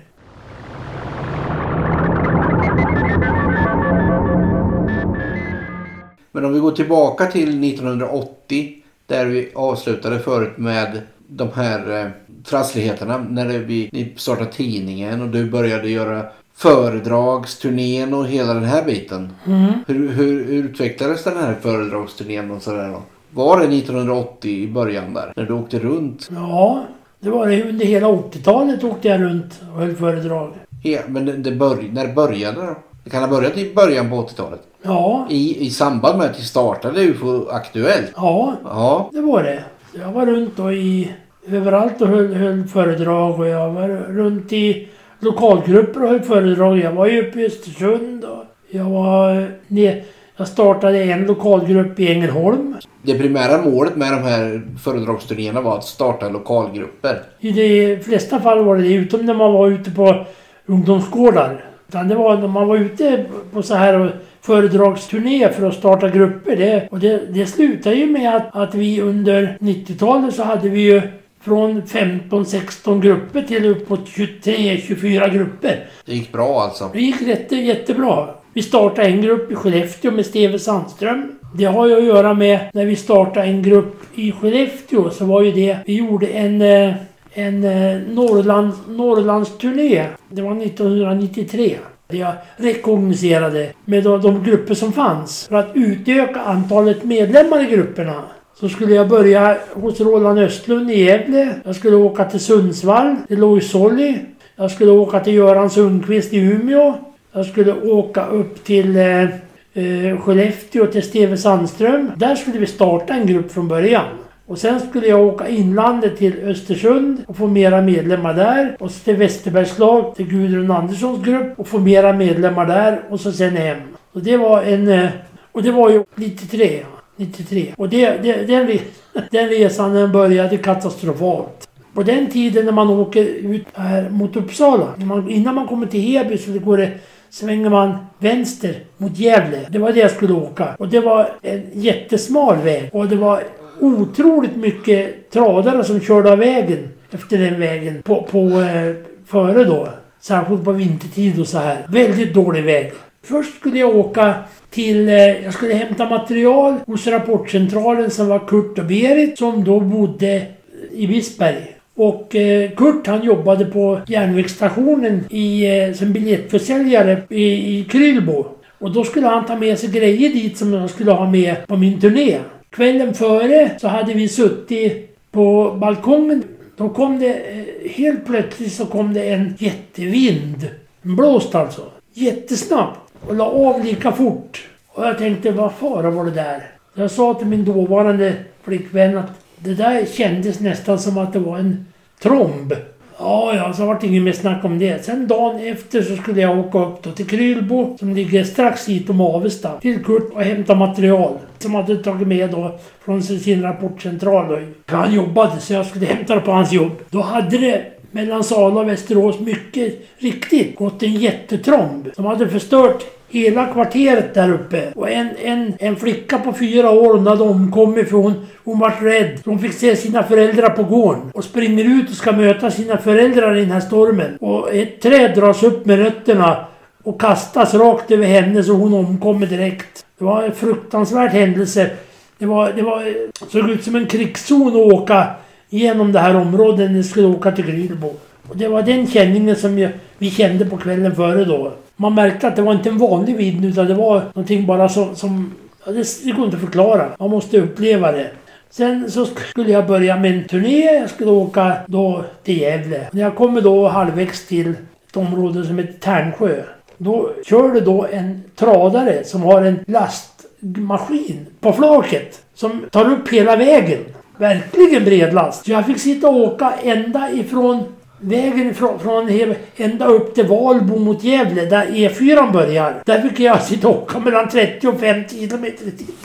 Men 6.40 6.46
om 6.46 6.54
vi 6.54 6.60
går 6.60 6.72
tillbaka 6.72 7.26
till 7.26 7.64
1980 7.64 8.74
där 9.08 9.26
vi 9.26 9.52
avslutade 9.56 10.20
förut 10.20 10.58
med 10.58 11.02
de 11.28 11.50
här 11.56 12.02
eh, 12.02 12.12
trassligheterna 12.44 13.26
när 13.30 13.48
det, 13.48 13.58
vi, 13.58 13.90
ni 13.92 14.14
startade 14.18 14.52
tidningen 14.52 15.22
och 15.22 15.28
du 15.28 15.50
började 15.50 15.90
göra 15.90 16.26
föredragsturnén 16.56 18.14
och 18.14 18.28
hela 18.28 18.54
den 18.54 18.64
här 18.64 18.86
biten. 18.86 19.34
Mm. 19.46 19.74
Hur, 19.88 20.10
hur, 20.10 20.46
hur 20.46 20.66
utvecklades 20.66 21.24
den 21.24 21.38
här 21.38 21.56
föredragsturnén 21.62 22.52
och 22.52 22.62
sådär 22.62 22.90
då? 22.90 23.02
Var 23.32 23.60
det 23.60 23.78
1980 23.78 24.52
i 24.52 24.68
början 24.68 25.14
där? 25.14 25.34
När 25.36 25.46
du 25.46 25.54
åkte 25.54 25.80
runt? 25.80 26.30
Ja, 26.36 26.86
det 27.20 27.30
var 27.30 27.48
det. 27.48 27.64
Under 27.64 27.86
hela 27.86 28.08
80-talet 28.08 28.84
åkte 28.84 29.08
jag 29.08 29.22
runt 29.22 29.62
och 29.74 29.80
höll 29.80 29.96
föredrag. 29.96 30.54
Ja, 30.84 31.00
men 31.08 31.26
det, 31.26 31.38
det 31.38 31.52
börj 31.52 31.90
när 31.92 32.14
började 32.14 32.62
det? 32.62 32.76
Det 33.04 33.10
kan 33.10 33.22
ha 33.22 33.30
börjat 33.30 33.58
i 33.58 33.74
början 33.74 34.10
på 34.10 34.16
80-talet? 34.16 34.62
Ja. 34.82 35.28
I, 35.30 35.66
I 35.66 35.70
samband 35.70 36.18
med 36.18 36.30
att 36.30 36.40
vi 36.40 36.44
startade 36.44 37.02
UFO 37.04 37.48
Aktuellt? 37.50 38.12
Ja, 38.16 38.56
Ja. 38.64 39.10
det 39.14 39.22
var 39.22 39.44
det. 39.44 39.64
Jag 40.00 40.12
var 40.12 40.26
runt 40.26 40.58
då 40.58 40.72
i 40.72 41.12
överallt 41.52 42.02
och 42.02 42.08
höll, 42.08 42.34
höll 42.34 42.64
föredrag 42.68 43.40
och 43.40 43.48
jag 43.48 43.70
var 43.72 43.88
runt 43.90 44.54
i 44.54 44.88
lokalgrupper 45.20 46.04
och 46.04 46.10
höll 46.10 46.22
föredrag. 46.22 46.78
Jag 46.80 46.92
var 46.92 47.06
ju 47.08 47.28
uppe 47.30 47.42
i 47.42 47.46
Östersund 47.46 48.24
och 48.26 48.44
jag 48.70 48.86
var 48.86 49.52
ner, 49.68 50.04
Jag 50.38 50.48
startade 50.48 51.04
en 51.04 51.26
lokalgrupp 51.26 52.00
i 52.00 52.12
Ängelholm. 52.12 52.76
Det 53.02 53.20
primära 53.20 53.62
målet 53.62 53.96
med 53.96 54.12
de 54.12 54.24
här 54.24 54.62
föredragsturnéerna 54.84 55.62
var 55.62 55.78
att 55.78 55.86
starta 55.86 56.30
lokalgrupper. 56.30 57.22
I 57.40 57.52
de 57.52 57.98
flesta 58.04 58.40
fall 58.40 58.64
var 58.64 58.76
det 58.78 58.84
det, 58.84 58.94
utom 58.94 59.26
när 59.26 59.34
man 59.34 59.54
var 59.54 59.68
ute 59.70 59.92
på 59.92 60.26
ungdomsgårdar. 60.66 61.66
Utan 61.88 62.08
det 62.08 62.16
var 62.16 62.38
när 62.38 62.48
man 62.48 62.68
var 62.68 62.78
ute 62.78 63.26
på 63.54 63.62
så 63.62 63.76
här 63.76 64.16
föredragsturné 64.42 65.50
för 65.50 65.68
att 65.68 65.76
starta 65.76 66.10
grupper. 66.10 66.56
Det, 66.56 66.88
och 66.92 67.00
det, 67.00 67.34
det 67.34 67.46
slutade 67.46 67.96
ju 67.96 68.06
med 68.06 68.36
att, 68.36 68.56
att 68.56 68.76
vi 68.76 69.02
under 69.02 69.58
90-talet 69.60 70.36
så 70.36 70.44
hade 70.44 70.70
vi 70.70 70.82
ju 70.82 71.02
från 71.42 71.82
15-16 71.82 73.02
grupper 73.02 73.42
till 73.42 73.66
upp 73.66 73.90
mot 73.90 74.08
23-24 74.08 75.34
grupper. 75.34 75.88
Det 76.06 76.14
gick 76.14 76.32
bra 76.32 76.62
alltså. 76.62 76.90
Det 76.94 77.00
gick 77.00 77.22
jätte, 77.22 77.56
jättebra. 77.56 78.28
Vi 78.54 78.62
startade 78.62 79.08
en 79.08 79.22
grupp 79.22 79.52
i 79.52 79.56
Skellefteå 79.56 80.12
med 80.12 80.26
Steve 80.26 80.60
Sandström. 80.60 81.36
Det 81.56 81.66
har 81.66 81.88
ju 81.88 81.98
att 81.98 82.04
göra 82.04 82.34
med 82.34 82.60
när 82.74 82.86
vi 82.86 82.96
startade 82.96 83.46
en 83.46 83.64
grupp 83.64 84.04
i 84.16 84.32
Skellefteå 84.32 85.10
så 85.10 85.26
var 85.26 85.42
ju 85.42 85.52
det, 85.52 85.78
vi 85.86 85.98
gjorde 85.98 86.28
en, 86.28 86.62
eh, 86.62 86.94
en 87.34 87.64
eh, 87.64 88.02
Norrland, 88.10 88.74
Norrlandsturné. 88.88 90.06
Det 90.30 90.42
var 90.42 90.56
1993. 90.56 91.78
Där 92.10 92.18
Jag 92.18 92.34
rekognoserade 92.58 93.70
med 93.86 94.04
de, 94.04 94.44
grupper 94.44 94.74
som 94.74 94.94
fanns. 94.94 95.48
För 95.48 95.56
att 95.56 95.72
utöka 95.74 96.40
antalet 96.42 97.04
medlemmar 97.04 97.64
i 97.64 97.76
grupperna. 97.76 98.24
Så 98.60 98.70
skulle 98.70 98.94
jag 98.94 99.10
börja 99.10 99.58
hos 99.74 100.00
Roland 100.00 100.40
Östlund 100.40 100.92
i 100.92 101.04
Gävle. 101.04 101.56
Jag 101.64 101.76
skulle 101.76 101.96
åka 101.96 102.26
till 102.26 102.40
Sundsvall, 102.40 103.16
till 103.28 103.40
Lois 103.40 103.72
Solly. 103.72 104.18
Jag 104.56 104.72
skulle 104.72 104.92
åka 104.92 105.20
till 105.20 105.34
Göran 105.34 105.70
Sundqvist 105.70 106.34
i 106.34 106.38
Umeå. 106.38 106.94
Jag 107.32 107.46
skulle 107.46 107.74
åka 107.74 108.26
upp 108.26 108.64
till 108.64 108.96
eh, 108.96 109.24
eh 109.24 110.18
Skellefteå 110.20 110.86
till 110.86 111.04
Steve 111.04 111.38
Sandström. 111.38 112.12
Där 112.16 112.36
skulle 112.36 112.60
vi 112.60 112.66
starta 112.66 113.14
en 113.14 113.28
grupp 113.28 113.52
från 113.52 113.68
början. 113.68 114.06
Och 114.50 114.58
sen 114.58 114.80
skulle 114.80 115.08
jag 115.08 115.28
åka 115.28 115.48
inlandet 115.48 116.18
till 116.18 116.44
Östersund 116.44 117.24
och 117.28 117.38
få 117.38 117.48
mera 117.48 117.82
medlemmar 117.82 118.34
där. 118.34 118.76
Och 118.80 118.92
så 118.92 119.00
till 119.00 119.16
Västerbergslag 119.16 120.16
till 120.16 120.28
Gudrun 120.28 120.72
Anderssons 120.72 121.26
grupp 121.26 121.60
och 121.60 121.68
få 121.68 121.80
mera 121.80 122.14
medlemmar 122.14 122.66
där. 122.66 123.02
Och 123.10 123.20
så 123.20 123.32
sen 123.32 123.56
hem. 123.56 123.78
Och 124.14 124.24
det 124.24 124.38
var 124.38 124.62
en... 124.64 124.88
Eh, 124.88 125.10
och 125.52 125.64
det 125.64 125.72
var 125.72 125.90
ju 125.90 126.04
93. 126.16 126.86
93. 127.16 127.74
Och 127.78 127.90
det, 127.90 128.18
det, 128.24 128.46
den, 128.46 128.80
den 129.32 129.50
resan 129.50 129.94
den 129.94 130.12
började 130.12 130.58
katastrofalt. 130.58 131.70
På 131.94 132.04
den 132.04 132.28
tiden 132.28 132.66
när 132.66 132.72
man 132.72 132.90
åker 132.90 133.24
ut 133.26 133.66
här 133.74 134.10
mot 134.10 134.36
Uppsala, 134.36 134.94
man, 134.98 135.30
innan 135.30 135.56
man 135.56 135.68
kommer 135.68 135.88
till 135.88 136.02
Heby 136.02 136.38
så 136.38 136.60
går 136.60 136.78
det, 136.78 136.92
svänger 137.30 137.70
man 137.70 137.98
vänster 138.20 138.76
mot 138.98 139.18
Gävle. 139.18 139.66
Det 139.70 139.80
var 139.80 139.92
det 139.92 140.00
jag 140.00 140.12
skulle 140.12 140.34
åka. 140.34 140.76
Och 140.80 140.88
det 140.88 141.00
var 141.00 141.30
en 141.42 141.64
jättesmal 141.74 142.58
väg. 142.58 142.90
Och 142.94 143.08
det 143.08 143.16
var 143.16 143.44
otroligt 143.80 144.56
mycket 144.56 145.32
tradare 145.32 145.84
som 145.84 146.00
körde 146.00 146.32
av 146.32 146.38
vägen 146.38 146.90
efter 147.12 147.38
den 147.38 147.60
vägen 147.60 148.02
på, 148.02 148.28
på 148.32 148.40
eh, 148.40 148.96
före 149.26 149.64
då. 149.64 149.90
Särskilt 150.22 150.64
på 150.64 150.72
vintertid 150.72 151.40
och 151.40 151.48
så 151.48 151.58
här. 151.58 151.86
Väldigt 151.90 152.34
dålig 152.34 152.64
väg. 152.64 152.92
Först 153.24 153.56
skulle 153.60 153.80
jag 153.80 153.96
åka 153.96 154.34
till... 154.70 155.10
Eh, 155.10 155.44
jag 155.44 155.54
skulle 155.54 155.74
hämta 155.74 156.10
material 156.10 156.76
hos 156.86 157.08
rapportcentralen 157.08 158.12
som 158.12 158.28
var 158.28 158.48
Kurt 158.48 158.80
och 158.80 158.86
Berit 158.86 159.38
som 159.38 159.64
då 159.64 159.80
bodde 159.80 160.46
i 160.92 161.06
Visberg. 161.06 161.76
Och 161.96 162.36
eh, 162.36 162.72
Kurt 162.72 163.08
han 163.08 163.24
jobbade 163.24 163.66
på 163.66 164.00
järnvägsstationen 164.08 165.26
i, 165.30 165.80
eh, 165.82 165.94
som 165.94 166.14
biljettförsäljare 166.14 167.22
i, 167.30 167.80
i 167.80 167.84
Krylbo. 167.84 168.46
Och 168.80 168.92
då 168.92 169.04
skulle 169.04 169.28
han 169.28 169.46
ta 169.46 169.56
med 169.56 169.80
sig 169.80 169.90
grejer 169.90 170.30
dit 170.30 170.58
som 170.58 170.74
han 170.74 170.90
skulle 170.90 171.12
ha 171.12 171.32
med 171.32 171.68
på 171.68 171.78
min 171.78 172.02
turné. 172.02 172.40
Kvällen 172.70 173.14
före 173.14 173.72
så 173.82 173.88
hade 173.88 174.14
vi 174.14 174.28
suttit 174.28 175.18
på 175.32 175.78
balkongen. 175.82 176.44
Då 176.78 176.90
kom 176.90 177.20
det, 177.20 177.34
eh, 177.34 177.92
helt 177.92 178.26
plötsligt 178.26 178.74
så 178.74 178.86
kom 178.86 179.14
det 179.14 179.30
en 179.30 179.56
jättevind. 179.60 180.68
En 181.02 181.16
blåst 181.16 181.56
alltså. 181.56 181.82
Jättesnabbt. 182.14 183.00
Och 183.28 183.36
la 183.36 183.46
av 183.46 183.86
lika 183.86 184.12
fort. 184.12 184.68
Och 184.88 185.06
jag 185.06 185.18
tänkte, 185.18 185.52
vad 185.52 185.74
fara 185.74 186.10
var 186.10 186.26
det 186.26 186.32
där? 186.32 186.72
Jag 186.94 187.12
sa 187.12 187.34
till 187.34 187.48
min 187.48 187.66
dåvarande 187.66 188.34
flickvän 188.64 189.18
att 189.18 189.32
det 189.58 189.74
där 189.74 190.06
kändes 190.06 190.60
nästan 190.60 191.00
som 191.00 191.18
att 191.18 191.34
det 191.34 191.40
var 191.40 191.58
en 191.58 191.86
tromb. 192.22 192.74
Ja, 193.20 193.56
ja, 193.56 193.74
så 193.74 193.86
vart 193.86 194.02
det 194.02 194.08
inget 194.08 194.24
mer 194.24 194.32
snack 194.32 194.66
om 194.66 194.80
det. 194.80 195.06
Sen 195.06 195.28
dagen 195.28 195.68
efter 195.68 196.02
så 196.02 196.16
skulle 196.16 196.42
jag 196.42 196.60
åka 196.60 196.80
upp 196.80 197.04
då 197.04 197.12
till 197.12 197.28
Krylbo 197.28 197.98
som 198.00 198.14
ligger 198.14 198.44
strax 198.44 198.90
hit 198.90 199.10
om 199.10 199.22
Avesta. 199.22 199.80
Till 199.80 200.04
Kurt 200.04 200.34
och 200.34 200.42
hämta 200.42 200.76
material. 200.76 201.38
Som 201.60 201.76
hade 201.76 201.96
tagit 201.96 202.28
med 202.28 202.50
då 202.50 202.80
från 203.06 203.24
sin 203.24 203.62
rapportcentral 203.62 204.48
då. 204.48 204.60
För 204.88 204.98
han 204.98 205.14
jobbade 205.14 205.60
så 205.60 205.74
jag 205.74 205.86
skulle 205.86 206.06
hämta 206.06 206.36
det 206.36 206.42
på 206.42 206.52
hans 206.52 206.72
jobb. 206.72 206.92
Då 207.10 207.22
hade 207.22 207.58
det 207.58 207.99
mellan 208.12 208.44
Sala 208.44 208.80
och 208.80 208.90
Västerås 208.90 209.40
mycket 209.40 210.08
riktigt 210.18 210.76
gått 210.76 211.04
en 211.04 211.14
jättetromb. 211.14 212.10
Som 212.16 212.26
hade 212.26 212.50
förstört 212.50 213.06
hela 213.30 213.66
kvarteret 213.66 214.34
där 214.34 214.54
uppe. 214.54 214.92
Och 214.96 215.10
en, 215.10 215.30
en, 215.44 215.74
en 215.80 215.96
flicka 215.96 216.40
på 216.40 216.54
fyra 216.54 216.92
år 216.92 217.14
hon 217.14 217.28
hade 217.28 217.44
omkommit 217.44 218.10
för 218.10 218.18
hon, 218.18 218.48
hon 218.64 218.80
var 218.80 218.92
rädd. 219.02 219.40
Hon 219.46 219.60
fick 219.60 219.74
se 219.74 219.96
sina 219.96 220.24
föräldrar 220.24 220.70
på 220.70 220.84
gården. 220.84 221.32
Och 221.34 221.44
springer 221.44 222.00
ut 222.00 222.10
och 222.10 222.16
ska 222.16 222.32
möta 222.32 222.72
sina 222.72 222.98
föräldrar 222.98 223.56
i 223.56 223.62
den 223.62 223.72
här 223.72 223.80
stormen. 223.80 224.38
Och 224.38 224.74
ett 224.74 225.02
träd 225.02 225.36
dras 225.36 225.64
upp 225.64 225.86
med 225.86 226.00
rötterna 226.00 226.66
och 227.04 227.22
kastas 227.22 227.74
rakt 227.74 228.12
över 228.12 228.26
henne 228.26 228.64
så 228.64 228.74
hon 228.74 228.94
omkommer 228.94 229.48
direkt. 229.48 230.06
Det 230.18 230.26
var 230.26 230.44
en 230.44 230.56
fruktansvärd 230.56 231.32
händelse. 231.32 231.90
Det 232.38 232.46
var, 232.46 232.72
det 232.76 232.82
var, 232.82 233.14
såg 233.50 233.70
ut 233.70 233.84
som 233.84 233.96
en 233.96 234.06
krigszon 234.06 234.68
att 234.68 234.94
åka 234.94 235.28
genom 235.70 236.12
det 236.12 236.20
här 236.20 236.36
området 236.36 236.92
när 236.92 236.98
vi 236.98 237.04
skulle 237.04 237.28
åka 237.28 237.52
till 237.52 237.66
Krylbo. 237.66 238.14
Och 238.50 238.58
det 238.58 238.68
var 238.68 238.82
den 238.82 239.08
känningen 239.08 239.56
som 239.56 239.80
jag, 239.80 239.92
vi 240.18 240.32
kände 240.32 240.66
på 240.66 240.78
kvällen 240.78 241.16
före 241.16 241.46
då. 241.46 241.74
Man 241.96 242.16
märkte 242.16 242.48
att 242.48 242.56
det 242.56 242.62
var 242.62 242.74
inte 242.74 242.90
en 242.90 242.98
vanlig 242.98 243.38
vind 243.38 243.66
utan 243.66 243.88
det 243.88 243.94
var 243.94 244.22
någonting 244.34 244.66
bara 244.66 244.90
som... 244.90 245.16
som 245.16 245.54
ja, 245.86 245.92
det, 245.92 246.24
det 246.24 246.32
går 246.32 246.46
inte 246.46 246.58
att 246.58 246.64
förklara. 246.64 247.10
Man 247.20 247.30
måste 247.30 247.60
uppleva 247.60 248.12
det. 248.12 248.32
Sen 248.70 249.12
så 249.12 249.26
skulle 249.26 249.72
jag 249.72 249.88
börja 249.88 250.18
med 250.18 250.34
en 250.38 250.44
turné. 250.44 250.86
Jag 250.86 251.10
skulle 251.10 251.32
åka 251.32 251.74
då 251.88 252.24
till 252.44 252.58
Gävle. 252.62 253.08
När 253.12 253.22
jag 253.22 253.36
kommer 253.36 253.62
då 253.62 253.88
halvvägs 253.88 254.48
till 254.48 254.74
ett 255.10 255.18
område 255.18 255.66
som 255.66 255.78
heter 255.78 255.94
Tärnsjö. 256.00 256.62
Då 256.98 257.32
kör 257.46 257.74
det 257.74 257.82
då 257.82 258.08
en 258.12 258.44
tradare 258.56 259.24
som 259.24 259.44
har 259.44 259.62
en 259.62 259.80
lastmaskin 259.88 261.46
på 261.60 261.74
flaket. 261.74 262.42
Som 262.54 262.86
tar 262.92 263.12
upp 263.12 263.30
hela 263.30 263.56
vägen. 263.56 264.00
Verkligen 264.40 265.06
bredlast. 265.06 265.66
Så 265.66 265.72
jag 265.72 265.86
fick 265.86 266.00
sitta 266.00 266.28
och 266.28 266.36
åka 266.36 266.74
ända 266.84 267.32
ifrån 267.32 267.84
vägen 268.20 268.70
ifrån, 268.70 269.00
från 269.00 269.56
ända 269.76 270.06
upp 270.06 270.36
till 270.36 270.48
Valbo 270.48 271.00
mot 271.00 271.24
Gävle 271.24 271.66
där 271.66 271.86
E4 271.86 272.52
börjar. 272.52 273.02
Där 273.06 273.22
fick 273.22 273.40
jag 273.40 273.62
sitta 273.62 273.88
och 273.88 274.04
åka 274.04 274.20
mellan 274.20 274.50
30 274.50 274.88
och 274.88 275.00
50 275.00 275.36
kilometer 275.36 275.88
i 275.88 275.92
timmen. 275.92 276.16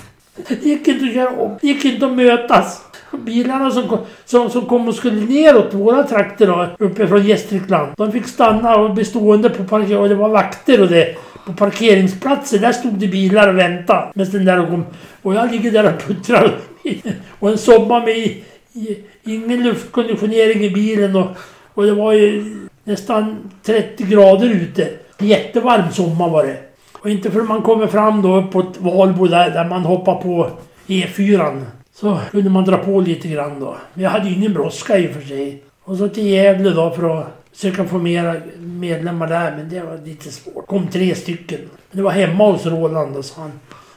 Det 0.49 0.65
gick 0.65 0.89
inte 0.89 1.05
att 1.05 1.15
köra 1.15 1.41
om. 1.41 1.59
Det 1.61 1.67
gick 1.67 1.85
inte 1.85 2.07
att 2.07 2.13
mötas. 2.13 2.81
Bilarna 3.13 3.71
som 3.71 3.89
kom, 3.89 3.99
som, 4.25 4.51
som 4.51 4.67
kom 4.67 4.89
och 4.89 4.95
skulle 4.95 5.21
neråt 5.21 5.75
våra 5.75 6.03
trakter 6.03 6.47
då, 6.47 6.67
uppe 6.79 7.07
från 7.07 7.27
Gästrikland. 7.27 7.93
De 7.97 8.13
fick 8.13 8.27
stanna 8.27 8.77
och 8.77 8.95
bli 8.95 9.05
stående 9.05 9.51
på 9.51 9.65
parkering. 9.65 9.99
Och 9.99 10.09
det 10.09 10.15
var 10.15 10.29
vakter 10.29 10.81
och 10.81 10.89
det. 10.89 11.17
På 11.47 11.53
parkeringsplatser, 11.53 12.59
där 12.59 12.73
stod 12.73 12.93
det 12.93 13.09
bilar 13.09 13.49
och 13.49 13.59
väntade. 13.59 14.13
Med 14.15 14.27
den 14.27 14.45
där 14.45 14.67
kom. 14.67 14.85
Och 15.23 15.35
jag 15.35 15.51
ligger 15.53 15.71
där 15.71 15.95
och 15.95 16.03
puttrar. 16.03 16.55
Och 17.39 17.51
en 17.51 17.59
sommar 17.59 18.01
med 18.01 18.19
i, 18.19 18.45
i, 18.73 18.99
ingen 19.25 19.63
luftkonditionering 19.63 20.65
i 20.65 20.71
bilen. 20.71 21.17
Och, 21.17 21.27
och 21.75 21.85
det 21.87 21.93
var 21.93 22.13
ju 22.13 22.57
nästan 22.85 23.51
30 23.63 24.05
grader 24.05 24.49
ute. 24.49 24.89
Jättevarm 25.19 25.93
sommar 25.93 26.29
var 26.29 26.45
det. 26.45 26.57
Och 26.93 27.11
inte 27.11 27.31
förrän 27.31 27.47
man 27.47 27.63
kommer 27.63 27.87
fram 27.87 28.23
då 28.23 28.37
uppåt 28.37 28.77
Valbo 28.79 29.27
där, 29.27 29.51
där 29.51 29.65
man 29.65 29.83
hoppar 29.83 30.15
på 30.15 30.51
E4. 30.87 31.63
Så 31.95 32.19
kunde 32.31 32.51
man 32.51 32.65
dra 32.65 32.77
på 32.77 33.01
lite 33.01 33.29
grann 33.29 33.61
då. 33.61 33.77
Men 33.95 34.05
jag 34.05 34.11
hade 34.11 34.29
ju 34.29 34.35
ingen 34.35 34.55
brådska 34.55 34.99
i 34.99 35.09
och 35.09 35.13
för 35.13 35.21
sig. 35.21 35.63
Och 35.85 35.97
så 35.97 36.09
till 36.09 36.27
Gävle 36.27 36.71
då 36.71 36.91
för 36.91 37.19
att 37.19 37.44
försöka 37.55 37.85
få 37.85 37.99
mera 37.99 38.35
medlemmar 38.59 39.27
där. 39.27 39.57
Men 39.57 39.69
det 39.69 39.81
var 39.81 39.99
lite 40.05 40.31
svårt. 40.33 40.67
kom 40.67 40.87
tre 40.89 41.15
stycken. 41.15 41.59
Det 41.93 42.03
var 42.03 42.11
hemma 42.11 42.53
hos 42.53 42.67
Roland 42.67 43.17
och 43.17 43.25
så 43.25 43.41
han, 43.41 43.53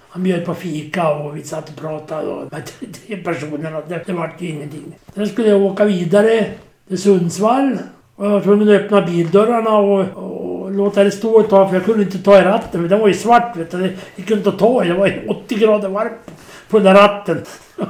han 0.09 0.23
bjöd 0.23 0.45
på 0.45 0.53
fika 0.55 1.09
och 1.13 1.37
vi 1.37 1.43
satt 1.43 1.69
och 1.69 1.75
pratade. 1.75 2.27
Och 2.27 2.45
de 2.49 2.55
här 2.55 2.63
tre- 3.07 3.17
personerna. 3.17 3.81
Det, 3.87 4.03
det 4.05 4.13
vart 4.13 4.41
ju 4.41 4.49
ingenting. 4.49 4.95
Sen 5.15 5.27
skulle 5.27 5.47
jag 5.47 5.61
åka 5.61 5.85
vidare 5.85 6.45
till 6.87 7.01
Sundsvall. 7.01 7.77
Och 8.15 8.25
jag 8.25 8.29
var 8.29 8.41
tvungen 8.41 8.69
att 8.69 8.81
öppna 8.81 9.01
bildörrarna 9.01 9.77
och, 9.77 9.99
och 10.63 10.71
låta 10.71 11.03
det 11.03 11.11
stå 11.11 11.39
ett 11.39 11.49
tag 11.49 11.69
för 11.69 11.75
jag 11.75 11.85
kunde 11.85 12.03
inte 12.03 12.19
ta 12.19 12.39
i 12.39 12.41
ratten. 12.41 12.81
För 12.81 12.87
den 12.89 12.99
var 12.99 13.07
ju 13.07 13.13
svart 13.13 13.57
vet 13.57 13.71
du. 13.71 13.77
Det 13.77 13.93
gick 14.15 14.31
inte 14.31 14.49
att 14.49 14.59
ta 14.59 14.85
i. 14.85 14.87
Det 14.87 14.93
var 14.93 15.07
ju 15.07 15.27
80 15.27 15.55
grader 15.55 15.89
varmt 15.89 16.31
på 16.69 16.79
den 16.79 16.93
där 16.93 17.01
ratten. 17.01 17.41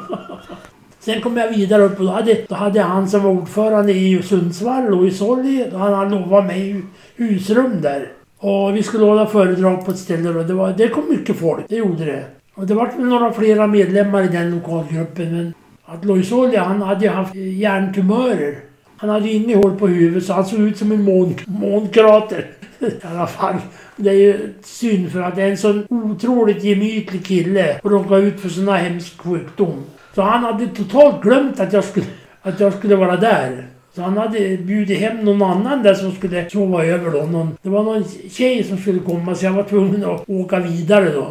Sen 1.00 1.22
kom 1.22 1.38
jag 1.38 1.50
vidare 1.50 1.84
upp 1.84 2.00
och 2.00 2.06
då 2.06 2.12
hade, 2.12 2.38
då 2.48 2.56
hade 2.56 2.82
han 2.82 3.10
som 3.10 3.24
var 3.24 3.32
ordförande 3.32 3.94
i 3.94 4.22
Sundsvall 4.22 4.94
och 4.94 5.08
i 5.08 5.12
Solli, 5.12 5.68
då 5.72 5.78
hade 5.78 5.96
han 5.96 6.12
lovat 6.12 6.46
mig 6.46 6.82
husrum 7.16 7.82
där. 7.82 8.12
Och 8.38 8.76
vi 8.76 8.84
skulle 8.84 9.06
hålla 9.06 9.26
föredrag 9.26 9.86
på 9.86 9.92
ett 9.92 9.98
ställe 9.98 10.30
och 10.30 10.46
det, 10.46 10.54
var, 10.54 10.74
det 10.78 10.88
kom 10.88 11.10
mycket 11.10 11.36
folk, 11.36 11.66
det 11.70 11.76
gjorde 11.76 12.06
det. 12.06 12.24
Och 12.56 12.68
det 12.68 12.74
var 12.74 12.86
väl 12.86 13.06
några 13.06 13.34
flera 13.34 13.68
medlemmar 13.68 14.24
i 14.24 14.28
den 14.28 14.52
lokalgruppen 14.52 15.32
men 15.32 15.54
att 15.86 16.06
Loisoli 16.06 16.58
han 16.58 16.82
hade 16.82 17.06
ju 17.06 17.12
haft 17.12 17.36
hjärntumörer. 17.36 18.56
Han 18.98 19.10
hade 19.10 19.28
ju 19.28 19.34
inget 19.34 19.80
på 19.80 19.88
huvudet 19.88 20.26
så 20.26 20.34
han 20.34 20.46
såg 20.46 20.60
ut 20.60 20.78
som 20.78 20.92
en 20.92 21.04
mån, 21.04 21.36
månkrater. 21.46 22.46
I 22.80 22.86
alla 23.02 23.28
fall. 23.28 23.56
Det 23.96 24.10
är 24.10 24.14
ju 24.14 24.54
synd 24.64 25.12
för 25.12 25.22
att 25.22 25.36
det 25.36 25.44
är 25.44 25.52
en 25.52 25.58
sån 25.58 25.88
otroligt 25.90 26.64
gemytlig 26.64 27.26
kille 27.26 27.80
och 27.84 27.92
råkar 27.92 28.18
ut 28.18 28.40
för 28.40 28.50
såna 28.50 28.76
hemsk 28.76 29.22
sjukdom. 29.22 29.84
Så 30.18 30.24
han 30.24 30.44
hade 30.44 30.68
totalt 30.68 31.22
glömt 31.22 31.60
att 31.60 31.74
jag 31.74 31.84
skulle, 31.84 32.06
att 32.42 32.60
jag 32.60 32.74
skulle 32.74 32.96
vara 32.96 33.18
där. 33.18 33.68
Så 33.96 34.02
han 34.02 34.18
hade 34.18 34.58
bjudit 34.58 35.00
hem 35.00 35.26
någon 35.26 35.42
annan 35.42 35.84
där 35.84 35.94
som 35.94 36.12
skulle 36.12 36.50
sova 36.50 36.86
över 36.86 37.12
då. 37.12 37.26
Någon, 37.26 37.58
det 37.62 37.70
var 37.70 37.84
någon 37.84 38.04
tjej 38.32 38.64
som 38.64 38.78
skulle 38.78 39.00
komma 39.00 39.36
så 39.36 39.46
jag 39.46 39.52
var 39.52 39.64
tvungen 39.64 40.06
att 40.06 40.30
åka 40.30 40.60
vidare 40.60 41.10
då. 41.10 41.28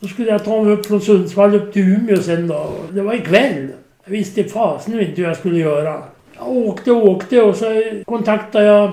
Då 0.00 0.08
skulle 0.08 0.30
jag 0.30 0.44
ta 0.44 0.62
mig 0.62 0.72
upp 0.72 0.86
från 0.86 1.00
Sundsvall 1.00 1.54
upp 1.54 1.72
till 1.72 1.82
Umeå 1.82 2.16
sen 2.16 2.48
då. 2.48 2.72
Det 2.90 3.02
var 3.02 3.14
ikväll. 3.14 3.68
Jag 4.04 4.12
visste 4.12 4.44
fasen 4.44 5.00
inte 5.00 5.20
hur 5.20 5.28
jag 5.28 5.36
skulle 5.36 5.58
göra. 5.58 6.02
Jag 6.36 6.48
åkte 6.48 6.92
och 6.92 7.08
åkte 7.08 7.42
och 7.42 7.56
så 7.56 7.82
kontaktade 8.04 8.64
jag 8.64 8.90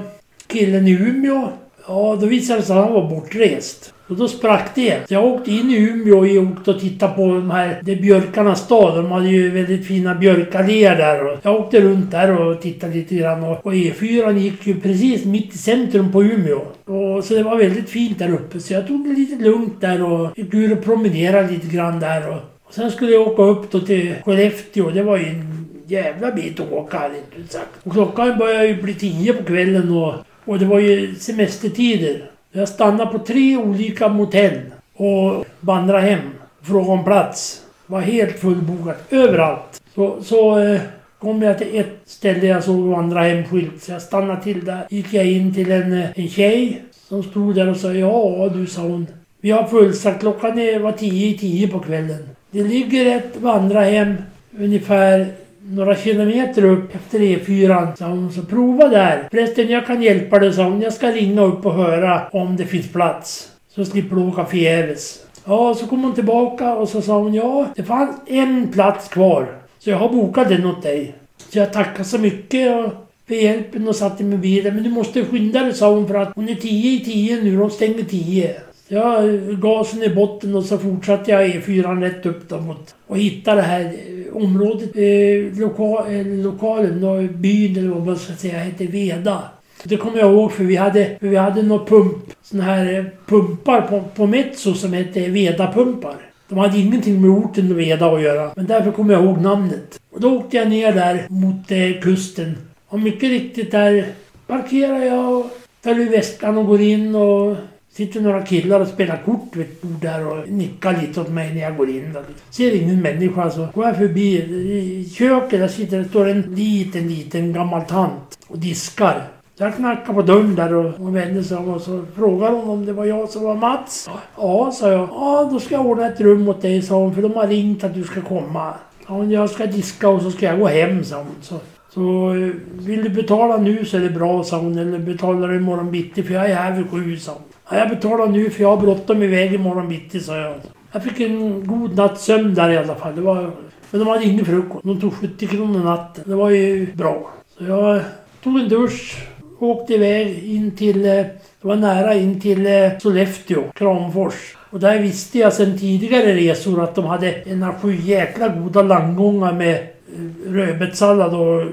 killen 0.48 0.88
i 0.88 0.92
Umeå. 0.92 1.48
Ja, 1.88 2.18
då 2.22 2.26
visade 2.26 2.60
det 2.60 2.66
sig 2.66 2.78
att 2.78 2.84
han 2.84 2.94
var 2.94 3.10
bortrest. 3.10 3.94
Och 4.08 4.16
då 4.16 4.28
sprack 4.28 4.76
det. 4.76 5.08
Så 5.08 5.14
jag 5.14 5.26
åkte 5.26 5.52
in 5.52 5.72
i 5.72 5.78
Umeå 5.78 6.18
och 6.18 6.52
åkte 6.52 6.72
och 6.72 6.80
tittade 6.80 7.14
på 7.14 7.28
de 7.28 7.52
här, 7.52 7.80
det 7.84 7.92
är 7.92 8.02
björkarnas 8.02 8.62
stad. 8.62 8.96
De 8.96 9.12
hade 9.12 9.28
ju 9.28 9.50
väldigt 9.50 9.88
fina 9.88 10.16
björkalléer 10.16 10.96
där. 10.96 11.26
Och 11.26 11.38
jag 11.42 11.56
åkte 11.56 11.82
runt 11.82 12.12
där 12.12 12.42
och 12.42 12.62
tittade 12.62 12.94
lite 12.94 13.16
grann. 13.16 13.44
Och, 13.44 13.66
och 13.66 13.74
E4 13.74 14.38
gick 14.38 14.68
ju 14.68 14.80
precis 14.80 15.26
mitt 15.26 15.54
i 15.54 15.58
centrum 15.58 16.12
på 16.12 16.24
Umeå. 16.24 16.62
Och, 16.86 17.24
så 17.24 17.34
det 17.34 17.44
var 17.44 17.58
väldigt 17.58 17.90
fint 17.90 18.20
där 18.20 18.34
uppe. 18.34 18.60
Så 18.60 18.74
jag 18.74 18.88
tog 18.88 19.08
det 19.08 19.16
lite 19.16 19.44
lugnt 19.44 19.82
där 19.82 20.04
och 20.04 20.38
gick 20.38 20.54
ur 20.54 20.78
och 20.78 20.84
promenerade 20.84 21.52
lite 21.52 21.68
grann 21.68 22.00
där. 22.00 22.30
Och, 22.30 22.38
och 22.68 22.74
sen 22.74 22.92
skulle 22.92 23.12
jag 23.12 23.28
åka 23.28 23.42
upp 23.42 23.72
då 23.72 23.80
till 23.80 24.14
Skellefteå. 24.26 24.90
Det 24.90 25.04
var 25.04 25.18
ju 25.18 25.26
en 25.26 25.68
jävla 25.88 26.32
bit 26.32 26.60
att 26.60 26.72
åka, 26.72 27.00
rent 27.00 27.46
ut 27.46 27.52
sagt. 27.52 27.70
Och 27.84 27.92
klockan 27.92 28.38
började 28.38 28.68
ju 28.68 28.82
bli 28.82 28.94
tio 28.94 29.34
på 29.34 29.44
kvällen 29.44 29.92
och, 29.92 30.14
och 30.46 30.60
det 30.60 30.66
var 30.66 30.80
ju 30.80 31.16
semestertider. 31.16 32.32
Jag 32.58 32.70
stannade 32.70 33.12
på 33.12 33.20
tre 33.20 33.58
olika 33.58 34.08
motell. 34.08 34.62
och 34.96 35.46
vandrade 35.60 36.02
hem. 36.02 36.20
Frågade 36.62 36.92
om 36.92 37.04
plats. 37.04 37.62
Var 37.86 38.02
helt 38.02 38.40
fullbokat 38.40 38.98
överallt. 39.10 39.82
Så, 39.96 40.24
så 40.24 40.60
eh, 40.60 40.82
kom 41.20 41.42
jag 41.42 41.58
till 41.58 41.80
ett 41.80 42.00
ställe 42.06 42.48
jag 42.48 42.64
såg 42.64 42.80
vandra 42.80 43.22
hem-skylt. 43.22 43.84
Så 43.84 43.92
jag 43.92 44.02
stannade 44.02 44.44
till 44.44 44.66
där. 44.66 44.88
Gick 44.90 45.14
jag 45.14 45.26
in 45.26 45.54
till 45.54 45.72
en, 45.72 45.94
eh, 45.94 46.10
en 46.16 46.28
tjej 46.28 46.84
som 47.08 47.24
stod 47.24 47.56
där 47.56 47.70
och 47.70 47.78
sa 47.78 47.92
ja 47.92 48.50
du 48.54 48.68
sa 48.68 48.82
hon. 48.82 49.08
Vi 49.42 49.52
har 49.52 49.64
fullsatt. 49.64 50.20
Klockan 50.20 50.56
var 50.82 50.92
tio 50.92 51.28
i 51.28 51.38
tio 51.38 51.68
på 51.68 51.80
kvällen. 51.80 52.30
Det 52.52 52.64
ligger 52.64 53.18
ett 53.18 53.38
vandrarhem 53.42 54.16
ungefär 54.60 55.28
några 55.70 55.96
kilometer 55.96 56.66
upp 56.66 56.96
efter 56.96 57.20
E4. 57.20 57.96
Sa 57.96 58.06
hon, 58.08 58.32
så 58.32 58.42
prova 58.42 58.88
där. 58.88 59.28
Förresten, 59.32 59.70
jag 59.70 59.86
kan 59.88 60.02
hjälpa 60.02 60.40
dig, 60.40 60.54
sa 60.54 60.64
hon. 60.64 60.82
Jag 60.82 60.94
ska 60.94 61.12
ringa 61.12 61.42
upp 61.42 61.66
och 61.66 61.74
höra 61.74 62.22
om 62.32 62.58
det 62.58 62.66
finns 62.66 62.92
plats. 62.92 63.52
Så 63.76 63.86
slipper 63.86 64.16
du 64.16 64.22
åka 64.22 64.46
förgäves. 64.46 65.20
Ja, 65.46 65.76
så 65.76 65.88
kom 65.88 66.04
hon 66.04 66.16
tillbaka 66.16 66.76
och 66.76 66.90
så 66.90 67.02
sa 67.02 67.20
hon, 67.20 67.34
ja, 67.34 67.68
det 67.76 67.84
fanns 67.84 68.16
en 68.28 68.68
plats 68.72 69.08
kvar. 69.08 69.48
Så 69.80 69.90
jag 69.90 69.98
har 69.98 70.10
bokat 70.10 70.50
den 70.50 70.66
åt 70.66 70.84
dig. 70.84 71.14
Så 71.50 71.58
jag 71.58 71.74
tackar 71.74 72.04
så 72.04 72.18
mycket 72.18 72.92
för 73.28 73.36
hjälpen 73.36 73.88
och 73.88 73.96
satte 73.96 74.24
mig 74.24 74.38
bilen. 74.38 74.76
Men 74.76 74.84
du 74.84 74.90
måste 74.90 75.26
skynda 75.26 75.64
dig, 75.64 75.74
sa 75.74 75.92
hon, 75.92 76.08
för 76.08 76.16
att 76.16 76.36
hon 76.36 76.50
är 76.50 76.56
tio 76.56 76.92
i 76.92 77.06
tio 77.06 77.44
nu. 77.44 77.58
De 77.58 77.70
stänger 77.70 78.04
tio. 78.04 78.56
Jag 78.90 79.40
gasen 79.62 80.04
i 80.04 80.10
botten 80.10 80.56
och 80.56 80.64
så 80.64 80.78
fortsatte 80.78 81.32
jag 81.32 81.50
E4 81.50 82.02
rätt 82.02 82.26
upp 82.26 82.50
då 82.50 82.58
mot 82.58 82.96
och 83.08 83.18
hittade 83.18 83.62
det 83.62 83.68
här 83.68 83.84
eh, 83.84 84.36
området, 84.44 84.96
eh, 84.96 85.60
loka, 85.60 86.12
eh, 86.12 86.26
lokalen 86.26 87.42
byn 87.42 87.78
eller 87.78 87.90
vad 87.90 88.06
man 88.06 88.18
ska 88.18 88.34
säga 88.34 88.60
hette 88.60 88.86
Veda. 88.86 89.44
Det 89.84 89.98
kommer 89.98 90.20
jag 90.20 90.32
ihåg 90.32 90.52
för 90.52 90.64
vi 90.64 90.76
hade, 90.76 91.18
för 91.20 91.28
vi 91.28 91.36
hade 91.36 91.62
några 91.62 91.86
pump, 91.86 92.16
såna 92.42 92.64
här 92.64 93.00
eh, 93.00 93.06
pumpar 93.26 93.82
på, 93.82 94.04
på 94.16 94.28
Metso 94.28 94.74
som 94.74 94.94
hette 94.94 95.20
Veda-pumpar. 95.20 96.16
De 96.50 96.58
hade 96.58 96.78
ingenting 96.78 97.22
med 97.22 97.30
orten 97.30 97.76
Veda 97.76 98.06
att 98.06 98.22
göra. 98.22 98.52
Men 98.56 98.68
därför 98.68 98.92
kommer 98.92 99.14
jag 99.14 99.24
ihåg 99.24 99.42
namnet. 99.42 100.00
Och 100.12 100.22
då 100.22 100.38
åkte 100.38 100.58
jag 100.58 100.70
ner 100.70 100.92
där 100.92 101.26
mot 101.30 101.72
eh, 101.72 102.02
kusten. 102.02 102.58
Och 102.88 103.00
mycket 103.00 103.30
riktigt 103.30 103.72
där 103.72 104.06
parkerar 104.48 105.04
jag 105.04 105.40
och 105.40 105.46
tar 105.84 106.00
ur 106.00 106.10
väskan 106.10 106.58
och 106.58 106.66
går 106.66 106.82
in 106.82 107.16
och 107.16 107.56
sitter 107.98 108.22
några 108.22 108.42
killar 108.42 108.80
och 108.80 108.88
spelar 108.88 109.22
kort 109.26 109.56
vid 109.56 109.66
ett 109.66 109.82
bord 109.82 110.02
där 110.02 110.28
och 110.28 110.50
nickar 110.50 111.02
lite 111.02 111.22
åt 111.22 111.30
mig 111.30 111.54
när 111.54 111.62
jag 111.62 111.78
går 111.78 111.90
in. 111.90 112.14
Där. 112.14 112.24
Ser 112.50 112.76
ingen 112.76 113.02
människa 113.02 113.50
så 113.50 113.68
går 113.74 113.86
jag 113.86 113.98
förbi. 113.98 114.38
I 114.38 115.10
köket 115.10 115.60
där 115.60 115.68
sitter, 115.68 115.98
det 115.98 116.10
står 116.10 116.28
en 116.28 116.42
liten, 116.42 117.08
liten 117.08 117.54
gammal 117.54 117.82
tant 117.82 118.40
och 118.48 118.58
diskar. 118.58 119.22
Så 119.56 119.64
jag 119.64 119.76
knackar 119.76 120.14
på 120.14 120.22
dörren 120.22 120.56
där 120.56 120.74
och 120.74 120.92
hon 120.98 121.14
vänder 121.14 121.42
sig 121.42 121.58
om 121.58 121.70
och 121.70 121.82
så 121.82 122.06
frågar 122.16 122.52
hon 122.52 122.70
om 122.70 122.86
det 122.86 122.94
var 122.94 123.06
jag 123.06 123.30
som 123.30 123.44
var 123.44 123.56
Mats. 123.56 124.10
Ja, 124.38 124.72
sa 124.74 124.92
jag. 124.92 125.10
Ja, 125.12 125.50
då 125.52 125.60
ska 125.60 125.76
jag 125.76 125.86
ordna 125.86 126.08
ett 126.08 126.22
rum 126.22 126.48
åt 126.48 126.62
dig, 126.62 126.82
sa 126.82 126.96
hon, 126.96 127.16
för 127.16 127.22
de 127.22 127.34
har 127.34 127.48
ringt 127.48 127.84
att 127.84 127.94
du 127.94 128.04
ska 128.04 128.22
komma. 128.22 128.74
Ja, 129.08 129.14
hon, 129.14 129.32
jag 129.32 129.50
ska 129.50 129.66
diska 129.66 130.10
och 130.10 130.22
så 130.22 130.32
ska 130.32 130.46
jag 130.46 130.60
gå 130.60 130.68
hem, 130.68 131.04
sa 131.04 131.18
hon. 131.18 131.36
Så, 131.42 131.56
så 131.90 132.30
eh, 132.30 132.52
vill 132.86 133.04
du 133.04 133.10
betala 133.10 133.58
nu 133.58 133.86
så 133.86 133.98
är 133.98 134.02
det 134.02 134.10
bra, 134.10 134.44
sa 134.44 134.58
hon. 134.58 134.78
Eller 134.78 135.00
betalar 135.00 135.48
du 135.48 135.56
imorgon 135.56 135.92
bitti, 135.92 136.24
för 136.24 136.34
jag 136.34 136.50
är 136.50 136.56
här 136.56 136.76
vid 136.76 136.90
sju, 136.90 137.18
sa 137.18 137.32
hon. 137.32 137.42
Ja, 137.70 137.78
jag 137.78 137.90
betalar 137.90 138.28
nu 138.28 138.50
för 138.50 138.62
jag 138.62 138.70
har 138.70 138.82
bråttom 138.82 139.24
iväg 139.24 139.54
imorgon 139.54 139.90
bitti, 139.90 140.20
sa 140.20 140.38
jag. 140.38 140.54
Jag 140.92 141.04
fick 141.04 141.20
en 141.20 141.68
god 141.68 141.96
natts 141.96 142.26
sömn 142.26 142.54
där 142.54 142.70
i 142.70 142.78
alla 142.78 142.96
fall. 142.96 143.16
Det 143.16 143.22
var, 143.22 143.52
men 143.92 144.00
de 144.00 144.08
hade 144.08 144.26
ingen 144.26 144.46
frukost. 144.46 144.84
De 144.84 145.02
tog 145.02 145.14
70 145.14 145.48
kronor 145.48 145.84
natten. 145.84 146.24
Det 146.28 146.36
var 146.36 146.50
ju 146.50 146.94
bra. 146.94 147.32
Så 147.58 147.64
jag 147.64 148.02
tog 148.44 148.60
en 148.60 148.70
dusch, 148.70 149.28
åkte 149.60 149.94
iväg 149.94 150.44
in 150.44 150.76
till, 150.76 151.06
eh, 151.06 151.12
det 151.12 151.68
var 151.68 151.76
nära 151.76 152.14
in 152.14 152.42
till 152.42 152.66
eh, 152.66 152.98
Sollefteå, 153.00 153.64
Kramfors. 153.74 154.58
Och 154.70 154.80
där 154.80 155.00
visste 155.00 155.40
jag 155.40 155.54
sedan 155.54 155.78
tidigare 155.78 156.36
resor 156.36 156.84
att 156.84 156.96
de 156.96 157.06
hade 157.06 157.32
en 157.32 157.74
sju 157.82 157.96
jäkla 157.96 158.48
goda 158.48 158.82
landgångar 158.82 159.54
med 159.54 159.74
eh, 159.76 160.52
rödbetssallad 160.52 161.34
och 161.34 161.64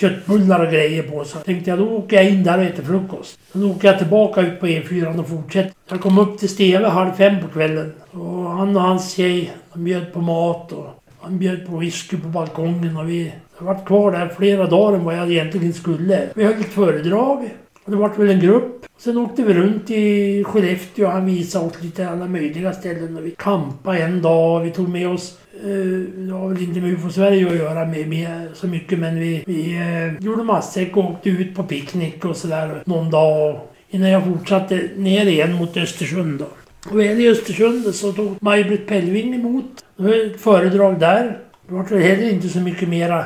köttbullar 0.00 0.66
och 0.66 0.72
grejer 0.72 1.02
på. 1.02 1.24
Så 1.24 1.38
tänkte 1.38 1.70
jag 1.70 1.78
då 1.78 1.88
åker 1.88 2.16
jag 2.16 2.28
in 2.28 2.42
där 2.44 2.58
och 2.58 2.64
äter 2.64 2.82
frukost. 2.82 3.38
Sen 3.52 3.64
åker 3.64 3.88
jag 3.88 3.98
tillbaka 3.98 4.40
ut 4.40 4.60
på 4.60 4.66
E4 4.66 5.18
och 5.18 5.28
fortsätter. 5.28 5.72
Jag 5.88 6.00
kom 6.00 6.18
upp 6.18 6.38
till 6.38 6.48
Steve 6.48 6.88
halv 6.88 7.12
fem 7.12 7.40
på 7.42 7.48
kvällen. 7.48 7.92
Och 8.10 8.50
han 8.50 8.76
och 8.76 8.82
hans 8.82 9.12
tjej, 9.14 9.52
de 9.72 9.84
bjöd 9.84 10.12
på 10.12 10.20
mat 10.20 10.72
och 10.72 10.86
han 11.20 11.38
bjöd 11.38 11.66
på 11.66 11.76
whisky 11.76 12.16
på 12.16 12.28
balkongen 12.28 12.96
och 12.96 13.08
vi 13.08 13.32
jag 13.60 13.66
varit 13.66 13.86
kvar 13.86 14.12
där 14.12 14.28
flera 14.28 14.66
dagar 14.66 14.98
än 14.98 15.04
vad 15.04 15.16
jag 15.16 15.30
egentligen 15.30 15.72
skulle. 15.72 16.28
Vi 16.34 16.44
höll 16.44 16.60
ett 16.60 16.72
föredrag. 16.72 17.50
Och 17.84 17.90
det 17.90 17.96
vart 17.96 18.18
väl 18.18 18.30
en 18.30 18.40
grupp. 18.40 18.86
Sen 18.98 19.16
åkte 19.16 19.42
vi 19.42 19.54
runt 19.54 19.90
i 19.90 20.44
Skellefteå 20.44 21.06
och 21.06 21.12
han 21.12 21.26
visade 21.26 21.66
oss 21.66 21.82
lite 21.82 22.08
alla 22.08 22.26
möjliga 22.26 22.72
ställen. 22.72 23.16
Och 23.16 23.26
vi 23.26 23.30
kampade 23.30 23.98
en 23.98 24.22
dag. 24.22 24.60
Vi 24.60 24.70
tog 24.70 24.88
med 24.88 25.08
oss 25.08 25.38
Eh, 25.64 26.26
det 26.26 26.32
har 26.32 26.48
väl 26.48 26.62
inte 26.62 26.80
med 26.80 26.92
UFO 26.92 27.10
Sverige 27.10 27.50
att 27.50 27.56
göra 27.56 27.86
med, 27.86 28.08
med 28.08 28.48
så 28.54 28.66
mycket 28.66 28.98
men 28.98 29.20
vi, 29.20 29.44
vi 29.46 29.76
eh, 29.76 30.24
gjorde 30.24 30.42
matsäck 30.42 30.96
och 30.96 31.10
åkte 31.10 31.30
ut 31.30 31.54
på 31.54 31.62
picknick 31.62 32.24
och 32.24 32.36
sådär 32.36 32.82
någon 32.84 33.10
dag. 33.10 33.60
Innan 33.90 34.10
jag 34.10 34.24
fortsatte 34.24 34.88
ner 34.96 35.26
igen 35.26 35.52
mot 35.52 35.76
Östersund 35.76 36.38
då. 36.38 36.46
Och 36.90 37.00
väl 37.00 37.20
i 37.20 37.28
Östersund 37.28 37.94
så 37.94 38.12
tog 38.12 38.36
Maj-Britt 38.40 38.86
Pellving 38.86 39.34
emot. 39.34 39.84
Det 39.96 40.02
var 40.02 40.26
ett 40.26 40.40
föredrag 40.40 41.00
där. 41.00 41.38
Det 41.68 41.74
var 41.74 42.00
heller 42.00 42.30
inte 42.30 42.48
så 42.48 42.58
mycket 42.58 42.88
mera 42.88 43.24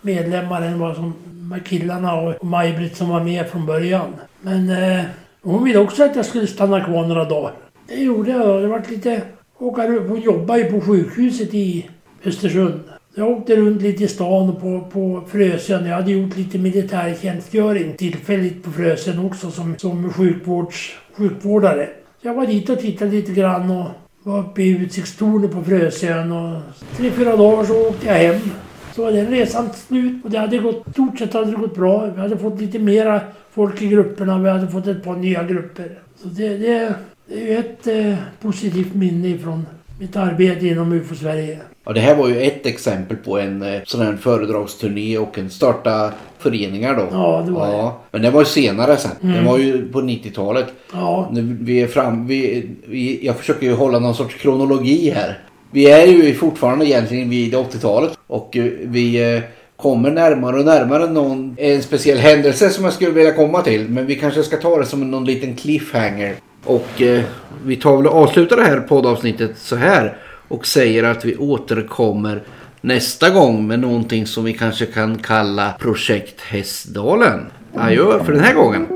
medlemmar 0.00 0.62
än 0.62 0.78
vad 0.78 0.96
som 0.96 1.14
de 1.24 1.52
här 1.52 1.60
killarna 1.60 2.14
och 2.14 2.44
Maj-Britt 2.44 2.96
som 2.96 3.08
var 3.08 3.20
med 3.20 3.46
från 3.46 3.66
början. 3.66 4.14
Men 4.40 4.70
eh, 4.70 5.04
hon 5.42 5.64
ville 5.64 5.78
också 5.78 6.04
att 6.04 6.16
jag 6.16 6.26
skulle 6.26 6.46
stanna 6.46 6.84
kvar 6.84 7.06
några 7.06 7.24
dagar. 7.24 7.52
Det 7.88 7.94
gjorde 7.94 8.30
jag. 8.30 8.62
Det 8.62 8.68
var 8.68 8.82
lite... 8.88 9.22
Åka 9.58 9.88
runt. 9.88 10.08
Hon 10.08 10.20
jobbade 10.20 10.60
ju 10.60 10.70
på 10.70 10.80
sjukhuset 10.80 11.54
i 11.54 11.90
Östersund. 12.24 12.80
Jag 13.14 13.30
åkte 13.30 13.56
runt 13.56 13.82
lite 13.82 14.04
i 14.04 14.08
stan 14.08 14.48
och 14.48 14.60
på, 14.60 14.80
på 14.92 15.22
Frösön. 15.28 15.86
Jag 15.86 15.94
hade 15.96 16.12
gjort 16.12 16.36
lite 16.36 16.58
militärtjänstgöring 16.58 17.96
tillfälligt 17.96 18.62
på 18.64 18.70
Frösön 18.70 19.26
också 19.26 19.50
som, 19.50 19.74
som 19.78 20.12
sjukvårds, 20.12 20.96
sjukvårdare. 21.12 21.88
Så 22.22 22.28
jag 22.28 22.34
var 22.34 22.46
dit 22.46 22.70
och 22.70 22.78
tittade 22.78 23.10
lite 23.10 23.32
grann 23.32 23.70
och 23.70 23.86
var 24.22 24.40
uppe 24.40 24.62
i 24.62 24.68
utsiktstornet 24.68 25.52
på 25.52 25.64
Frösön 25.64 26.32
och 26.32 26.60
tre, 26.96 27.10
fyra 27.10 27.36
dagar 27.36 27.64
så 27.64 27.88
åkte 27.88 28.06
jag 28.06 28.14
hem. 28.14 28.40
Så 28.94 29.02
var 29.02 29.12
den 29.12 29.26
resan 29.26 29.68
slut 29.72 30.24
och 30.24 30.30
det 30.30 30.38
hade 30.38 30.58
gått, 30.58 30.84
stort 30.92 31.18
sett 31.18 31.34
hade 31.34 31.50
det 31.50 31.56
gått 31.56 31.74
bra. 31.74 32.06
Vi 32.06 32.20
hade 32.20 32.38
fått 32.38 32.60
lite 32.60 32.78
mera 32.78 33.20
folk 33.50 33.82
i 33.82 33.88
grupperna. 33.88 34.38
Vi 34.38 34.50
hade 34.50 34.68
fått 34.68 34.86
ett 34.86 35.04
par 35.04 35.16
nya 35.16 35.42
grupper. 35.42 35.98
Så 36.22 36.28
det, 36.28 36.56
det, 36.56 36.94
det 37.28 37.54
är 37.54 37.58
ett 37.58 37.86
eh, 37.86 38.14
positivt 38.40 38.94
minne 38.94 39.28
ifrån 39.28 39.66
mitt 40.00 40.16
arbete 40.16 40.66
inom 40.66 40.92
UFO-Sverige. 40.92 41.58
Ja, 41.84 41.92
det 41.92 42.00
här 42.00 42.16
var 42.16 42.28
ju 42.28 42.40
ett 42.40 42.66
exempel 42.66 43.16
på 43.16 43.38
en 43.38 43.62
eh, 43.62 43.80
sån 43.84 44.00
här 44.00 44.16
föredragsturné 44.16 45.18
och 45.18 45.38
en 45.38 45.50
starta 45.50 46.12
föreningar 46.38 46.96
då. 46.96 47.08
Ja, 47.12 47.42
det 47.46 47.52
var 47.52 47.66
ja. 47.66 48.00
Men 48.10 48.22
det 48.22 48.30
var 48.30 48.40
ju 48.40 48.46
senare 48.46 48.96
sen. 48.96 49.10
Mm. 49.22 49.36
Det 49.36 49.50
var 49.50 49.58
ju 49.58 49.88
på 49.88 50.00
90-talet. 50.00 50.66
Ja, 50.92 51.28
Nu, 51.32 51.56
vi 51.60 51.80
är 51.80 51.86
fram, 51.86 52.26
vi, 52.26 52.70
vi, 52.86 53.26
jag 53.26 53.36
försöker 53.36 53.66
ju 53.66 53.74
hålla 53.74 53.98
någon 53.98 54.14
sorts 54.14 54.34
kronologi 54.34 55.10
här. 55.10 55.38
Vi 55.70 55.90
är 55.90 56.06
ju 56.06 56.34
fortfarande 56.34 56.86
egentligen 56.86 57.30
vid 57.30 57.54
80-talet 57.54 58.18
och 58.26 58.56
eh, 58.56 58.64
vi 58.82 59.34
eh, 59.34 59.42
kommer 59.76 60.10
närmare 60.10 60.58
och 60.58 60.64
närmare 60.64 61.06
någon, 61.10 61.56
en 61.58 61.82
speciell 61.82 62.18
händelse 62.18 62.70
som 62.70 62.84
jag 62.84 62.92
skulle 62.92 63.10
vilja 63.10 63.32
komma 63.32 63.62
till. 63.62 63.88
Men 63.88 64.06
vi 64.06 64.14
kanske 64.14 64.42
ska 64.42 64.56
ta 64.56 64.78
det 64.78 64.86
som 64.86 65.10
någon 65.10 65.24
liten 65.24 65.56
cliffhanger. 65.56 66.34
Och 66.66 67.02
eh, 67.02 67.24
vi 67.64 67.76
tar 67.76 67.96
väl 67.96 68.06
och 68.06 68.14
avslutar 68.14 68.56
det 68.56 68.64
här 68.64 68.80
poddavsnittet 68.80 69.58
så 69.58 69.76
här 69.76 70.16
och 70.48 70.66
säger 70.66 71.04
att 71.04 71.24
vi 71.24 71.36
återkommer 71.36 72.42
nästa 72.80 73.30
gång 73.30 73.66
med 73.66 73.80
någonting 73.80 74.26
som 74.26 74.44
vi 74.44 74.52
kanske 74.52 74.86
kan 74.86 75.18
kalla 75.18 75.72
Projekt 75.78 76.40
Hästdalen. 76.40 77.46
Adjö 77.74 78.24
för 78.24 78.32
den 78.32 78.44
här 78.44 78.54
gången. 78.54 78.86